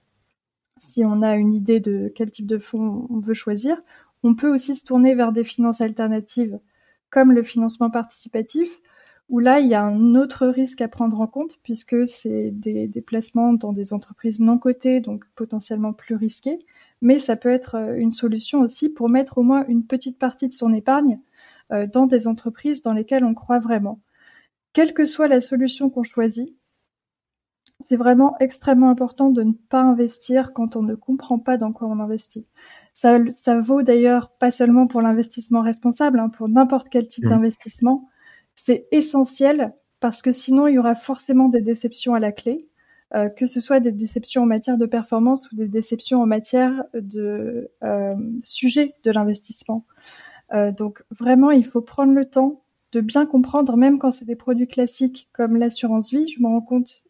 si 0.79 1.03
on 1.05 1.21
a 1.21 1.35
une 1.35 1.53
idée 1.53 1.79
de 1.79 2.11
quel 2.15 2.31
type 2.31 2.47
de 2.47 2.57
fonds 2.57 3.07
on 3.09 3.19
veut 3.19 3.33
choisir. 3.33 3.81
On 4.23 4.35
peut 4.35 4.51
aussi 4.51 4.75
se 4.75 4.85
tourner 4.85 5.15
vers 5.15 5.31
des 5.31 5.43
finances 5.43 5.81
alternatives 5.81 6.59
comme 7.09 7.31
le 7.31 7.43
financement 7.43 7.89
participatif, 7.89 8.69
où 9.29 9.39
là, 9.39 9.59
il 9.59 9.67
y 9.67 9.75
a 9.75 9.83
un 9.83 10.15
autre 10.15 10.47
risque 10.47 10.81
à 10.81 10.87
prendre 10.87 11.21
en 11.21 11.27
compte 11.27 11.59
puisque 11.63 12.07
c'est 12.07 12.51
des, 12.51 12.87
des 12.87 13.01
placements 13.01 13.53
dans 13.53 13.73
des 13.73 13.93
entreprises 13.93 14.39
non 14.39 14.57
cotées, 14.57 14.99
donc 14.99 15.25
potentiellement 15.35 15.93
plus 15.93 16.15
risqués 16.15 16.65
mais 17.01 17.19
ça 17.19 17.35
peut 17.35 17.49
être 17.49 17.75
euh, 17.75 17.95
une 17.97 18.11
solution 18.11 18.61
aussi 18.61 18.89
pour 18.89 19.09
mettre 19.09 19.37
au 19.37 19.43
moins 19.43 19.65
une 19.67 19.85
petite 19.85 20.17
partie 20.17 20.47
de 20.47 20.53
son 20.53 20.73
épargne 20.73 21.19
euh, 21.71 21.87
dans 21.87 22.07
des 22.07 22.27
entreprises 22.27 22.81
dans 22.81 22.93
lesquelles 22.93 23.25
on 23.25 23.33
croit 23.33 23.59
vraiment. 23.59 23.99
Quelle 24.73 24.93
que 24.93 25.05
soit 25.05 25.27
la 25.27 25.41
solution 25.41 25.89
qu'on 25.89 26.03
choisit, 26.03 26.55
c'est 27.89 27.95
vraiment 27.95 28.35
extrêmement 28.39 28.89
important 28.89 29.29
de 29.29 29.43
ne 29.43 29.53
pas 29.53 29.81
investir 29.81 30.53
quand 30.53 30.75
on 30.75 30.83
ne 30.83 30.95
comprend 30.95 31.39
pas 31.39 31.57
dans 31.57 31.71
quoi 31.71 31.87
on 31.87 31.99
investit. 31.99 32.45
Ça, 32.93 33.19
ça 33.43 33.59
vaut 33.59 33.83
d'ailleurs 33.83 34.31
pas 34.39 34.51
seulement 34.51 34.87
pour 34.87 35.01
l'investissement 35.01 35.61
responsable, 35.61 36.19
hein, 36.19 36.29
pour 36.29 36.49
n'importe 36.49 36.89
quel 36.89 37.07
type 37.07 37.25
mmh. 37.25 37.29
d'investissement. 37.29 38.09
C'est 38.55 38.87
essentiel 38.91 39.73
parce 39.99 40.21
que 40.21 40.31
sinon 40.31 40.67
il 40.67 40.75
y 40.75 40.79
aura 40.79 40.95
forcément 40.95 41.49
des 41.49 41.61
déceptions 41.61 42.13
à 42.13 42.19
la 42.19 42.31
clé. 42.31 42.67
Euh, 43.15 43.29
que 43.29 43.47
ce 43.47 43.61
soit 43.61 43.79
des 43.79 43.93
déceptions 43.93 44.43
en 44.43 44.45
matière 44.45 44.77
de 44.77 44.85
performance 44.85 45.49
ou 45.49 45.55
des 45.55 45.69
déceptions 45.69 46.21
en 46.21 46.25
matière 46.25 46.83
de 46.93 47.71
euh, 47.81 48.15
sujet 48.43 48.95
de 49.03 49.11
l'investissement. 49.11 49.85
Euh, 50.51 50.73
donc 50.73 51.03
vraiment, 51.17 51.51
il 51.51 51.65
faut 51.65 51.79
prendre 51.79 52.11
le 52.11 52.25
temps 52.25 52.63
de 52.91 52.99
bien 52.99 53.25
comprendre, 53.25 53.77
même 53.77 53.97
quand 53.97 54.11
c'est 54.11 54.25
des 54.25 54.35
produits 54.35 54.67
classiques 54.67 55.29
comme 55.31 55.55
l'assurance 55.55 56.11
vie. 56.11 56.27
Je 56.27 56.41
me 56.41 56.47
rends 56.47 56.59
compte 56.59 57.03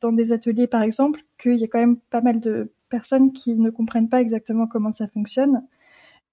dans 0.00 0.12
des 0.12 0.32
ateliers, 0.32 0.66
par 0.66 0.82
exemple, 0.82 1.24
qu'il 1.38 1.56
y 1.56 1.64
a 1.64 1.68
quand 1.68 1.78
même 1.78 1.96
pas 1.96 2.20
mal 2.20 2.40
de 2.40 2.72
personnes 2.88 3.32
qui 3.32 3.54
ne 3.54 3.70
comprennent 3.70 4.08
pas 4.08 4.20
exactement 4.20 4.66
comment 4.66 4.92
ça 4.92 5.08
fonctionne 5.08 5.62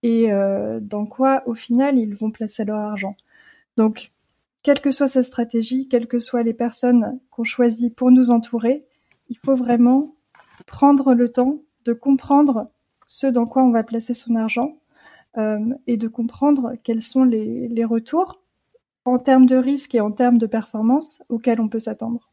et 0.03 0.31
euh, 0.31 0.79
dans 0.81 1.05
quoi, 1.05 1.43
au 1.45 1.53
final, 1.53 1.97
ils 1.97 2.15
vont 2.15 2.31
placer 2.31 2.63
leur 2.63 2.79
argent. 2.79 3.15
Donc, 3.75 4.11
quelle 4.63 4.81
que 4.81 4.91
soit 4.91 5.07
sa 5.07 5.23
stratégie, 5.23 5.87
quelles 5.87 6.07
que 6.07 6.19
soient 6.19 6.43
les 6.43 6.53
personnes 6.53 7.19
qu'on 7.31 7.43
choisit 7.43 7.93
pour 7.93 8.11
nous 8.11 8.31
entourer, 8.31 8.85
il 9.29 9.37
faut 9.37 9.55
vraiment 9.55 10.15
prendre 10.67 11.13
le 11.13 11.31
temps 11.31 11.59
de 11.85 11.93
comprendre 11.93 12.69
ce 13.07 13.27
dans 13.27 13.45
quoi 13.45 13.63
on 13.63 13.71
va 13.71 13.83
placer 13.83 14.13
son 14.13 14.35
argent 14.35 14.77
euh, 15.37 15.73
et 15.87 15.97
de 15.97 16.07
comprendre 16.07 16.73
quels 16.83 17.01
sont 17.01 17.23
les, 17.23 17.67
les, 17.67 17.85
retours 17.85 18.41
en 19.05 19.17
termes 19.17 19.45
de 19.45 19.55
risque 19.55 19.95
et 19.95 20.01
en 20.01 20.11
termes 20.11 20.37
de 20.37 20.47
performance 20.47 21.21
auxquels 21.29 21.61
on 21.61 21.69
peut 21.69 21.79
s'attendre. 21.79 22.29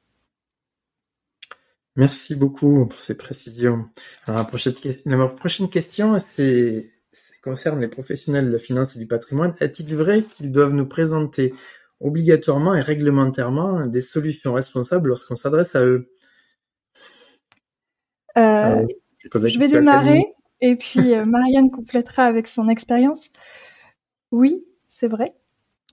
Merci 1.97 2.37
beaucoup 2.37 2.87
pour 2.87 3.01
ces 3.01 3.17
précisions. 3.17 3.89
Alors, 4.27 4.41
la, 4.41 4.45
prochaine, 4.45 4.75
la 5.07 5.29
prochaine 5.29 5.69
question, 5.69 6.19
c'est 6.19 6.91
concerne 7.47 7.81
les 7.81 7.89
professionnels 7.89 8.49
de 8.49 8.53
la 8.53 8.59
finance 8.59 8.97
et 8.97 8.99
du 8.99 9.07
patrimoine. 9.07 9.55
Est-il 9.61 9.95
vrai 9.95 10.23
qu'ils 10.23 10.51
doivent 10.51 10.73
nous 10.73 10.85
présenter 10.85 11.55
obligatoirement 12.01 12.75
et 12.75 12.81
réglementairement 12.81 13.87
des 13.87 14.03
solutions 14.03 14.53
responsables 14.53 15.09
lorsqu'on 15.09 15.37
s'adresse 15.37 15.77
à 15.77 15.85
eux? 15.85 16.11
Euh, 18.37 18.85
je 19.23 19.59
vais 19.59 19.69
démarrer 19.69 20.25
et 20.61 20.75
puis 20.75 21.15
euh, 21.15 21.25
Marianne 21.37 21.71
complétera 21.71 22.25
avec 22.25 22.49
son 22.49 22.69
expérience. 22.69 23.31
Oui, 24.33 24.65
c'est 24.89 25.09
vrai. 25.09 25.33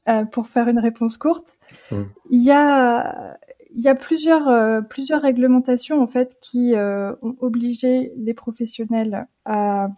Euh, 0.10 0.26
pour 0.26 0.48
faire 0.48 0.68
une 0.68 0.80
réponse 0.80 1.18
courte, 1.18 1.56
hum. 1.92 2.10
il 2.32 2.44
y 2.44 2.52
a 2.52 3.38
il 3.76 3.82
y 3.82 3.88
a 3.88 3.96
plusieurs 3.96 4.88
plusieurs 4.88 5.22
réglementations 5.22 6.02
en 6.02 6.08
fait 6.08 6.38
qui 6.42 6.74
ont 6.76 7.36
obligé 7.40 8.12
les 8.18 8.34
professionnels 8.34 9.28
à 9.46 9.90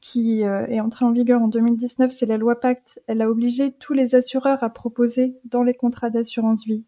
qui 0.00 0.44
euh, 0.44 0.66
est 0.66 0.80
entrée 0.80 1.04
en 1.04 1.12
vigueur 1.12 1.42
en 1.42 1.48
2019, 1.48 2.10
c'est 2.10 2.26
la 2.26 2.36
loi 2.36 2.60
Pacte. 2.60 3.00
Elle 3.06 3.22
a 3.22 3.30
obligé 3.30 3.72
tous 3.72 3.92
les 3.92 4.14
assureurs 4.14 4.62
à 4.62 4.70
proposer 4.70 5.34
dans 5.44 5.62
les 5.62 5.74
contrats 5.74 6.10
d'assurance 6.10 6.64
vie 6.64 6.84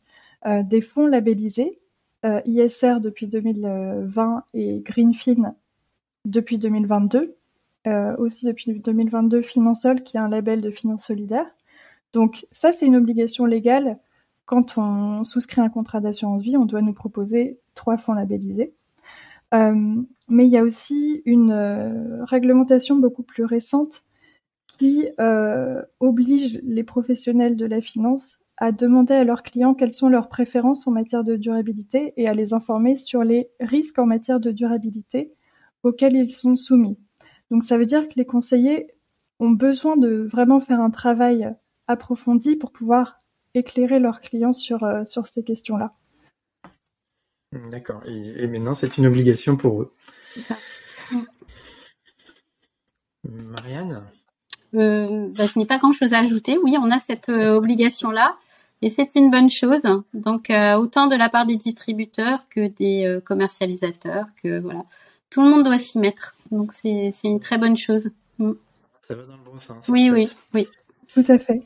euh, 0.47 0.63
des 0.63 0.81
fonds 0.81 1.07
labellisés, 1.07 1.81
euh, 2.25 2.41
ISR 2.45 3.01
depuis 3.01 3.27
2020 3.27 4.45
et 4.55 4.81
Greenfin 4.81 5.55
depuis 6.25 6.59
2022. 6.59 7.37
Aussi 8.19 8.47
depuis 8.47 8.79
2022 8.79 9.43
Finansol 9.43 10.03
qui 10.03 10.17
est 10.17 10.21
un 10.21 10.29
label 10.29 10.61
de 10.61 10.71
finance 10.71 11.05
solidaire. 11.05 11.47
Donc 12.13 12.47
ça 12.51 12.73
c'est 12.73 12.87
une 12.87 12.97
obligation 12.97 13.47
légale. 13.47 13.99
Quand 14.47 14.79
on 14.79 15.25
souscrit 15.25 15.61
un 15.61 15.69
contrat 15.69 16.01
d'assurance 16.01 16.43
vie, 16.43 16.57
on 16.57 16.65
doit 16.65 16.83
nous 16.83 16.93
proposer 16.93 17.59
trois 17.75 17.99
fonds 17.99 18.15
labellisés. 18.15 18.75
Euh, 19.55 20.03
mais 20.29 20.47
il 20.47 20.53
y 20.53 20.59
a 20.59 20.63
aussi 20.63 21.23
une 21.25 21.53
euh, 21.53 22.25
réglementation 22.25 22.97
beaucoup 22.97 23.23
plus 23.23 23.45
récente 23.45 24.03
qui 24.79 25.09
euh, 25.21 25.83
oblige 25.99 26.61
les 26.63 26.85
professionnels 26.85 27.57
de 27.57 27.67
la 27.67 27.81
finance 27.81 28.39
à 28.57 28.73
demander 28.73 29.15
à 29.15 29.25
leurs 29.25 29.43
clients 29.43 29.75
quelles 29.75 29.95
sont 29.95 30.09
leurs 30.09 30.29
préférences 30.29 30.87
en 30.87 30.91
matière 30.91 31.25
de 31.25 31.37
durabilité 31.37 32.13
et 32.17 32.29
à 32.29 32.35
les 32.35 32.53
informer 32.53 32.97
sur 32.97 33.25
les 33.25 33.51
risques 33.59 33.99
en 33.99 34.07
matière 34.07 34.39
de 34.39 34.53
durabilité 34.53 35.33
auxquels 35.83 36.17
ils 36.17 36.31
sont 36.31 36.57
soumis. 36.57 36.99
Donc 37.51 37.65
ça 37.65 37.79
veut 37.79 37.87
dire 37.87 38.09
que 38.09 38.15
les 38.17 38.25
conseillers 38.25 38.89
ont 39.39 39.51
besoin 39.51 39.97
de 39.97 40.29
vraiment 40.31 40.61
faire 40.61 40.81
un 40.81 40.91
travail 40.91 41.55
approfondi 41.87 42.57
pour 42.57 42.73
pouvoir 42.73 43.23
éclairer 43.55 43.99
leurs 43.99 44.21
clients 44.21 44.53
sur, 44.53 44.87
sur 45.07 45.27
ces 45.27 45.43
questions-là. 45.43 45.95
D'accord. 47.71 48.03
Et, 48.07 48.47
maintenant, 48.47 48.75
c'est 48.75 48.97
une 48.97 49.07
obligation 49.07 49.57
pour 49.57 49.83
eux. 49.83 49.93
C'est 50.35 50.41
ça. 50.41 50.57
Marianne? 53.29 54.05
Euh, 54.75 55.29
bah, 55.31 55.47
Je 55.47 55.59
n'ai 55.59 55.67
pas 55.67 55.79
grand-chose 55.79 56.13
à 56.13 56.19
ajouter. 56.19 56.59
Oui, 56.63 56.77
on 56.81 56.91
a 56.91 57.01
cette 57.01 57.29
euh, 57.29 57.57
obligation-là. 57.57 58.37
Et 58.83 58.89
c'est 58.89 59.15
une 59.17 59.31
bonne 59.31 59.51
chose. 59.51 59.83
Donc, 60.15 60.49
euh, 60.51 60.75
autant 60.77 61.07
de 61.07 61.17
la 61.17 61.29
part 61.29 61.45
des 61.45 61.57
distributeurs 61.57 62.49
que 62.49 62.69
des 62.69 63.21
commercialisateurs, 63.27 64.27
que 64.43 64.61
voilà. 64.61 64.85
Tout 65.29 65.43
le 65.43 65.51
monde 65.51 65.65
doit 65.65 65.79
s'y 65.79 65.99
mettre. 65.99 66.35
Donc, 66.51 66.73
c'est 66.73 67.11
une 67.25 67.41
très 67.41 67.59
bonne 67.59 67.77
chose. 67.77 68.11
Mm. 68.39 68.53
Ça 69.03 69.15
va 69.15 69.23
dans 69.25 69.37
le 69.37 69.45
bon 69.45 69.59
sens. 69.59 69.89
Oui, 69.89 70.11
oui, 70.11 70.29
oui. 70.55 70.69
Tout 71.13 71.25
à 71.29 71.39
fait. 71.39 71.63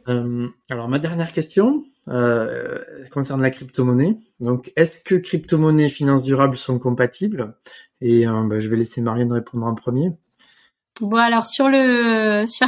alors, 0.70 0.89
ma 0.89 0.99
dernière 0.99 1.32
question, 1.32 1.85
euh, 2.09 2.78
concerne 3.11 3.43
la 3.43 3.51
crypto-monnaie. 3.51 4.16
Donc, 4.41 4.72
est-ce 4.76 5.03
que 5.03 5.14
crypto-monnaie 5.14 5.87
et 5.87 5.91
finances 5.91 6.22
durables 6.22 6.57
sont 6.57 6.78
compatibles? 6.78 7.55
Et 8.01 8.26
euh, 8.26 8.43
bah, 8.45 8.61
je 8.61 8.68
vais 8.68 8.76
laisser 8.76 9.01
Marianne 9.01 9.32
répondre 9.32 9.66
en 9.66 9.74
premier. 9.74 10.12
Bon, 11.01 11.16
alors 11.16 11.47
sur 11.47 11.68
le, 11.68 12.45
sur, 12.47 12.66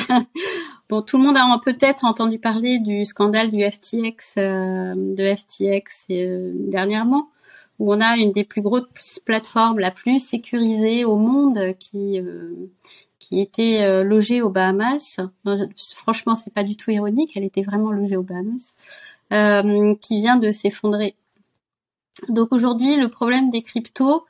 bon, 0.89 1.03
tout 1.03 1.19
le 1.19 1.25
monde 1.25 1.37
a 1.37 1.61
peut-être 1.64 2.05
entendu 2.05 2.39
parler 2.39 2.79
du 2.79 3.05
scandale 3.05 3.51
du 3.51 3.62
FTX, 3.62 4.39
euh, 4.39 4.95
de 4.97 5.35
FTX 5.35 6.07
euh, 6.11 6.53
dernièrement, 6.55 7.29
où 7.79 7.93
on 7.93 8.01
a 8.01 8.17
une 8.17 8.33
des 8.33 8.45
plus 8.45 8.63
grosses 8.63 9.21
plateformes, 9.25 9.79
la 9.79 9.91
plus 9.91 10.19
sécurisée 10.19 11.05
au 11.05 11.17
monde, 11.17 11.77
qui 11.79 12.21
qui 13.29 13.41
était 13.41 13.83
euh, 13.83 14.05
logée 14.05 14.41
aux 14.41 14.51
Bahamas. 14.51 15.19
franchement, 15.95 16.37
c'est 16.37 16.53
pas 16.53 16.63
du 16.63 16.77
tout 16.77 16.91
ironique, 16.91 17.33
elle 17.37 17.45
était 17.45 17.63
vraiment 17.63 17.91
logée 17.91 18.17
aux 18.17 18.23
Bahamas, 18.23 18.75
euh, 19.33 19.95
qui 19.97 20.19
vient 20.19 20.37
de 20.37 20.53
s'effondrer. 20.53 21.17
Donc 22.29 22.53
aujourd'hui, 22.53 22.97
le 22.97 23.09
problème 23.09 23.51
des 23.51 23.63
cryptos, 23.63 24.25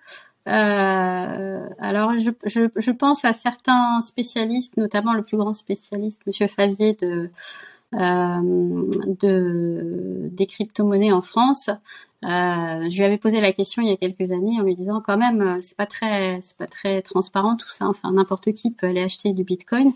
euh, 0.48 1.68
alors 1.78 2.12
je, 2.16 2.90
pense 2.90 3.24
à 3.24 3.32
certains 3.32 4.00
spécialistes, 4.00 4.76
notamment 4.76 5.12
le 5.12 5.22
plus 5.22 5.36
grand 5.36 5.54
spécialiste, 5.54 6.22
Monsieur 6.26 6.46
Favier 6.46 6.94
de 6.94 7.30
euh, 7.94 8.90
de 9.20 10.28
des 10.32 10.46
crypto-monnaies 10.46 11.12
en 11.12 11.20
France, 11.20 11.68
euh, 11.68 12.15
je 12.26 12.96
lui 12.96 13.04
avais 13.04 13.18
posé 13.18 13.40
la 13.40 13.52
question 13.52 13.82
il 13.82 13.88
y 13.88 13.92
a 13.92 13.96
quelques 13.96 14.32
années 14.32 14.58
en 14.60 14.64
lui 14.64 14.74
disant 14.74 15.00
quand 15.00 15.16
même 15.16 15.40
euh, 15.42 15.58
c'est 15.60 15.76
pas 15.76 15.86
très 15.86 16.40
c'est 16.42 16.56
pas 16.56 16.66
très 16.66 17.02
transparent 17.02 17.56
tout 17.56 17.68
ça. 17.68 17.86
Enfin 17.86 18.12
n'importe 18.12 18.52
qui 18.52 18.70
peut 18.70 18.86
aller 18.86 19.02
acheter 19.02 19.32
du 19.32 19.44
Bitcoin. 19.44 19.92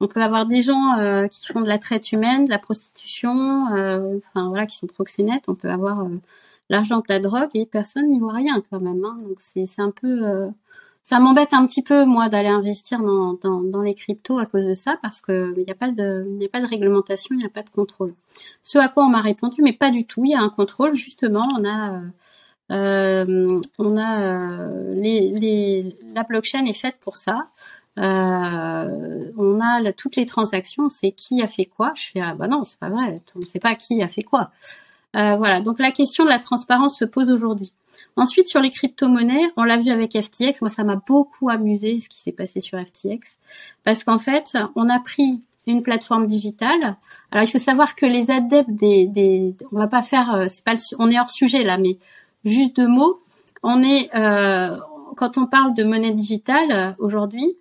On 0.00 0.08
peut 0.08 0.22
avoir 0.22 0.46
des 0.46 0.62
gens 0.62 0.98
euh, 0.98 1.28
qui 1.28 1.46
font 1.46 1.60
de 1.60 1.68
la 1.68 1.78
traite 1.78 2.12
humaine, 2.12 2.46
de 2.46 2.50
la 2.50 2.58
prostitution, 2.58 3.74
euh, 3.74 4.18
enfin 4.18 4.48
voilà 4.48 4.66
qui 4.66 4.76
sont 4.76 4.86
proxénètes. 4.86 5.44
On 5.48 5.54
peut 5.54 5.70
avoir 5.70 6.06
l'argent 6.70 6.98
de 6.98 7.04
la 7.08 7.20
drogue 7.20 7.50
et 7.54 7.66
personne 7.66 8.08
n'y 8.08 8.18
voit 8.18 8.34
rien 8.34 8.62
quand 8.70 8.80
même. 8.80 9.04
Hein. 9.04 9.18
Donc 9.22 9.36
c'est 9.40 9.66
un 9.78 9.90
peu 9.90 10.50
ça 11.04 11.20
m'embête 11.20 11.52
un 11.52 11.66
petit 11.66 11.82
peu 11.82 12.06
moi 12.06 12.30
d'aller 12.30 12.48
investir 12.48 12.98
dans, 13.00 13.34
dans, 13.34 13.60
dans, 13.60 13.82
les 13.82 13.94
cryptos 13.94 14.38
à 14.38 14.46
cause 14.46 14.66
de 14.66 14.72
ça 14.72 14.96
parce 15.02 15.20
que 15.20 15.52
il 15.54 15.64
n'y 15.64 15.70
a 15.70 15.74
pas 15.74 15.90
de 15.90 16.26
il 16.40 16.44
a 16.44 16.48
pas 16.48 16.62
de 16.62 16.66
réglementation, 16.66 17.34
il 17.34 17.38
n'y 17.38 17.44
a 17.44 17.50
pas 17.50 17.62
de 17.62 17.68
contrôle. 17.68 18.14
Ce 18.62 18.78
à 18.78 18.88
quoi 18.88 19.04
on 19.04 19.10
m'a 19.10 19.20
répondu, 19.20 19.60
mais 19.62 19.74
pas 19.74 19.90
du 19.90 20.06
tout. 20.06 20.24
Il 20.24 20.30
y 20.30 20.34
a 20.34 20.40
un 20.40 20.48
contrôle 20.48 20.94
justement. 20.94 21.46
On 21.58 21.68
a 21.68 22.00
euh, 22.72 23.60
on 23.78 23.96
a 23.98 24.20
euh, 24.22 24.94
les, 24.94 25.30
les, 25.32 25.94
la 26.14 26.22
blockchain 26.22 26.64
est 26.64 26.72
faite 26.72 26.96
pour 27.00 27.18
ça. 27.18 27.48
Euh, 27.98 29.30
on 29.36 29.60
a 29.60 29.92
toutes 29.92 30.16
les 30.16 30.24
transactions, 30.24 30.88
c'est 30.88 31.12
qui 31.12 31.42
a 31.42 31.48
fait 31.48 31.66
quoi. 31.66 31.92
Je 31.96 32.12
fais 32.12 32.20
ah 32.20 32.34
bah 32.34 32.48
non, 32.48 32.64
c'est 32.64 32.78
pas 32.78 32.88
vrai. 32.88 33.20
On 33.36 33.40
ne 33.40 33.46
sait 33.46 33.60
pas 33.60 33.74
qui 33.74 34.02
a 34.02 34.08
fait 34.08 34.22
quoi. 34.22 34.50
Euh, 35.14 35.36
voilà. 35.36 35.60
Donc 35.60 35.78
la 35.78 35.90
question 35.90 36.24
de 36.24 36.28
la 36.28 36.38
transparence 36.38 36.98
se 36.98 37.04
pose 37.04 37.30
aujourd'hui. 37.30 37.72
Ensuite, 38.16 38.48
sur 38.48 38.60
les 38.60 38.70
crypto-monnaies, 38.70 39.52
on 39.56 39.64
l'a 39.64 39.76
vu 39.76 39.90
avec 39.90 40.20
FTX. 40.20 40.60
Moi, 40.60 40.68
ça 40.68 40.84
m'a 40.84 40.96
beaucoup 40.96 41.48
amusé 41.48 42.00
ce 42.00 42.08
qui 42.08 42.20
s'est 42.20 42.32
passé 42.32 42.60
sur 42.60 42.78
FTX, 42.78 43.38
parce 43.84 44.02
qu'en 44.04 44.18
fait, 44.18 44.56
on 44.74 44.88
a 44.88 44.98
pris 44.98 45.40
une 45.66 45.82
plateforme 45.82 46.26
digitale. 46.26 46.96
Alors, 47.30 47.44
il 47.44 47.50
faut 47.50 47.58
savoir 47.58 47.94
que 47.94 48.06
les 48.06 48.30
adeptes 48.30 48.70
des, 48.70 49.54
on 49.72 49.78
va 49.78 49.86
pas 49.86 50.02
faire, 50.02 50.34
euh, 50.34 50.46
c'est 50.48 50.64
pas, 50.64 50.74
on 50.98 51.10
est 51.10 51.18
hors 51.18 51.30
sujet 51.30 51.62
là, 51.62 51.78
mais 51.78 51.98
juste 52.44 52.76
deux 52.76 52.88
mots. 52.88 53.20
On 53.62 53.82
est, 53.82 54.14
euh, 54.14 54.76
quand 55.16 55.38
on 55.38 55.46
parle 55.46 55.74
de 55.74 55.84
monnaie 55.84 56.12
digitale 56.12 56.96
aujourd'hui, 56.98 57.56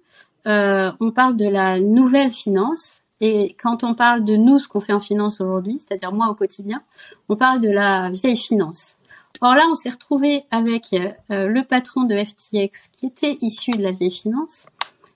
on 0.46 1.12
parle 1.16 1.38
de 1.38 1.48
la 1.48 1.80
nouvelle 1.80 2.32
finance. 2.32 3.03
Et 3.22 3.56
quand 3.62 3.84
on 3.84 3.94
parle 3.94 4.26
de 4.26 4.36
nous, 4.36 4.60
ce 4.60 4.68
qu'on 4.68 4.82
fait 4.82 4.94
en 4.94 5.00
finance 5.00 5.40
aujourd'hui, 5.40 5.80
c'est-à-dire 5.80 6.12
moi 6.12 6.28
au 6.28 6.36
quotidien, 6.36 6.82
on 7.30 7.36
parle 7.36 7.62
de 7.62 7.70
la 7.70 8.10
vieille 8.10 8.38
finance. 8.38 8.98
Or 9.42 9.56
là, 9.56 9.64
on 9.70 9.76
s'est 9.76 9.90
retrouvé 9.90 10.46
avec 10.52 10.94
euh, 10.94 11.48
le 11.48 11.64
patron 11.64 12.04
de 12.04 12.16
FTX 12.16 12.90
qui 12.92 13.08
était 13.08 13.38
issu 13.42 13.72
de 13.72 13.82
la 13.82 13.92
vieille 13.92 14.12
finance 14.12 14.68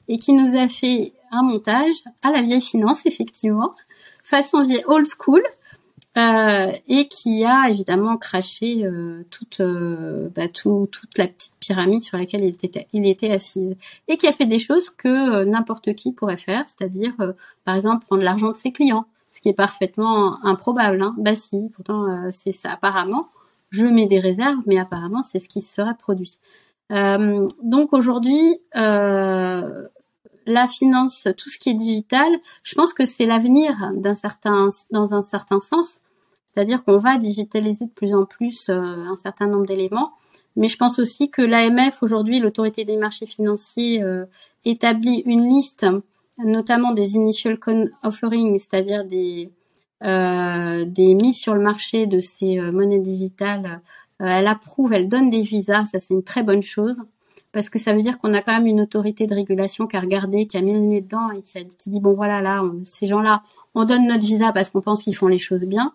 et 0.08 0.18
qui 0.18 0.34
nous 0.34 0.58
a 0.58 0.68
fait 0.68 1.14
un 1.32 1.43
montage 1.43 1.93
à 2.24 2.32
la 2.32 2.41
vieille 2.41 2.62
finance, 2.62 3.06
effectivement, 3.06 3.74
façon 4.24 4.64
vieille 4.64 4.84
old 4.88 5.08
school, 5.08 5.43
euh, 6.18 6.72
et 6.88 7.07
qui 7.07 7.45
a 7.45 7.70
évidemment 7.70 8.18
craché 8.18 8.86
euh, 8.86 9.24
toute, 9.30 9.61
bah, 10.36 10.47
toute 10.49 11.18
la 11.18 11.28
petite 11.28 11.53
pyramide 11.59 12.03
sur 12.03 12.18
laquelle 12.18 12.43
il 12.43 12.49
était, 12.49 12.88
il 12.93 13.05
était 13.05 13.32
assise, 13.32 13.76
et 14.07 14.18
qui 14.18 14.28
a 14.28 14.32
fait 14.32 14.45
des 14.45 14.59
choses 14.59 14.89
que 14.89 15.43
n'importe 15.43 15.93
qui 15.95 16.11
pourrait 16.11 16.38
faire, 16.38 16.65
c'est-à-dire, 16.68 17.13
par 17.63 17.76
exemple, 17.76 18.05
prendre 18.05 18.24
l'argent 18.24 18.51
de 18.51 18.57
ses 18.57 18.72
clients, 18.72 19.05
ce 19.32 19.41
qui 19.41 19.49
est 19.49 19.53
parfaitement 19.53 20.43
improbable. 20.43 21.01
Hein. 21.01 21.15
Bah 21.18 21.36
si, 21.36 21.70
pourtant 21.74 22.30
c'est 22.32 22.51
ça 22.51 22.72
apparemment 22.72 23.28
je 23.70 23.86
mets 23.86 24.07
des 24.07 24.20
réserves, 24.20 24.59
mais 24.65 24.78
apparemment 24.78 25.24
c'est 25.24 25.39
ce 25.39 25.49
qui 25.49 25.61
sera 25.61 25.93
produit. 25.93 26.39
Euh, 26.91 27.47
donc 27.63 27.93
aujourd'hui, 27.93 28.59
euh, 28.76 29.88
la 30.45 30.68
finance, 30.68 31.28
tout 31.38 31.49
ce 31.49 31.57
qui 31.57 31.70
est 31.70 31.74
digital, 31.74 32.30
je 32.63 32.76
pense 32.76 32.93
que 32.93 33.05
c'est 33.05 33.26
l'avenir 33.26 33.91
d'un 33.93 34.13
certain, 34.13 34.70
dans 34.91 35.13
un 35.13 35.22
certain 35.22 35.59
sens. 35.59 35.99
C'est-à-dire 36.58 36.84
qu'on 36.84 36.97
va 36.97 37.20
digitaliser 37.20 37.86
de 37.86 37.91
plus 37.91 38.16
en 38.16 38.26
plus 38.26 38.70
euh, 38.70 38.74
un 38.74 39.16
certain 39.22 39.45
nombre 39.45 39.68
d'éléments. 39.68 40.14
Mais 40.55 40.70
je 40.70 40.76
pense 40.76 40.97
aussi 40.97 41.30
que 41.30 41.43
l'AMF 41.43 42.01
aujourd'hui, 42.01 42.39
l'autorité 42.39 42.84
des 42.84 42.97
marchés 42.97 43.28
financiers, 43.28 44.01
euh, 44.01 44.26
établit 44.66 45.22
une 45.28 45.47
liste, 45.47 45.86
notamment 46.39 46.93
des 46.93 47.14
initial 47.14 47.60
coin 47.60 47.86
offerings, 48.01 48.58
c'est-à-dire 48.58 49.05
des 49.05 49.51
euh, 50.03 50.86
des 50.86 51.14
mises 51.14 51.38
sur 51.38 51.53
le 51.53 51.62
marché 51.62 52.08
de 52.08 52.20
ces 52.20 52.60
monnaies 52.72 52.99
digitales. 52.99 53.82
Elle 54.20 54.47
approuve, 54.47 54.93
elle 54.93 55.10
donne 55.10 55.30
des 55.30 55.43
visas, 55.43 55.86
ça 55.86 55.99
c'est 55.99 56.16
une 56.16 56.24
très 56.24 56.41
bonne 56.41 56.64
chose 56.64 56.97
parce 57.51 57.70
que 57.70 57.78
ça 57.78 57.93
veut 57.93 58.01
dire 58.01 58.18
qu'on 58.20 58.34
a 58.34 58.41
quand 58.41 58.53
même 58.53 58.66
une 58.66 58.82
autorité 58.82 59.28
de 59.28 59.36
régulation 59.36 59.86
qui 59.86 59.95
a 59.95 59.99
regardé, 59.99 60.47
qui 60.47 60.58
a 60.58 60.62
mis 60.62 60.74
le 60.74 60.80
nez 60.80 61.01
dedans 61.01 61.30
et 61.32 61.41
qui 61.41 61.89
dit 61.91 61.99
bon 61.99 62.14
voilà 62.14 62.41
là, 62.41 62.64
ces 62.84 63.05
gens-là, 63.05 63.43
on 63.76 63.86
donne 63.86 64.08
notre 64.08 64.26
visa 64.26 64.51
parce 64.51 64.72
qu'on 64.72 64.82
pense 64.82 65.03
qu'ils 65.03 65.16
font 65.16 65.28
les 65.28 65.38
choses 65.38 65.66
bien. 65.66 65.93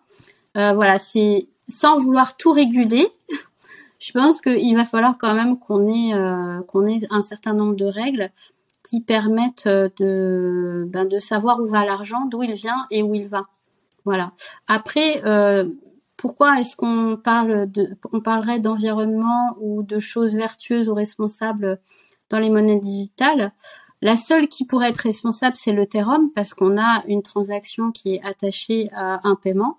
Euh, 0.56 0.72
voilà, 0.72 0.98
c'est 0.98 1.48
sans 1.68 1.98
vouloir 1.98 2.36
tout 2.36 2.52
réguler. 2.52 3.08
je 3.98 4.12
pense 4.12 4.40
qu'il 4.40 4.74
va 4.76 4.84
falloir 4.84 5.16
quand 5.18 5.34
même 5.34 5.58
qu'on 5.58 5.88
ait 5.88 6.14
euh, 6.14 6.60
qu'on 6.62 6.86
ait 6.86 7.00
un 7.10 7.22
certain 7.22 7.54
nombre 7.54 7.76
de 7.76 7.86
règles 7.86 8.30
qui 8.82 9.00
permettent 9.00 9.68
de 9.68 10.84
ben, 10.88 11.06
de 11.06 11.18
savoir 11.18 11.60
où 11.60 11.66
va 11.66 11.84
l'argent, 11.84 12.26
d'où 12.26 12.42
il 12.42 12.54
vient 12.54 12.86
et 12.90 13.02
où 13.02 13.14
il 13.14 13.28
va. 13.28 13.46
Voilà. 14.04 14.32
Après, 14.66 15.22
euh, 15.24 15.68
pourquoi 16.16 16.60
est-ce 16.60 16.76
qu'on 16.76 17.16
parle 17.16 17.70
de, 17.70 17.96
on 18.12 18.20
parlerait 18.20 18.58
d'environnement 18.58 19.56
ou 19.60 19.82
de 19.82 19.98
choses 19.98 20.34
vertueuses 20.34 20.88
ou 20.88 20.94
responsables 20.94 21.80
dans 22.30 22.38
les 22.38 22.50
monnaies 22.50 22.80
digitales? 22.80 23.52
La 24.00 24.16
seule 24.16 24.48
qui 24.48 24.66
pourrait 24.66 24.90
être 24.90 24.98
responsable, 24.98 25.56
c'est 25.56 25.72
l'Ethereum 25.72 26.30
parce 26.34 26.54
qu'on 26.54 26.76
a 26.76 27.04
une 27.06 27.22
transaction 27.22 27.92
qui 27.92 28.16
est 28.16 28.24
attachée 28.24 28.90
à 28.92 29.20
un 29.26 29.36
paiement. 29.36 29.78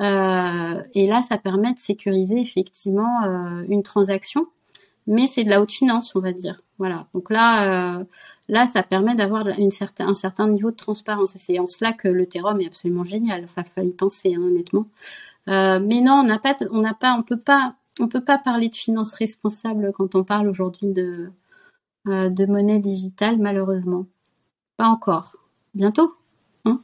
Euh, 0.00 0.82
et 0.94 1.06
là, 1.06 1.22
ça 1.22 1.38
permet 1.38 1.72
de 1.74 1.78
sécuriser 1.78 2.40
effectivement 2.40 3.24
euh, 3.24 3.64
une 3.68 3.82
transaction, 3.82 4.46
mais 5.06 5.26
c'est 5.26 5.44
de 5.44 5.50
la 5.50 5.60
haute 5.60 5.72
finance, 5.72 6.16
on 6.16 6.20
va 6.20 6.32
dire. 6.32 6.62
Voilà. 6.78 7.06
Donc 7.14 7.30
là, 7.30 7.98
euh, 8.00 8.66
ça 8.66 8.82
permet 8.82 9.14
d'avoir 9.14 9.46
un 9.46 10.14
certain 10.14 10.48
niveau 10.48 10.70
de 10.70 10.76
transparence. 10.76 11.36
Et 11.36 11.38
c'est 11.38 11.58
en 11.58 11.66
cela 11.66 11.92
que 11.92 12.08
le 12.08 12.26
Terrum 12.26 12.60
est 12.60 12.66
absolument 12.66 13.04
génial. 13.04 13.44
Enfin, 13.44 13.62
il 13.66 13.70
fallait 13.70 13.88
y 13.88 13.92
penser, 13.92 14.34
hein, 14.34 14.42
honnêtement. 14.42 14.86
Mais 15.46 16.00
non, 16.00 16.20
on 16.20 16.22
n'a 16.24 16.38
pas, 16.38 16.56
on 17.18 17.26
peut 18.08 18.20
pas, 18.20 18.38
parler 18.38 18.68
de 18.68 18.74
finances 18.74 19.14
responsables 19.14 19.92
quand 19.92 20.14
on 20.14 20.24
parle 20.24 20.48
aujourd'hui 20.48 20.88
de, 20.90 21.30
de 22.06 22.46
monnaie 22.46 22.78
digitale, 22.78 23.38
malheureusement. 23.38 24.06
Pas 24.76 24.86
encore. 24.86 25.36
Bientôt. 25.74 26.14
Hein 26.64 26.80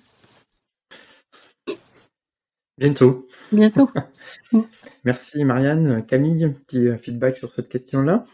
Bientôt. 2.78 3.26
Bientôt. 3.52 3.90
Merci 5.04 5.44
Marianne. 5.44 6.04
Camille, 6.06 6.54
petit 6.66 6.88
feedback 6.98 7.36
sur 7.36 7.50
cette 7.50 7.68
question-là? 7.68 8.24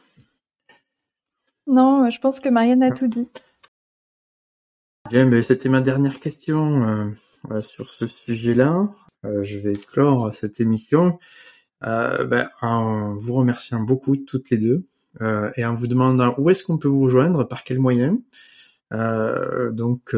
Non, 1.66 2.10
je 2.10 2.20
pense 2.20 2.40
que 2.40 2.48
Marianne 2.48 2.82
a 2.82 2.90
tout 2.90 3.06
dit. 3.06 3.28
Bien, 5.10 5.26
mais 5.26 5.42
c'était 5.42 5.68
ma 5.68 5.80
dernière 5.80 6.20
question 6.20 7.14
euh, 7.50 7.60
sur 7.60 7.90
ce 7.90 8.06
sujet-là. 8.06 8.88
Euh, 9.24 9.44
je 9.44 9.58
vais 9.58 9.74
clore 9.74 10.32
cette 10.32 10.60
émission 10.60 11.18
euh, 11.84 12.24
ben, 12.24 12.48
en 12.60 13.14
vous 13.14 13.34
remerciant 13.34 13.80
beaucoup 13.80 14.16
toutes 14.16 14.50
les 14.50 14.58
deux 14.58 14.84
et 15.56 15.66
en 15.66 15.74
vous 15.74 15.88
demandant 15.88 16.34
où 16.38 16.48
est-ce 16.48 16.64
qu'on 16.64 16.78
peut 16.78 16.88
vous 16.88 17.02
rejoindre, 17.02 17.44
par 17.44 17.64
quels 17.64 17.78
moyens. 17.78 18.18
donc 18.90 20.16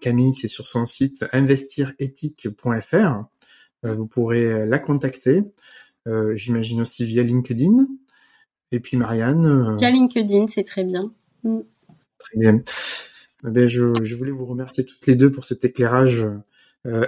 Camille, 0.00 0.32
c'est 0.32 0.46
sur 0.46 0.68
son 0.68 0.86
site 0.86 1.24
investirethique.fr. 1.32 3.24
vous 3.82 4.06
pourrez 4.06 4.66
la 4.66 4.78
contacter. 4.78 5.42
J'imagine 6.34 6.80
aussi 6.80 7.04
via 7.04 7.22
LinkedIn. 7.22 7.86
Et 8.72 8.80
puis 8.80 8.96
Marianne. 8.96 9.46
Euh, 9.46 9.76
Via 9.76 9.90
LinkedIn, 9.90 10.46
c'est 10.46 10.64
très 10.64 10.84
bien. 10.84 11.10
Mm. 11.44 11.60
Très 12.18 12.38
bien. 12.38 12.62
Eh 13.46 13.68
je, 13.68 13.86
je, 14.02 14.16
voulais 14.16 14.32
vous 14.32 14.46
remercier 14.46 14.84
toutes 14.84 15.06
les 15.06 15.14
deux 15.14 15.30
pour 15.30 15.44
cet 15.44 15.64
éclairage 15.64 16.26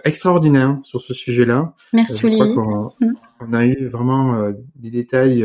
extraordinaire 0.05 0.79
sur 0.83 1.01
ce 1.01 1.15
sujet-là. 1.15 1.75
Merci 1.93 2.27
Olivier. 2.27 2.55
Mm. 2.55 3.15
On, 3.41 3.53
a 3.53 3.65
eu 3.65 3.87
vraiment 3.87 4.53
des 4.77 4.91
détails 4.91 5.45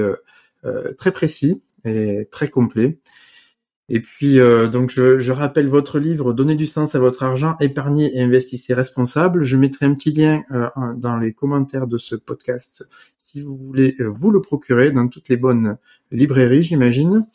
très 0.97 1.11
précis 1.11 1.61
et 1.85 2.27
très 2.31 2.49
complets. 2.49 2.99
Et 3.87 3.99
puis, 3.99 4.39
euh, 4.39 4.67
donc, 4.67 4.89
je, 4.89 5.19
je, 5.19 5.31
rappelle 5.31 5.67
votre 5.67 5.99
livre 5.99 6.33
Donnez 6.33 6.55
du 6.55 6.65
sens 6.65 6.95
à 6.95 6.99
votre 6.99 7.21
argent, 7.23 7.55
épargnez 7.59 8.17
et 8.17 8.21
investissez 8.21 8.73
responsable. 8.73 9.43
Je 9.43 9.57
mettrai 9.57 9.85
un 9.85 9.93
petit 9.93 10.11
lien 10.11 10.43
euh, 10.51 10.69
dans 10.95 11.17
les 11.17 11.33
commentaires 11.33 11.85
de 11.85 11.97
ce 11.97 12.15
podcast 12.15 12.87
si 13.17 13.41
vous 13.41 13.55
voulez 13.55 13.95
euh, 13.99 14.07
vous 14.07 14.31
le 14.31 14.41
procurer 14.41 14.91
dans 14.91 15.07
toutes 15.07 15.29
les 15.29 15.37
bonnes 15.37 15.77
librairies, 16.11 16.63
j'imagine. 16.63 17.27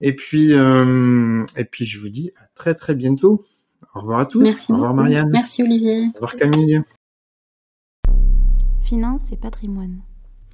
Et 0.00 0.14
puis, 0.14 0.52
et 0.52 1.64
puis, 1.64 1.86
je 1.86 1.98
vous 1.98 2.08
dis 2.08 2.30
à 2.36 2.46
très 2.54 2.76
très 2.76 2.94
bientôt. 2.94 3.44
Au 3.94 4.00
revoir 4.00 4.20
à 4.20 4.26
tous. 4.26 4.42
Merci 4.42 4.70
Au 4.70 4.76
revoir 4.76 4.94
Marianne. 4.94 5.30
Merci 5.32 5.64
Olivier. 5.64 6.06
Au 6.14 6.20
revoir 6.20 6.36
Camille. 6.36 6.82
Finance 8.84 9.32
et 9.32 9.36
patrimoine. 9.36 10.02